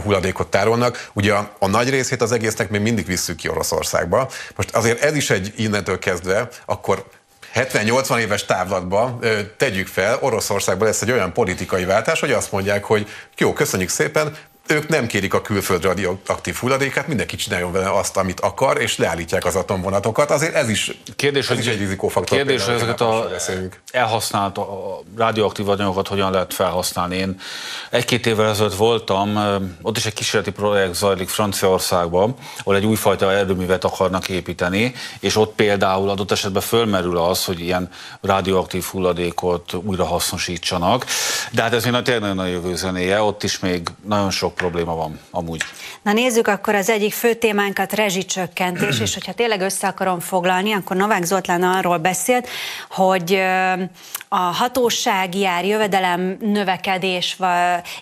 hulladékot 0.03 0.47
tárolnak. 0.47 1.09
Ugye 1.13 1.33
a, 1.33 1.51
a 1.59 1.67
nagy 1.67 1.89
részét 1.89 2.21
az 2.21 2.31
egésznek 2.31 2.69
még 2.69 2.81
mindig 2.81 3.05
visszük 3.05 3.35
ki 3.35 3.49
Oroszországba. 3.49 4.29
Most 4.55 4.75
azért 4.75 5.01
ez 5.03 5.15
is 5.15 5.29
egy 5.29 5.53
innentől 5.55 5.99
kezdve, 5.99 6.47
akkor 6.65 7.05
70-80 7.55 8.17
éves 8.17 8.45
távlatban 8.45 9.19
tegyük 9.57 9.87
fel, 9.87 10.17
Oroszországban 10.21 10.87
lesz 10.87 11.01
egy 11.01 11.11
olyan 11.11 11.33
politikai 11.33 11.85
váltás, 11.85 12.19
hogy 12.19 12.31
azt 12.31 12.51
mondják, 12.51 12.83
hogy 12.83 13.07
jó, 13.37 13.53
köszönjük 13.53 13.89
szépen, 13.89 14.35
ők 14.67 14.87
nem 14.87 15.07
kérik 15.07 15.33
a 15.33 15.41
külföld 15.41 15.83
radioaktív 15.83 16.55
hulladékát, 16.55 17.07
mindenki 17.07 17.35
csináljon 17.35 17.71
vele 17.71 17.91
azt, 17.91 18.17
amit 18.17 18.39
akar, 18.39 18.81
és 18.81 18.97
leállítják 18.97 19.45
az 19.45 19.55
atomvonatokat. 19.55 20.31
Azért 20.31 20.55
ez 20.55 20.69
is, 20.69 20.91
kérdés, 21.15 21.49
ez 21.49 21.59
is 21.59 21.65
egy 21.65 21.77
rizikófaktor. 21.77 22.37
Kérdés, 22.37 22.65
hogy 22.65 22.73
ezeket 22.73 23.01
a 23.01 23.29
elhasznált 23.91 24.57
a 24.57 24.99
radioaktív 25.17 25.69
anyagokat 25.69 26.07
hogyan 26.07 26.31
lehet 26.31 26.53
felhasználni. 26.53 27.15
Én 27.15 27.39
egy-két 27.89 28.25
évvel 28.25 28.49
ezelőtt 28.49 28.75
voltam, 28.75 29.39
ott 29.81 29.97
is 29.97 30.05
egy 30.05 30.13
kísérleti 30.13 30.51
projekt 30.51 30.95
zajlik 30.95 31.29
Franciaországban, 31.29 32.35
ahol 32.59 32.75
egy 32.75 32.85
újfajta 32.85 33.31
erőművet 33.31 33.83
akarnak 33.83 34.29
építeni, 34.29 34.93
és 35.19 35.35
ott 35.35 35.55
például 35.55 36.09
adott 36.09 36.31
esetben 36.31 36.61
fölmerül 36.61 37.17
az, 37.17 37.45
hogy 37.45 37.59
ilyen 37.59 37.89
radioaktív 38.21 38.83
hulladékot 38.83 39.73
újra 39.73 40.05
hasznosítsanak. 40.05 41.05
De 41.51 41.61
hát 41.61 41.73
ez 41.73 41.83
még 41.83 42.01
tényleg 42.01 42.21
nagyon 42.21 42.35
nagy 42.35 42.51
jövőzenéje, 42.51 43.21
ott 43.21 43.43
is 43.43 43.59
még 43.59 43.87
nagyon 44.05 44.31
sok 44.31 44.52
sok 44.53 44.71
probléma 44.71 44.95
van 44.95 45.19
amúgy. 45.31 45.61
Na 46.01 46.13
nézzük 46.13 46.47
akkor 46.47 46.75
az 46.75 46.89
egyik 46.89 47.13
fő 47.13 47.33
témánkat, 47.33 47.93
rezsicsökkentés, 47.93 48.99
és 48.99 49.13
hogyha 49.13 49.33
tényleg 49.33 49.61
össze 49.61 49.87
akarom 49.87 50.19
foglalni, 50.19 50.73
akkor 50.73 50.95
Novák 50.95 51.23
Zoltán 51.23 51.63
arról 51.63 51.97
beszélt, 51.97 52.47
hogy 52.89 53.41
a 54.27 54.39
hatósági 54.39 55.45
ár, 55.45 55.65
jövedelem 55.65 56.37
növekedés, 56.39 57.37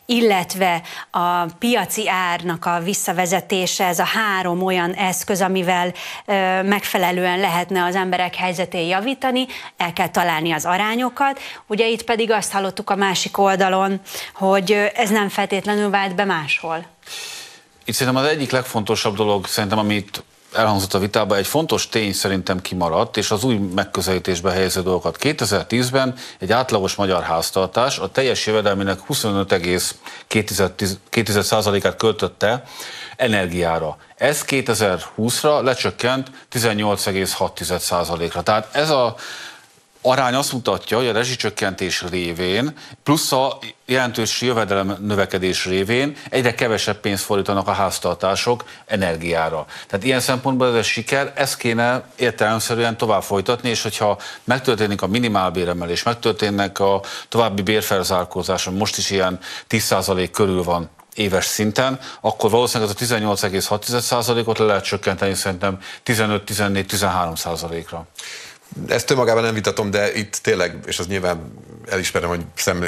illetve 0.05 0.81
a 1.11 1.45
piaci 1.59 2.09
árnak 2.09 2.65
a 2.65 2.79
visszavezetése, 2.83 3.85
ez 3.85 3.99
a 3.99 4.05
három 4.05 4.63
olyan 4.63 4.91
eszköz, 4.91 5.41
amivel 5.41 5.93
megfelelően 6.63 7.39
lehetne 7.39 7.83
az 7.83 7.95
emberek 7.95 8.35
helyzetén 8.35 8.87
javítani, 8.87 9.45
el 9.77 9.93
kell 9.93 10.09
találni 10.09 10.51
az 10.51 10.65
arányokat. 10.65 11.39
Ugye 11.67 11.87
itt 11.87 12.03
pedig 12.03 12.31
azt 12.31 12.51
hallottuk 12.51 12.89
a 12.89 12.95
másik 12.95 13.37
oldalon, 13.37 14.01
hogy 14.33 14.91
ez 14.95 15.09
nem 15.09 15.29
feltétlenül 15.29 15.89
vált 15.89 16.15
be 16.15 16.25
máshol. 16.41 16.85
Itt 17.85 17.93
szerintem 17.93 18.23
az 18.23 18.29
egyik 18.29 18.51
legfontosabb 18.51 19.15
dolog, 19.15 19.47
szerintem, 19.47 19.79
amit 19.79 20.23
elhangzott 20.53 20.93
a 20.93 20.99
vitában, 20.99 21.37
egy 21.37 21.47
fontos 21.47 21.89
tény 21.89 22.13
szerintem 22.13 22.61
kimaradt, 22.61 23.17
és 23.17 23.31
az 23.31 23.43
új 23.43 23.55
megközelítésbe 23.55 24.51
helyező 24.51 24.81
dolgokat. 24.81 25.17
2010-ben 25.19 26.15
egy 26.39 26.51
átlagos 26.51 26.95
magyar 26.95 27.23
háztartás 27.23 27.99
a 27.99 28.11
teljes 28.11 28.45
jövedelmének 28.45 28.99
25,2%-át 29.09 31.95
költötte 31.95 32.63
energiára. 33.15 33.97
Ez 34.15 34.45
2020-ra 34.47 35.63
lecsökkent 35.63 36.31
18,6%-ra. 36.51 38.43
Tehát 38.43 38.75
ez 38.75 38.89
a 38.89 39.15
arány 40.01 40.33
azt 40.33 40.53
mutatja, 40.53 40.97
hogy 40.97 41.07
a 41.07 41.11
rezsicsökkentés 41.11 42.03
révén, 42.09 42.73
plusz 43.03 43.31
a 43.31 43.57
jelentős 43.85 44.41
jövedelem 44.41 44.97
növekedés 44.99 45.65
révén 45.65 46.15
egyre 46.29 46.55
kevesebb 46.55 46.99
pénzt 46.99 47.23
fordítanak 47.23 47.67
a 47.67 47.71
háztartások 47.71 48.63
energiára. 48.85 49.65
Tehát 49.87 50.05
ilyen 50.05 50.19
szempontból 50.19 50.67
ez 50.67 50.73
a 50.73 50.83
siker, 50.83 51.31
ezt 51.35 51.57
kéne 51.57 52.03
értelemszerűen 52.15 52.97
tovább 52.97 53.23
folytatni, 53.23 53.69
és 53.69 53.81
hogyha 53.81 54.17
megtörténik 54.43 55.01
a 55.01 55.07
minimálbéremelés, 55.07 56.03
megtörténnek 56.03 56.79
a 56.79 57.01
további 57.29 57.61
bérfelzárkózás, 57.61 58.63
most 58.63 58.97
is 58.97 59.09
ilyen 59.09 59.39
10% 59.69 60.29
körül 60.31 60.63
van 60.63 60.89
éves 61.15 61.45
szinten, 61.45 61.99
akkor 62.21 62.49
valószínűleg 62.49 62.95
ez 62.99 63.11
a 63.11 63.15
18,6%-ot 63.15 64.57
le 64.57 64.65
lehet 64.65 64.83
csökkenteni 64.83 65.33
szerintem 65.33 65.79
15-14-13%-ra. 66.05 68.05
Ezt 68.87 69.11
önmagában 69.11 69.43
nem 69.43 69.53
vitatom, 69.53 69.91
de 69.91 70.13
itt 70.13 70.35
tényleg, 70.35 70.77
és 70.85 70.99
az 70.99 71.07
nyilván 71.07 71.53
elismerem, 71.89 72.29
hogy 72.29 72.41
szem, 72.55 72.85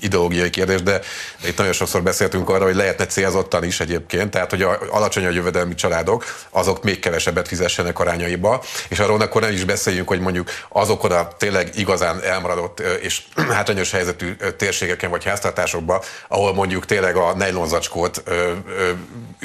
ideológiai 0.00 0.50
kérdés, 0.50 0.82
de 0.82 1.00
itt 1.46 1.56
nagyon 1.56 1.72
sokszor 1.72 2.02
beszéltünk 2.02 2.48
arra, 2.48 2.64
hogy 2.64 2.74
lehetne 2.74 3.06
célzottan 3.06 3.64
is 3.64 3.80
egyébként, 3.80 4.30
tehát 4.30 4.50
hogy 4.50 4.62
a 4.62 4.78
alacsony 4.90 5.26
a 5.26 5.30
jövedelmi 5.30 5.74
családok, 5.74 6.24
azok 6.50 6.82
még 6.82 6.98
kevesebbet 6.98 7.48
fizessenek 7.48 7.98
arányaiba, 7.98 8.62
és 8.88 8.98
arról 8.98 9.20
akkor 9.20 9.40
nem 9.40 9.52
is 9.52 9.64
beszéljünk, 9.64 10.08
hogy 10.08 10.20
mondjuk 10.20 10.50
azokon 10.68 11.10
a 11.10 11.28
tényleg 11.28 11.70
igazán 11.74 12.22
elmaradott 12.22 12.80
és 12.80 13.22
hátrányos 13.54 13.90
helyzetű 13.90 14.36
térségeken 14.56 15.10
vagy 15.10 15.24
háztartásokban, 15.24 16.00
ahol 16.28 16.54
mondjuk 16.54 16.86
tényleg 16.86 17.16
a 17.16 17.34
nejlonzacskót 17.34 18.22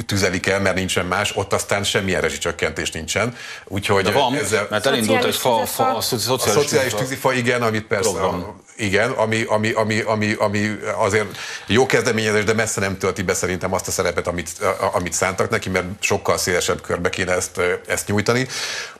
tüzelik 0.05 0.47
el, 0.47 0.59
mert 0.59 0.75
nincsen 0.75 1.05
más, 1.05 1.35
ott 1.35 1.53
aztán 1.53 1.83
semmilyen 1.83 2.21
rezsicsökkentés 2.21 2.91
nincsen. 2.91 3.35
Úgyhogy 3.67 4.03
De 4.03 4.11
van, 4.11 4.35
ezzel... 4.35 4.67
mert 4.69 4.85
elindult 4.85 5.23
egy 5.23 5.35
fa, 5.35 5.65
fa, 5.65 5.95
a, 5.95 6.01
szociális, 6.01 6.45
a 6.45 6.49
szociális 6.49 6.93
tűzifa, 6.93 7.33
igen, 7.33 7.61
amit 7.61 7.83
persze, 7.83 8.09
program. 8.09 8.61
Igen, 8.79 9.11
ami, 9.11 9.43
ami, 9.47 9.71
ami, 9.71 10.01
ami, 10.01 10.33
ami 10.33 10.79
azért 10.95 11.37
jó 11.67 11.85
kezdeményezés, 11.85 12.43
de 12.43 12.53
messze 12.53 12.79
nem 12.79 12.97
tölti 12.97 13.21
be 13.21 13.33
szerintem 13.33 13.73
azt 13.73 13.87
a 13.87 13.91
szerepet, 13.91 14.27
amit, 14.27 14.49
amit 14.93 15.13
szántak 15.13 15.49
neki, 15.49 15.69
mert 15.69 15.87
sokkal 15.99 16.37
szélesebb 16.37 16.81
körbe 16.81 17.09
kéne 17.09 17.31
ezt, 17.31 17.61
ezt 17.87 18.07
nyújtani. 18.07 18.47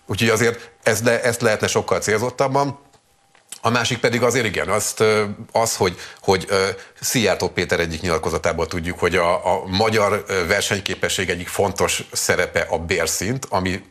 Úgyhogy 0.06 0.30
azért 0.30 0.72
ez 0.84 1.04
le, 1.04 1.22
ezt 1.22 1.42
lehetne 1.42 1.68
sokkal 1.68 2.00
célzottabban. 2.00 2.80
A 3.62 3.70
másik 3.70 3.98
pedig 3.98 4.24
azért 4.24 4.46
igen, 4.46 4.70
azt, 4.70 5.04
az, 5.52 5.76
hogy, 5.76 6.00
hogy 6.22 6.48
Szijjártó 7.00 7.50
Péter 7.50 7.80
egyik 7.80 8.02
nyilatkozatából 8.02 8.68
tudjuk, 8.68 9.00
hogy 9.00 9.16
a, 9.16 9.54
a 9.54 9.66
magyar 9.66 10.26
versenyképesség 10.48 11.30
egyik 11.30 11.48
fontos 11.48 12.04
szerepe 12.12 12.66
a 12.70 12.78
bérszint, 12.78 13.46
ami 13.50 13.84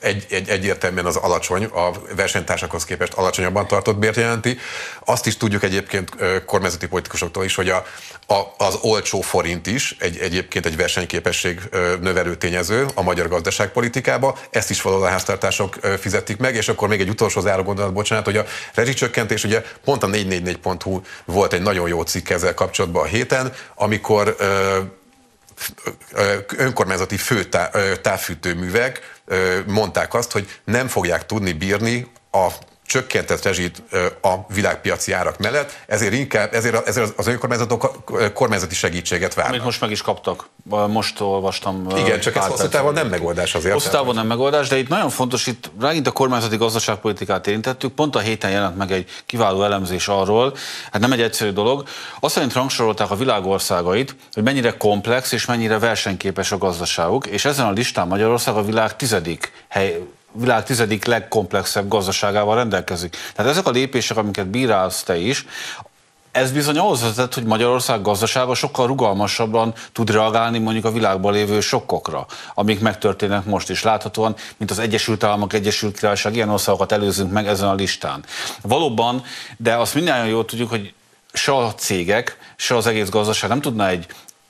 egy, 0.00 0.26
egy, 0.30 0.48
egyértelműen 0.48 1.06
az 1.06 1.16
alacsony, 1.16 1.64
a 1.64 1.90
versenytársakhoz 2.16 2.84
képest 2.84 3.12
alacsonyabban 3.12 3.66
tartott 3.66 3.96
bért 3.96 4.16
jelenti. 4.16 4.58
Azt 5.04 5.26
is 5.26 5.36
tudjuk 5.36 5.62
egyébként 5.62 6.10
kormányzati 6.46 6.86
politikusoktól 6.86 7.44
is, 7.44 7.54
hogy 7.54 7.68
a, 7.68 7.84
a, 8.26 8.42
az 8.56 8.78
olcsó 8.80 9.20
forint 9.20 9.66
is 9.66 9.96
egy, 9.98 10.18
egyébként 10.18 10.66
egy 10.66 10.76
versenyképesség 10.76 11.60
növelő 12.00 12.36
tényező 12.36 12.86
a 12.94 13.02
magyar 13.02 13.28
gazdaságpolitikába. 13.28 14.38
Ezt 14.50 14.70
is 14.70 14.82
valahol 14.82 15.06
a 15.06 15.10
háztartások 15.10 15.74
fizetik 16.00 16.36
meg, 16.36 16.54
és 16.54 16.68
akkor 16.68 16.88
még 16.88 17.00
egy 17.00 17.08
utolsó 17.08 17.40
záró 17.40 17.62
gondolat, 17.62 17.92
bocsánat, 17.92 18.24
hogy 18.24 18.36
a 18.36 18.44
rezsicsökkentés, 18.74 19.44
ugye 19.44 19.62
pont 19.84 20.02
a 20.02 20.06
444.hu 20.06 21.00
volt 21.24 21.52
egy 21.52 21.62
nagyon 21.62 21.88
jó 21.88 22.02
cikk 22.02 22.28
ezzel 22.28 22.54
kapcsolatban 22.54 23.02
a 23.02 23.06
héten, 23.06 23.52
amikor 23.74 24.36
önkormányzati 26.56 27.16
főtávfűtőművek 27.16 29.20
mondták 29.66 30.14
azt, 30.14 30.32
hogy 30.32 30.60
nem 30.64 30.88
fogják 30.88 31.26
tudni 31.26 31.52
bírni 31.52 32.10
a 32.30 32.48
csökkentett 32.86 33.42
rezsit 33.42 33.82
a 34.22 34.34
világpiaci 34.48 35.12
árak 35.12 35.38
mellett, 35.38 35.72
ezért 35.86 36.12
inkább 36.12 36.54
ezért, 36.54 36.88
ezért 36.88 37.18
az 37.18 37.26
önkormányzatok 37.26 38.04
kormányzati 38.34 38.74
segítséget 38.74 39.34
várnak. 39.34 39.52
Amit 39.52 39.64
most 39.64 39.80
meg 39.80 39.90
is 39.90 40.02
kaptak. 40.02 40.48
Most 40.88 41.20
olvastam. 41.20 41.86
Igen, 41.96 42.20
csak 42.20 42.36
ez 42.36 42.46
hosszú 42.46 42.68
távon 42.68 42.92
nem 42.92 43.08
megoldás 43.08 43.54
azért. 43.54 43.72
Hosszú 43.72 43.90
távon 43.90 44.14
nem 44.14 44.26
megoldás, 44.26 44.68
de 44.68 44.78
itt 44.78 44.88
nagyon 44.88 45.10
fontos, 45.10 45.46
itt 45.46 45.70
megint 45.80 46.06
a 46.06 46.12
kormányzati 46.12 46.56
gazdaságpolitikát 46.56 47.46
érintettük, 47.46 47.92
pont 47.92 48.16
a 48.16 48.18
héten 48.18 48.50
jelent 48.50 48.76
meg 48.76 48.92
egy 48.92 49.10
kiváló 49.26 49.62
elemzés 49.62 50.08
arról, 50.08 50.56
hát 50.92 51.00
nem 51.00 51.12
egy 51.12 51.20
egyszerű 51.20 51.50
dolog. 51.50 51.88
Azt 52.20 52.34
szerint 52.34 52.52
rangsorolták 52.52 53.10
a 53.10 53.16
világországait, 53.16 54.16
hogy 54.32 54.42
mennyire 54.42 54.76
komplex 54.76 55.32
és 55.32 55.46
mennyire 55.46 55.78
versenyképes 55.78 56.52
a 56.52 56.58
gazdaságuk, 56.58 57.26
és 57.26 57.44
ezen 57.44 57.66
a 57.66 57.70
listán 57.70 58.06
Magyarország 58.06 58.56
a 58.56 58.64
világ 58.64 58.96
tizedik 58.96 59.52
hely, 59.68 60.00
világ 60.38 60.64
tizedik 60.64 61.04
legkomplexebb 61.04 61.88
gazdaságával 61.88 62.54
rendelkezik. 62.54 63.16
Tehát 63.34 63.50
ezek 63.50 63.66
a 63.66 63.70
lépések, 63.70 64.16
amiket 64.16 64.46
bírálsz 64.46 65.02
te 65.02 65.16
is, 65.16 65.46
ez 66.36 66.52
bizony 66.52 66.78
ahhoz 66.78 67.02
vezet, 67.02 67.34
hogy 67.34 67.44
Magyarország 67.44 68.02
gazdasága 68.02 68.54
sokkal 68.54 68.86
rugalmasabban 68.86 69.74
tud 69.92 70.10
reagálni 70.10 70.58
mondjuk 70.58 70.84
a 70.84 70.90
világban 70.90 71.32
lévő 71.32 71.60
sokkokra, 71.60 72.26
amik 72.54 72.80
megtörténnek 72.80 73.44
most 73.44 73.70
is 73.70 73.82
láthatóan, 73.82 74.34
mint 74.56 74.70
az 74.70 74.78
Egyesült 74.78 75.24
Államok, 75.24 75.52
Egyesült 75.52 75.98
Királyság, 75.98 76.34
ilyen 76.34 76.48
országokat 76.48 76.92
előzünk 76.92 77.32
meg 77.32 77.46
ezen 77.46 77.68
a 77.68 77.74
listán. 77.74 78.24
Valóban, 78.62 79.22
de 79.56 79.74
azt 79.74 79.94
mindjárt 79.94 80.28
jól 80.28 80.44
tudjuk, 80.44 80.70
hogy 80.70 80.94
se 81.32 81.56
a 81.56 81.74
cégek, 81.74 82.38
se 82.56 82.76
az 82.76 82.86
egész 82.86 83.08
gazdaság 83.08 83.50
nem 83.50 83.60
tudna 83.60 83.88
egy 83.88 84.06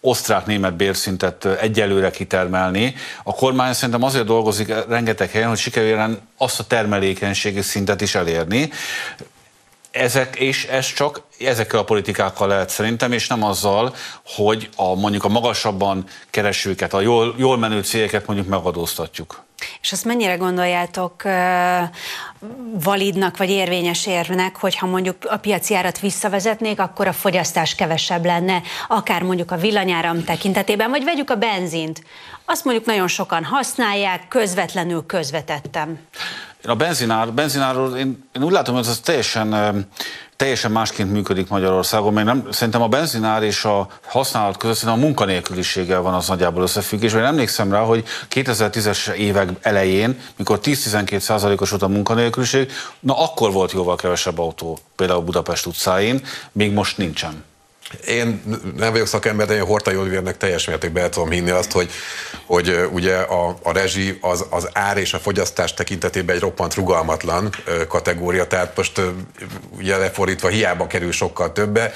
osztrák-német 0.07 0.77
bérszintet 0.77 1.45
egyelőre 1.45 2.11
kitermelni. 2.11 2.95
A 3.23 3.35
kormány 3.35 3.73
szerintem 3.73 4.03
azért 4.03 4.25
dolgozik 4.25 4.75
rengeteg 4.89 5.31
helyen, 5.31 5.49
hogy 5.49 5.59
sikerüljön 5.59 6.19
azt 6.37 6.61
a 6.61 6.65
termelékenységi 6.65 7.63
szintet 7.63 8.01
is 8.01 8.15
elérni. 8.15 8.71
Ezek, 9.91 10.37
és 10.37 10.65
ez 10.65 10.93
csak 10.93 11.23
ezekkel 11.39 11.79
a 11.79 11.85
politikákkal 11.85 12.49
lehet 12.49 12.71
szerintem, 12.71 13.13
és 13.13 13.27
nem 13.27 13.43
azzal, 13.43 13.95
hogy 14.25 14.69
a, 14.77 14.95
mondjuk 14.95 15.25
a 15.25 15.29
magasabban 15.29 16.05
keresőket, 16.31 16.95
a 16.95 17.01
jól, 17.01 17.35
jól 17.37 17.59
menő 17.59 17.83
cégeket 17.83 18.27
mondjuk 18.27 18.49
megadóztatjuk. 18.49 19.46
És 19.81 19.93
azt 19.93 20.05
mennyire 20.05 20.35
gondoljátok 20.35 21.23
validnak 22.83 23.37
vagy 23.37 23.51
érvényes 23.51 24.07
érvnek, 24.07 24.57
hogyha 24.57 24.87
mondjuk 24.87 25.17
a 25.29 25.37
piaci 25.37 25.75
árat 25.75 26.01
visszavezetnék, 26.01 26.81
akkor 26.81 27.07
a 27.07 27.13
fogyasztás 27.13 27.75
kevesebb 27.75 28.25
lenne, 28.25 28.63
akár 28.89 29.23
mondjuk 29.23 29.51
a 29.51 29.57
villanyáram 29.57 30.25
tekintetében, 30.25 30.91
vagy 30.91 31.05
vegyük 31.05 31.31
a 31.31 31.37
benzint. 31.37 32.05
Azt 32.45 32.65
mondjuk 32.65 32.87
nagyon 32.87 33.09
sokan 33.09 33.45
használják, 33.45 34.29
közvetlenül 34.29 35.07
közvetettem. 35.07 35.99
A 36.67 36.75
benzinár, 36.75 37.33
benzinárról 37.33 37.97
én, 37.97 38.29
én 38.33 38.43
úgy 38.43 38.53
látom, 38.53 38.75
hogy 38.75 38.87
ez 38.87 39.01
teljesen 39.01 39.87
teljesen 40.37 40.71
másként 40.71 41.13
működik 41.13 41.49
Magyarországon, 41.49 42.13
mert 42.13 42.27
nem, 42.27 42.47
szerintem 42.51 42.83
a 42.83 42.89
benzinár 42.89 43.43
és 43.43 43.65
a 43.65 43.89
használat 44.07 44.57
között 44.57 44.77
szerintem 44.77 45.03
a 45.03 45.07
munkanélküliséggel 45.07 46.01
van 46.01 46.15
az 46.15 46.29
nagyjából 46.29 46.63
összefüggés. 46.63 47.13
Én 47.13 47.25
emlékszem 47.25 47.73
rá, 47.73 47.81
hogy 47.81 48.05
2010-es 48.31 49.11
évek 49.11 49.49
elején, 49.61 50.21
mikor 50.37 50.59
10-12 50.63 51.19
százalékos 51.19 51.71
volt 51.71 51.83
a 51.83 51.89
munkanélküliség, 51.89 52.73
na 53.01 53.23
akkor 53.23 53.53
volt 53.53 53.73
jóval 53.73 53.97
kevesebb 53.97 54.39
autó, 54.39 54.79
például 54.97 55.21
Budapest 55.21 55.67
utcáin, 55.67 56.23
még 56.53 56.73
most 56.73 56.99
nincsen. 56.99 57.45
Én 58.07 58.43
nem 58.77 58.93
vagyok 58.93 59.07
szakember, 59.07 59.47
de 59.47 59.55
én 59.55 59.65
Horta 59.65 59.99
Olivérnek 59.99 60.37
teljes 60.37 60.67
mértékben 60.67 61.03
el 61.03 61.09
tudom 61.09 61.31
hinni 61.31 61.51
azt, 61.51 61.73
hogy, 61.73 61.91
hogy 62.47 62.89
ugye 62.93 63.17
a, 63.17 63.57
a 63.63 63.73
rezsi 63.73 64.19
az, 64.21 64.45
az 64.51 64.69
ár 64.73 64.97
és 64.97 65.15
a 65.15 65.19
fogyasztás 65.19 65.75
tekintetében 65.75 66.35
egy 66.35 66.41
roppant 66.41 66.75
rugalmatlan 66.75 67.51
kategória, 67.89 68.47
tehát 68.47 68.77
most 68.77 69.01
ugye 69.77 69.97
lefordítva 69.97 70.49
hiába 70.49 70.87
kerül 70.87 71.13
sokkal 71.13 71.53
többe, 71.53 71.93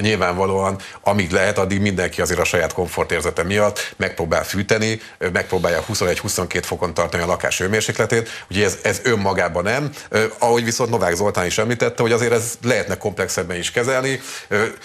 nyilvánvalóan 0.00 0.78
amíg 1.00 1.30
lehet, 1.30 1.58
addig 1.58 1.80
mindenki 1.80 2.20
azért 2.20 2.40
a 2.40 2.44
saját 2.44 2.72
komfortérzete 2.72 3.42
miatt 3.42 3.94
megpróbál 3.96 4.44
fűteni, 4.44 5.00
megpróbálja 5.32 5.84
21-22 5.92 6.62
fokon 6.64 6.94
tartani 6.94 7.22
a 7.22 7.26
lakás 7.26 7.58
hőmérsékletét, 7.58 8.44
ugye 8.50 8.64
ez, 8.64 8.78
ez 8.82 9.00
önmagában 9.02 9.62
nem, 9.62 9.90
ahogy 10.38 10.64
viszont 10.64 10.90
Novák 10.90 11.14
Zoltán 11.14 11.46
is 11.46 11.58
említette, 11.58 12.02
hogy 12.02 12.12
azért 12.12 12.32
ez 12.32 12.58
lehetne 12.62 12.96
komplexebben 12.96 13.56
is 13.56 13.70
kezelni, 13.70 14.20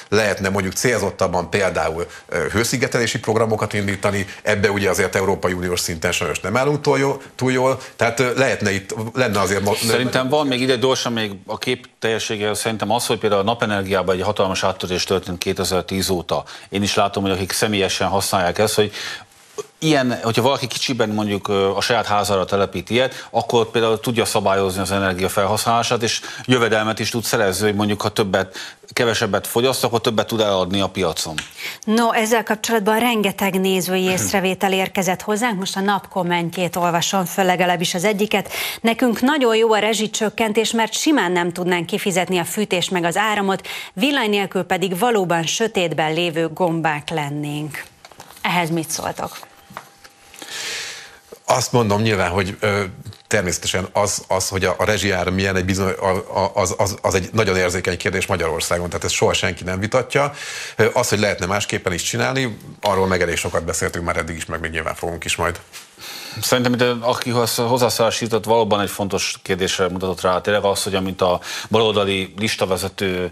lehetne 0.10 0.42
lehetne 0.43 0.49
mondjuk 0.49 0.73
célzottabban 0.73 1.49
például 1.49 2.07
hőszigetelési 2.51 3.19
programokat 3.19 3.73
indítani, 3.73 4.25
ebbe 4.41 4.71
ugye 4.71 4.89
azért 4.89 5.15
Európai 5.15 5.53
Uniós 5.53 5.79
szinten 5.79 6.11
sajnos 6.11 6.39
nem 6.39 6.57
állunk 6.57 6.81
túl 6.81 6.99
jól, 6.99 7.21
túl 7.35 7.51
jól 7.51 7.79
tehát 7.95 8.19
lehetne 8.35 8.71
itt, 8.71 8.95
lenne 9.13 9.39
azért... 9.39 9.75
Szerintem 9.75 10.29
van 10.29 10.47
még 10.47 10.61
ide 10.61 10.75
gyorsan 10.75 11.13
még 11.13 11.31
a 11.45 11.57
kép 11.57 11.87
teljessége, 11.99 12.53
szerintem 12.53 12.91
az, 12.91 13.05
hogy 13.05 13.17
például 13.19 13.41
a 13.41 13.43
napenergiában 13.43 14.15
egy 14.15 14.21
hatalmas 14.21 14.63
áttörés 14.63 15.03
történt 15.03 15.37
2010 15.37 16.09
óta. 16.09 16.43
Én 16.69 16.83
is 16.83 16.95
látom, 16.95 17.23
hogy 17.23 17.31
akik 17.31 17.51
személyesen 17.51 18.07
használják 18.07 18.57
ezt, 18.57 18.75
hogy 18.75 18.91
ilyen, 19.84 20.20
hogyha 20.24 20.41
valaki 20.41 20.68
kicsiben 20.68 21.10
mondjuk 21.10 21.47
a 21.47 21.82
saját 21.82 22.06
házára 22.06 22.45
telepít 22.45 22.89
ilyet, 22.89 23.28
akkor 23.30 23.72
például 23.72 23.99
tudja 23.99 24.26
szabályozni 24.26 24.82
az 24.82 24.91
energia 24.91 25.30
felhasználását, 25.30 26.04
és 26.04 26.22
jövedelmet 26.45 26.99
is 26.99 27.10
tud 27.10 27.24
szerezni, 27.24 27.66
hogy 27.66 27.76
mondjuk 27.76 28.01
ha 28.01 28.10
többet, 28.10 28.58
kevesebbet 28.93 29.47
fogyaszt, 29.47 29.84
akkor 29.84 30.01
többet 30.01 30.28
tud 30.28 30.39
eladni 30.39 30.82
a 30.82 30.88
piacon. 30.88 31.36
No, 31.84 32.12
ezzel 32.12 32.43
kapcsolatban 32.43 32.99
rengeteg 32.99 33.60
nézői 33.60 34.04
észrevétel 34.04 34.74
érkezett 34.74 35.22
hozzánk, 35.22 35.60
most 35.60 35.78
a 35.78 35.80
nap 35.80 36.08
kommentjét 36.08 36.76
olvasom 36.76 37.26
föl, 37.26 37.45
legalábbis 37.45 37.93
az 37.93 38.04
egyiket. 38.04 38.49
Nekünk 38.82 39.22
nagyon 39.22 39.56
jó 39.56 39.74
a 39.74 39.80
rezsicsökkentés, 39.80 40.72
mert 40.72 40.93
simán 40.93 41.32
nem 41.32 41.51
tudnánk 41.51 41.86
kifizetni 41.86 42.38
a 42.38 42.45
fűtést 42.45 42.91
meg 42.91 43.04
az 43.04 43.18
áramot, 43.18 43.68
villany 43.93 44.30
nélkül 44.30 44.64
pedig 44.64 44.99
valóban 44.99 45.43
sötétben 45.43 46.14
lévő 46.14 46.47
gombák 46.47 47.10
lennénk. 47.10 47.91
Ehhez 48.43 48.69
mit 48.69 48.89
szóltak? 48.89 49.39
Azt 51.45 51.71
mondom 51.71 52.01
nyilván, 52.01 52.31
hogy 52.31 52.57
ö, 52.59 52.83
természetesen 53.27 53.87
az, 53.91 54.23
az, 54.27 54.49
hogy 54.49 54.65
a, 54.65 54.75
a 54.77 54.85
rezsiár 54.85 55.29
milyen 55.29 55.55
egy 55.55 55.65
bizony, 55.65 55.93
az, 56.53 56.75
az, 56.77 56.97
az 57.01 57.15
egy 57.15 57.29
nagyon 57.31 57.57
érzékeny 57.57 57.97
kérdés 57.97 58.25
Magyarországon, 58.25 58.87
tehát 58.89 59.03
ezt 59.03 59.13
soha 59.13 59.33
senki 59.33 59.63
nem 59.63 59.79
vitatja. 59.79 60.33
Az, 60.93 61.09
hogy 61.09 61.19
lehetne 61.19 61.45
másképpen 61.45 61.93
is 61.93 62.01
csinálni, 62.01 62.57
arról 62.81 63.07
meg 63.07 63.21
elég 63.21 63.37
sokat 63.37 63.63
beszéltünk 63.63 64.05
már 64.05 64.17
eddig 64.17 64.35
is, 64.35 64.45
meg 64.45 64.59
még 64.59 64.71
nyilván 64.71 64.95
fogunk 64.95 65.23
is 65.23 65.35
majd. 65.35 65.59
Szerintem, 66.41 66.89
mint 66.89 67.04
aki 67.04 67.30
hozzászólásított, 67.58 68.45
valóban 68.45 68.82
egy 68.82 68.89
fontos 68.89 69.36
kérdésre 69.41 69.89
mutatott 69.89 70.22
rá. 70.22 70.41
Tényleg 70.41 70.64
az, 70.64 70.84
hogy 70.84 70.95
amint 70.95 71.22
a 71.22 71.39
baloldali 71.70 72.34
listavezető 72.38 73.32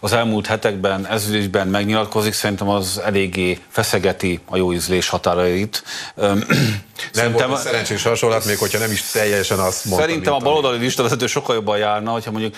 az 0.00 0.12
elmúlt 0.12 0.46
hetekben 0.46 1.06
ezügyben 1.06 1.68
megnyilatkozik, 1.68 2.32
szerintem 2.32 2.68
az 2.68 3.00
eléggé 3.04 3.58
feszegeti 3.68 4.40
a 4.44 4.56
jó 4.56 4.72
ízlés 4.72 5.08
határait. 5.08 5.82
Nem 7.12 7.22
szerintem, 7.22 7.48
volt 7.48 7.60
szerencsés 7.60 8.02
hasonlat, 8.02 8.44
még 8.44 8.58
hogyha 8.58 8.78
nem 8.78 8.90
is 8.90 9.02
teljesen 9.02 9.58
azt 9.58 9.84
mondta. 9.84 10.06
Szerintem 10.06 10.32
a 10.32 10.38
baloldali 10.38 10.78
listavezető 10.78 11.26
sokkal 11.26 11.54
jobban 11.54 11.78
járna, 11.78 12.10
hogyha 12.10 12.30
mondjuk 12.30 12.54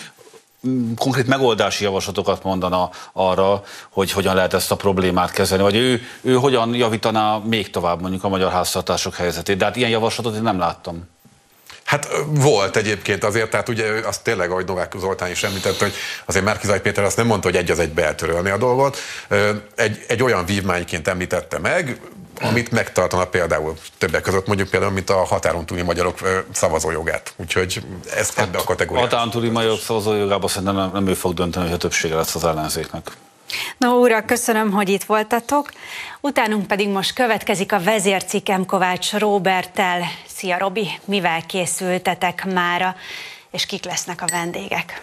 konkrét 0.96 1.26
megoldási 1.26 1.84
javaslatokat 1.84 2.42
mondana 2.42 2.90
arra, 3.12 3.62
hogy 3.90 4.12
hogyan 4.12 4.34
lehet 4.34 4.54
ezt 4.54 4.70
a 4.70 4.76
problémát 4.76 5.30
kezelni, 5.30 5.62
vagy 5.62 5.76
ő, 5.76 6.02
ő 6.20 6.34
hogyan 6.34 6.74
javítaná 6.74 7.36
még 7.36 7.70
tovább 7.70 8.00
mondjuk 8.00 8.24
a 8.24 8.28
magyar 8.28 8.52
háztartások 8.52 9.14
helyzetét. 9.14 9.56
De 9.56 9.64
hát 9.64 9.76
ilyen 9.76 9.90
javaslatot 9.90 10.34
én 10.34 10.42
nem 10.42 10.58
láttam. 10.58 11.12
Hát 11.84 12.08
volt 12.28 12.76
egyébként 12.76 13.24
azért, 13.24 13.50
tehát 13.50 13.68
ugye 13.68 13.84
azt 14.06 14.22
tényleg, 14.22 14.50
ahogy 14.50 14.66
Novák 14.66 14.94
Zoltán 14.98 15.30
is 15.30 15.42
említette, 15.42 15.84
hogy 15.84 15.94
azért 16.24 16.44
Márkizaj 16.44 16.80
Péter 16.80 17.04
azt 17.04 17.16
nem 17.16 17.26
mondta, 17.26 17.48
hogy 17.48 17.56
egy 17.56 17.70
az 17.70 17.78
egy 17.78 17.98
eltörölni 17.98 18.50
a 18.50 18.56
dolgot. 18.56 18.96
Egy, 19.74 20.04
egy 20.08 20.22
olyan 20.22 20.44
vívmányként 20.44 21.08
említette 21.08 21.58
meg, 21.58 22.00
amit 22.48 22.70
megtartana 22.70 23.24
például 23.24 23.74
többek 23.98 24.22
között 24.22 24.46
mondjuk 24.46 24.68
például, 24.68 24.92
mint 24.92 25.10
a 25.10 25.24
határon 25.24 25.66
túli 25.66 25.82
magyarok 25.82 26.18
szavazójogát. 26.52 27.34
Úgyhogy 27.36 27.82
ez 28.16 28.34
hát, 28.34 28.46
ebbe 28.46 28.58
a 28.58 28.64
kategóriába. 28.64 29.08
Határon 29.08 29.30
túli 29.30 29.48
magyarok 29.48 29.80
szavazójogában 29.80 30.48
szerintem 30.48 30.76
nem, 30.76 30.90
nem 30.92 31.06
ő 31.06 31.14
fog 31.14 31.34
dönteni, 31.34 31.64
hogy 31.64 31.74
a 31.74 31.78
többsége 31.78 32.14
lesz 32.14 32.34
az 32.34 32.44
ellenzéknek. 32.44 33.10
No, 33.78 33.88
ura, 33.88 34.24
köszönöm, 34.24 34.70
hogy 34.70 34.88
itt 34.88 35.04
voltatok. 35.04 35.72
Utánunk 36.20 36.66
pedig 36.66 36.88
most 36.88 37.12
következik 37.12 37.72
a 37.72 37.82
vezércikem 37.82 38.66
Kovács 38.66 39.12
Roberttel. 39.12 40.02
Szia, 40.26 40.58
Robi, 40.58 40.88
mivel 41.04 41.46
készültetek 41.46 42.44
mára, 42.44 42.96
és 43.50 43.66
kik 43.66 43.84
lesznek 43.84 44.22
a 44.22 44.26
vendégek? 44.26 45.02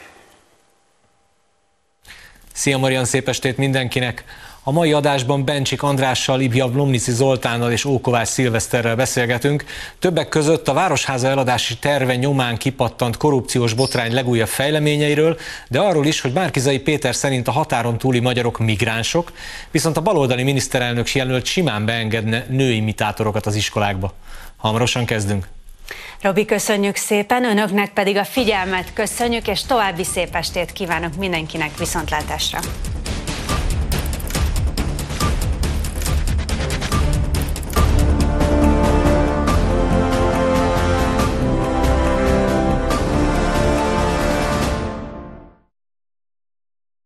Szia, 2.53 2.77
Marian, 2.77 3.05
szép 3.05 3.27
estét 3.27 3.57
mindenkinek! 3.57 4.23
A 4.63 4.71
mai 4.71 4.93
adásban 4.93 5.45
Bencsik 5.45 5.83
Andrással, 5.83 6.41
Ibja 6.41 6.69
Lomnici 6.73 7.11
Zoltánnal 7.11 7.71
és 7.71 7.85
Ókovács 7.85 8.27
Szilveszterrel 8.27 8.95
beszélgetünk. 8.95 9.65
Többek 9.99 10.29
között 10.29 10.67
a 10.67 10.73
Városháza 10.73 11.27
eladási 11.27 11.77
terve 11.77 12.15
nyomán 12.15 12.57
kipattant 12.57 13.17
korrupciós 13.17 13.73
botrány 13.73 14.13
legújabb 14.13 14.47
fejleményeiről, 14.47 15.37
de 15.69 15.79
arról 15.79 16.05
is, 16.05 16.21
hogy 16.21 16.33
Márkizai 16.33 16.79
Péter 16.79 17.15
szerint 17.15 17.47
a 17.47 17.51
határon 17.51 17.97
túli 17.97 18.19
magyarok 18.19 18.59
migránsok, 18.59 19.31
viszont 19.71 19.97
a 19.97 20.01
baloldali 20.01 20.43
miniszterelnök 20.43 21.11
jelölt 21.11 21.45
simán 21.45 21.85
beengedne 21.85 22.45
női 22.49 22.75
imitátorokat 22.75 23.45
az 23.45 23.55
iskolákba. 23.55 24.13
Hamarosan 24.57 25.05
kezdünk. 25.05 25.47
Robi, 26.21 26.45
köszönjük 26.45 26.95
szépen, 26.95 27.45
önöknek 27.45 27.93
pedig 27.93 28.17
a 28.17 28.25
figyelmet 28.25 28.93
köszönjük, 28.93 29.47
és 29.47 29.61
további 29.65 30.03
szép 30.03 30.35
estét 30.35 30.71
kívánok 30.71 31.15
mindenkinek 31.15 31.77
viszontlátásra. 31.77 32.59